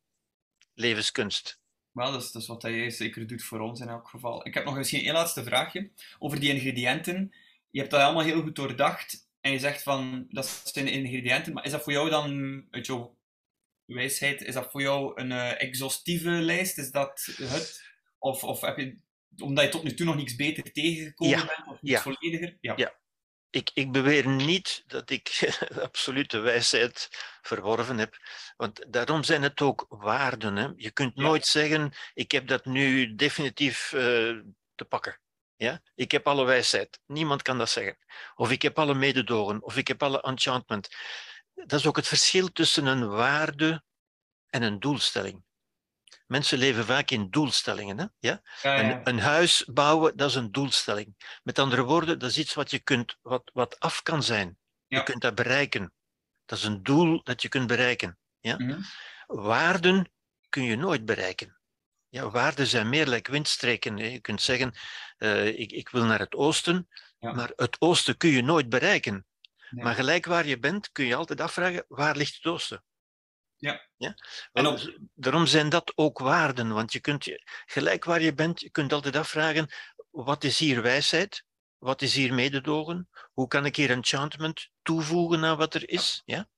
levenskunst. 0.73 1.59
Wel, 1.91 2.11
dat 2.11 2.23
is, 2.23 2.31
dat 2.31 2.41
is 2.41 2.47
wat 2.47 2.61
jij 2.61 2.89
zeker 2.89 3.27
doet 3.27 3.43
voor 3.43 3.59
ons 3.59 3.79
in 3.79 3.87
elk 3.87 4.07
geval. 4.07 4.47
Ik 4.47 4.53
heb 4.53 4.65
nog 4.65 4.75
misschien 4.75 5.03
één 5.03 5.13
laatste 5.13 5.43
vraagje 5.43 5.89
over 6.19 6.39
die 6.39 6.53
ingrediënten. 6.53 7.35
Je 7.69 7.79
hebt 7.79 7.91
dat 7.91 8.01
allemaal 8.01 8.23
heel 8.23 8.41
goed 8.41 8.55
doordacht 8.55 9.29
en 9.41 9.51
je 9.51 9.59
zegt 9.59 9.83
van 9.83 10.25
dat 10.29 10.61
zijn 10.63 10.85
de 10.85 10.91
ingrediënten, 10.91 11.53
maar 11.53 11.65
is 11.65 11.71
dat 11.71 11.83
voor 11.83 11.93
jou 11.93 12.09
dan 12.09 12.65
uit 12.71 12.85
jouw 12.85 13.17
wijsheid, 13.85 14.41
is 14.41 14.53
dat 14.53 14.71
voor 14.71 14.81
jou 14.81 15.21
een 15.21 15.31
uh, 15.31 15.61
exhaustieve 15.61 16.29
lijst? 16.29 16.77
Is 16.77 16.91
dat 16.91 17.35
het? 17.37 17.87
Of, 18.17 18.43
of 18.43 18.61
heb 18.61 18.77
je, 18.77 18.97
omdat 19.37 19.63
je 19.63 19.69
tot 19.69 19.83
nu 19.83 19.93
toe 19.93 20.05
nog 20.05 20.15
niets 20.15 20.35
beter 20.35 20.71
tegengekomen 20.71 21.37
ja. 21.37 21.45
bent, 21.45 21.67
of 21.67 21.81
iets 21.81 21.91
ja. 21.91 22.01
vollediger? 22.01 22.57
Ja. 22.61 22.73
ja. 22.75 22.93
Ik, 23.51 23.71
ik 23.73 23.91
beweer 23.91 24.27
niet 24.27 24.83
dat 24.87 25.09
ik 25.09 25.55
absolute 25.81 26.39
wijsheid 26.39 27.09
verworven 27.41 27.97
heb, 27.97 28.17
want 28.57 28.85
daarom 28.93 29.23
zijn 29.23 29.41
het 29.43 29.61
ook 29.61 29.85
waarden. 29.89 30.55
Hè? 30.55 30.67
Je 30.75 30.91
kunt 30.91 31.11
ja. 31.15 31.21
nooit 31.21 31.45
zeggen, 31.45 31.93
ik 32.13 32.31
heb 32.31 32.47
dat 32.47 32.65
nu 32.65 33.15
definitief 33.15 33.91
uh, 33.91 34.01
te 34.75 34.85
pakken. 34.87 35.19
Ja? 35.55 35.81
Ik 35.95 36.11
heb 36.11 36.27
alle 36.27 36.45
wijsheid. 36.45 36.99
Niemand 37.05 37.41
kan 37.41 37.57
dat 37.57 37.69
zeggen. 37.69 37.97
Of 38.35 38.51
ik 38.51 38.61
heb 38.61 38.79
alle 38.79 38.93
mededogen, 38.93 39.63
of 39.63 39.77
ik 39.77 39.87
heb 39.87 40.03
alle 40.03 40.21
enchantment. 40.21 40.89
Dat 41.53 41.79
is 41.79 41.85
ook 41.85 41.95
het 41.95 42.07
verschil 42.07 42.51
tussen 42.51 42.85
een 42.85 43.07
waarde 43.07 43.83
en 44.49 44.61
een 44.61 44.79
doelstelling. 44.79 45.43
Mensen 46.29 46.57
leven 46.57 46.85
vaak 46.85 47.11
in 47.11 47.29
doelstellingen. 47.29 47.97
Hè? 47.97 48.05
Ja? 48.19 48.41
Ja, 48.61 48.73
ja. 48.73 48.79
Een, 48.81 49.01
een, 49.03 49.19
huis 49.19 49.65
bouwen, 49.65 50.17
dat 50.17 50.29
is 50.29 50.35
een 50.35 50.51
doelstelling. 50.51 51.39
Met 51.43 51.59
andere 51.59 51.83
woorden, 51.83 52.19
dat 52.19 52.29
is 52.29 52.37
iets 52.37 52.53
wat, 52.53 52.71
je 52.71 52.79
kunt, 52.79 53.17
wat, 53.21 53.51
wat 53.53 53.79
af 53.79 54.03
kan 54.03 54.23
zijn. 54.23 54.57
Je 54.87 55.03
kunt 55.03 55.21
dat 55.21 55.35
bereiken. 55.35 55.93
Dat 56.45 56.57
is 56.57 56.63
een 56.63 56.83
doel 56.83 57.23
dat 57.23 57.41
je 57.41 57.49
kunt 57.49 57.67
bereiken. 57.67 58.17
Ja? 58.39 58.55
Mm 58.57 58.69
-hmm. 58.69 58.83
Waarden 59.27 60.11
kun 60.49 60.63
je 60.63 60.75
nooit 60.75 61.05
bereiken. 61.05 61.59
Ja, 62.09 62.29
waarden 62.29 62.67
zijn 62.67 62.89
meer 62.89 63.07
like 63.07 63.31
windstreken. 63.31 63.97
Je 63.97 64.19
kunt 64.19 64.41
zeggen, 64.41 64.73
uh, 65.17 65.59
ik, 65.59 65.71
ik 65.71 65.89
wil 65.89 66.05
naar 66.05 66.19
het 66.19 66.35
oosten, 66.35 66.87
maar 67.19 67.51
het 67.55 67.75
oosten 67.79 68.17
kun 68.17 68.29
je 68.29 68.41
nooit 68.41 68.69
bereiken. 68.69 69.25
Nee. 69.69 69.83
Maar 69.83 69.95
gelijk 69.95 70.25
waar 70.25 70.45
je 70.45 70.59
bent, 70.59 70.91
kun 70.91 71.05
je 71.05 71.15
altijd 71.15 71.41
afvragen, 71.41 71.85
waar 71.87 72.15
ligt 72.15 72.35
het 72.35 72.45
oosten? 72.45 72.83
Ja. 73.59 73.87
ja? 73.97 74.15
En 74.51 74.67
op... 74.67 74.99
Daarom 75.13 75.45
zijn 75.45 75.69
dat 75.69 75.91
ook 75.95 76.19
waarden, 76.19 76.73
want 76.73 76.93
je 76.93 76.99
kunt 76.99 77.25
gelijk 77.65 78.03
waar 78.05 78.21
je 78.21 78.33
bent, 78.33 78.59
je 78.59 78.69
kunt 78.69 78.93
altijd 78.93 79.15
afvragen, 79.15 79.69
wat 80.09 80.43
is 80.43 80.59
hier 80.59 80.81
wijsheid? 80.81 81.43
Wat 81.77 82.01
is 82.01 82.15
hier 82.15 82.33
mededogen? 82.33 83.09
Hoe 83.33 83.47
kan 83.47 83.65
ik 83.65 83.75
hier 83.75 83.89
enchantment 83.89 84.69
toevoegen 84.81 85.45
aan 85.45 85.57
wat 85.57 85.73
er 85.73 85.89
is? 85.89 86.21
Ja? 86.25 86.49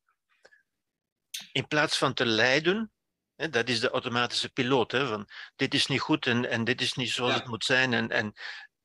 In 1.51 1.67
plaats 1.67 1.97
van 1.97 2.13
te 2.13 2.25
lijden, 2.25 2.91
hè, 3.35 3.49
dat 3.49 3.69
is 3.69 3.79
de 3.79 3.89
automatische 3.89 4.49
piloot, 4.49 4.91
hè, 4.91 5.07
van 5.07 5.29
dit 5.55 5.73
is 5.73 5.87
niet 5.87 5.99
goed 5.99 6.25
en, 6.25 6.49
en 6.49 6.63
dit 6.63 6.81
is 6.81 6.93
niet 6.93 7.09
zoals 7.09 7.31
Ja. 7.33 7.37
het 7.39 7.47
moet 7.47 7.65
zijn 7.65 7.93
en, 7.93 8.09
en, 8.09 8.33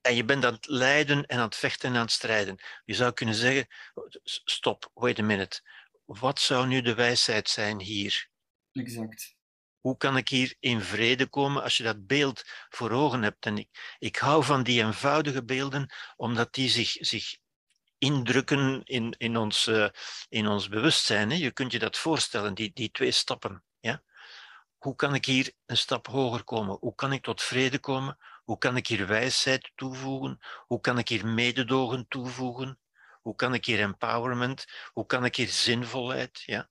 en 0.00 0.14
je 0.14 0.24
bent 0.24 0.44
aan 0.44 0.54
het 0.54 0.66
lijden 0.66 1.26
en 1.26 1.38
aan 1.38 1.44
het 1.44 1.56
vechten 1.56 1.88
en 1.88 1.96
aan 1.96 2.02
het 2.02 2.10
strijden. 2.10 2.58
Je 2.84 2.94
zou 2.94 3.12
kunnen 3.12 3.34
zeggen, 3.34 3.66
stop, 4.24 4.90
wait 4.94 5.18
a 5.18 5.22
minute. 5.22 5.60
Wat 6.06 6.40
zou 6.40 6.66
nu 6.66 6.82
de 6.82 6.94
wijsheid 6.94 7.48
zijn 7.48 7.80
hier? 7.80 8.28
Exact. 8.72 9.34
Hoe 9.80 9.96
kan 9.96 10.16
ik 10.16 10.28
hier 10.28 10.54
in 10.60 10.80
vrede 10.80 11.26
komen 11.26 11.62
als 11.62 11.76
je 11.76 11.82
dat 11.82 12.06
beeld 12.06 12.42
voor 12.68 12.90
ogen 12.90 13.22
hebt? 13.22 13.46
En 13.46 13.58
ik, 13.58 13.96
ik 13.98 14.16
hou 14.16 14.44
van 14.44 14.62
die 14.62 14.82
eenvoudige 14.82 15.44
beelden, 15.44 15.92
omdat 16.16 16.54
die 16.54 16.68
zich, 16.68 16.90
zich 16.90 17.36
indrukken 17.98 18.84
in, 18.84 19.14
in, 19.18 19.36
ons, 19.36 19.66
uh, 19.66 19.88
in 20.28 20.46
ons 20.46 20.68
bewustzijn. 20.68 21.30
Hè? 21.30 21.36
Je 21.36 21.52
kunt 21.52 21.72
je 21.72 21.78
dat 21.78 21.96
voorstellen, 21.96 22.54
die, 22.54 22.70
die 22.72 22.90
twee 22.90 23.10
stappen. 23.10 23.64
Ja? 23.80 24.02
Hoe 24.78 24.94
kan 24.94 25.14
ik 25.14 25.24
hier 25.24 25.52
een 25.66 25.76
stap 25.76 26.06
hoger 26.06 26.44
komen? 26.44 26.76
Hoe 26.80 26.94
kan 26.94 27.12
ik 27.12 27.22
tot 27.22 27.42
vrede 27.42 27.78
komen? 27.78 28.18
Hoe 28.44 28.58
kan 28.58 28.76
ik 28.76 28.86
hier 28.86 29.06
wijsheid 29.06 29.72
toevoegen? 29.74 30.38
Hoe 30.66 30.80
kan 30.80 30.98
ik 30.98 31.08
hier 31.08 31.26
mededogen 31.26 32.08
toevoegen? 32.08 32.78
Hoe 33.26 33.34
kan 33.34 33.54
ik 33.54 33.64
hier 33.64 33.80
empowerment? 33.80 34.64
Hoe 34.92 35.06
kan 35.06 35.24
ik 35.24 35.36
hier 35.36 35.48
zinvolheid? 35.48 36.42
Ja? 36.44 36.68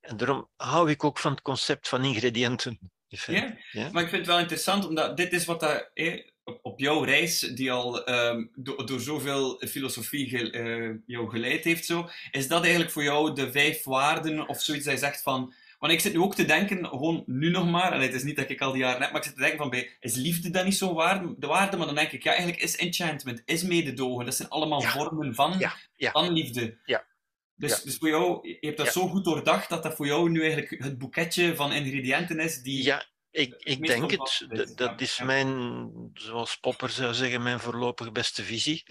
En 0.00 0.16
daarom 0.16 0.48
hou 0.56 0.90
ik 0.90 1.04
ook 1.04 1.18
van 1.18 1.30
het 1.30 1.42
concept 1.42 1.88
van 1.88 2.04
ingrediënten. 2.04 2.78
Ja, 3.08 3.56
ja, 3.70 3.90
maar 3.92 4.02
ik 4.02 4.08
vind 4.08 4.20
het 4.20 4.26
wel 4.26 4.38
interessant, 4.38 4.86
omdat 4.86 5.16
dit 5.16 5.32
is 5.32 5.44
wat 5.44 5.62
eh, 5.94 6.26
op, 6.44 6.58
op 6.62 6.80
jouw 6.80 7.02
reis, 7.02 7.38
die 7.38 7.72
al 7.72 8.08
um, 8.08 8.50
do, 8.54 8.84
door 8.84 9.00
zoveel 9.00 9.60
filosofie 9.68 10.28
ge, 10.28 10.52
uh, 10.52 10.98
jou 11.06 11.30
geleid 11.30 11.64
heeft, 11.64 11.84
zo, 11.84 12.08
is 12.30 12.48
dat 12.48 12.62
eigenlijk 12.62 12.92
voor 12.92 13.02
jou 13.02 13.34
de 13.34 13.52
vijf 13.52 13.84
waarden 13.84 14.48
of 14.48 14.62
zoiets 14.62 14.84
dat 14.84 14.94
je 14.94 15.00
zegt 15.00 15.22
van. 15.22 15.54
Want 15.84 15.96
ik 15.96 16.02
zit 16.02 16.12
nu 16.12 16.18
ook 16.18 16.34
te 16.34 16.44
denken, 16.44 16.86
gewoon 16.86 17.22
nu 17.26 17.50
nog 17.50 17.70
maar, 17.70 17.92
en 17.92 18.00
het 18.00 18.14
is 18.14 18.22
niet 18.22 18.36
dat 18.36 18.50
ik 18.50 18.60
al 18.60 18.72
die 18.72 18.80
jaren 18.80 19.00
heb, 19.02 19.10
maar 19.10 19.20
ik 19.20 19.26
zit 19.26 19.34
te 19.34 19.40
denken 19.40 19.58
van, 19.58 19.70
bij, 19.70 19.96
is 20.00 20.14
liefde 20.14 20.50
dan 20.50 20.64
niet 20.64 20.76
zo'n 20.76 20.94
waarde, 20.94 21.34
de 21.38 21.46
waarde? 21.46 21.76
Maar 21.76 21.86
dan 21.86 21.94
denk 21.94 22.10
ik, 22.12 22.22
ja, 22.22 22.30
eigenlijk 22.30 22.62
is 22.62 22.76
enchantment, 22.76 23.42
is 23.44 23.62
mededogen, 23.62 24.24
dat 24.24 24.34
zijn 24.34 24.48
allemaal 24.48 24.80
Ja. 24.80 24.90
vormen 24.90 25.34
van, 25.34 25.58
Ja, 25.58 26.10
van 26.10 26.32
liefde. 26.32 26.78
Ja. 26.84 27.06
Dus, 27.54 27.70
Ja. 27.70 27.84
dus 27.84 27.96
voor 27.96 28.08
jou, 28.08 28.48
je 28.48 28.56
hebt 28.60 28.76
dat 28.76 28.92
zo 28.92 29.08
goed 29.08 29.24
doordacht 29.24 29.68
dat 29.68 29.82
dat 29.82 29.94
voor 29.94 30.06
jou 30.06 30.30
nu 30.30 30.40
eigenlijk 30.40 30.82
het 30.82 30.98
boeketje 30.98 31.54
van 31.56 31.72
ingrediënten 31.72 32.38
is 32.38 32.62
die... 32.62 32.82
Ja, 32.84 33.04
ik, 33.30 33.54
ik 33.58 33.86
denk 33.86 34.10
het. 34.10 34.44
is. 34.48 34.74
Dat, 34.74 35.00
is 35.00 35.20
mijn, 35.20 35.90
zoals 36.14 36.56
Popper 36.56 36.90
zou 36.90 37.14
zeggen, 37.14 37.42
mijn 37.42 37.60
voorlopig 37.60 38.12
beste 38.12 38.42
visie. 38.42 38.82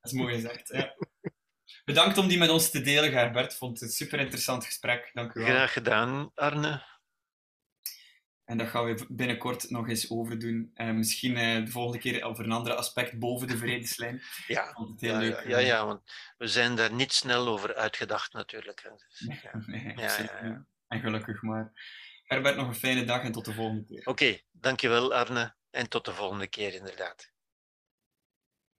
Dat 0.00 0.12
is 0.12 0.12
mooi 0.12 0.34
gezegd. 0.34 0.68
Ja. 0.68 0.94
Bedankt 1.84 2.18
om 2.18 2.28
die 2.28 2.38
met 2.38 2.50
ons 2.50 2.70
te 2.70 2.80
delen, 2.80 3.10
Gerbert. 3.10 3.52
Ik 3.52 3.58
vond 3.58 3.80
het 3.80 3.88
een 3.88 3.94
super 3.94 4.18
interessant 4.18 4.64
gesprek. 4.64 5.10
Dank 5.12 5.34
u 5.34 5.40
wel. 5.40 5.48
Graag 5.48 5.72
gedaan, 5.72 6.30
Arne. 6.34 6.88
En 8.44 8.58
dat 8.58 8.68
gaan 8.68 8.84
we 8.84 9.06
binnenkort 9.08 9.70
nog 9.70 9.88
eens 9.88 10.10
overdoen. 10.10 10.70
En 10.74 10.96
misschien 10.96 11.36
eh, 11.36 11.64
de 11.64 11.70
volgende 11.70 11.98
keer 11.98 12.24
over 12.24 12.44
een 12.44 12.52
ander 12.52 12.74
aspect 12.74 13.18
boven 13.18 13.48
de 13.48 13.56
vredeslijn. 13.56 14.22
Ja, 14.46 14.76
ja, 14.96 15.18
leuk. 15.18 15.42
ja, 15.42 15.48
ja, 15.48 15.58
ja, 15.58 15.86
want 15.86 16.12
we 16.38 16.46
zijn 16.46 16.74
daar 16.74 16.92
niet 16.92 17.12
snel 17.12 17.48
over 17.48 17.74
uitgedacht 17.74 18.32
natuurlijk. 18.32 18.82
Dus, 18.82 19.24
ja. 19.42 19.50
nee, 19.66 19.92
Ja. 19.96 20.66
En 20.88 21.00
gelukkig 21.00 21.42
maar. 21.42 21.72
Gerbert, 22.24 22.56
nog 22.56 22.66
een 22.66 22.74
fijne 22.74 23.04
dag 23.04 23.22
en 23.22 23.32
tot 23.32 23.44
de 23.44 23.52
volgende 23.52 23.84
keer. 23.84 24.06
Oké, 24.06 24.38
dankjewel 24.50 25.14
Arne 25.14 25.54
en 25.70 25.88
tot 25.88 26.04
de 26.04 26.12
volgende 26.12 26.46
keer 26.46 26.74
inderdaad. 26.74 27.30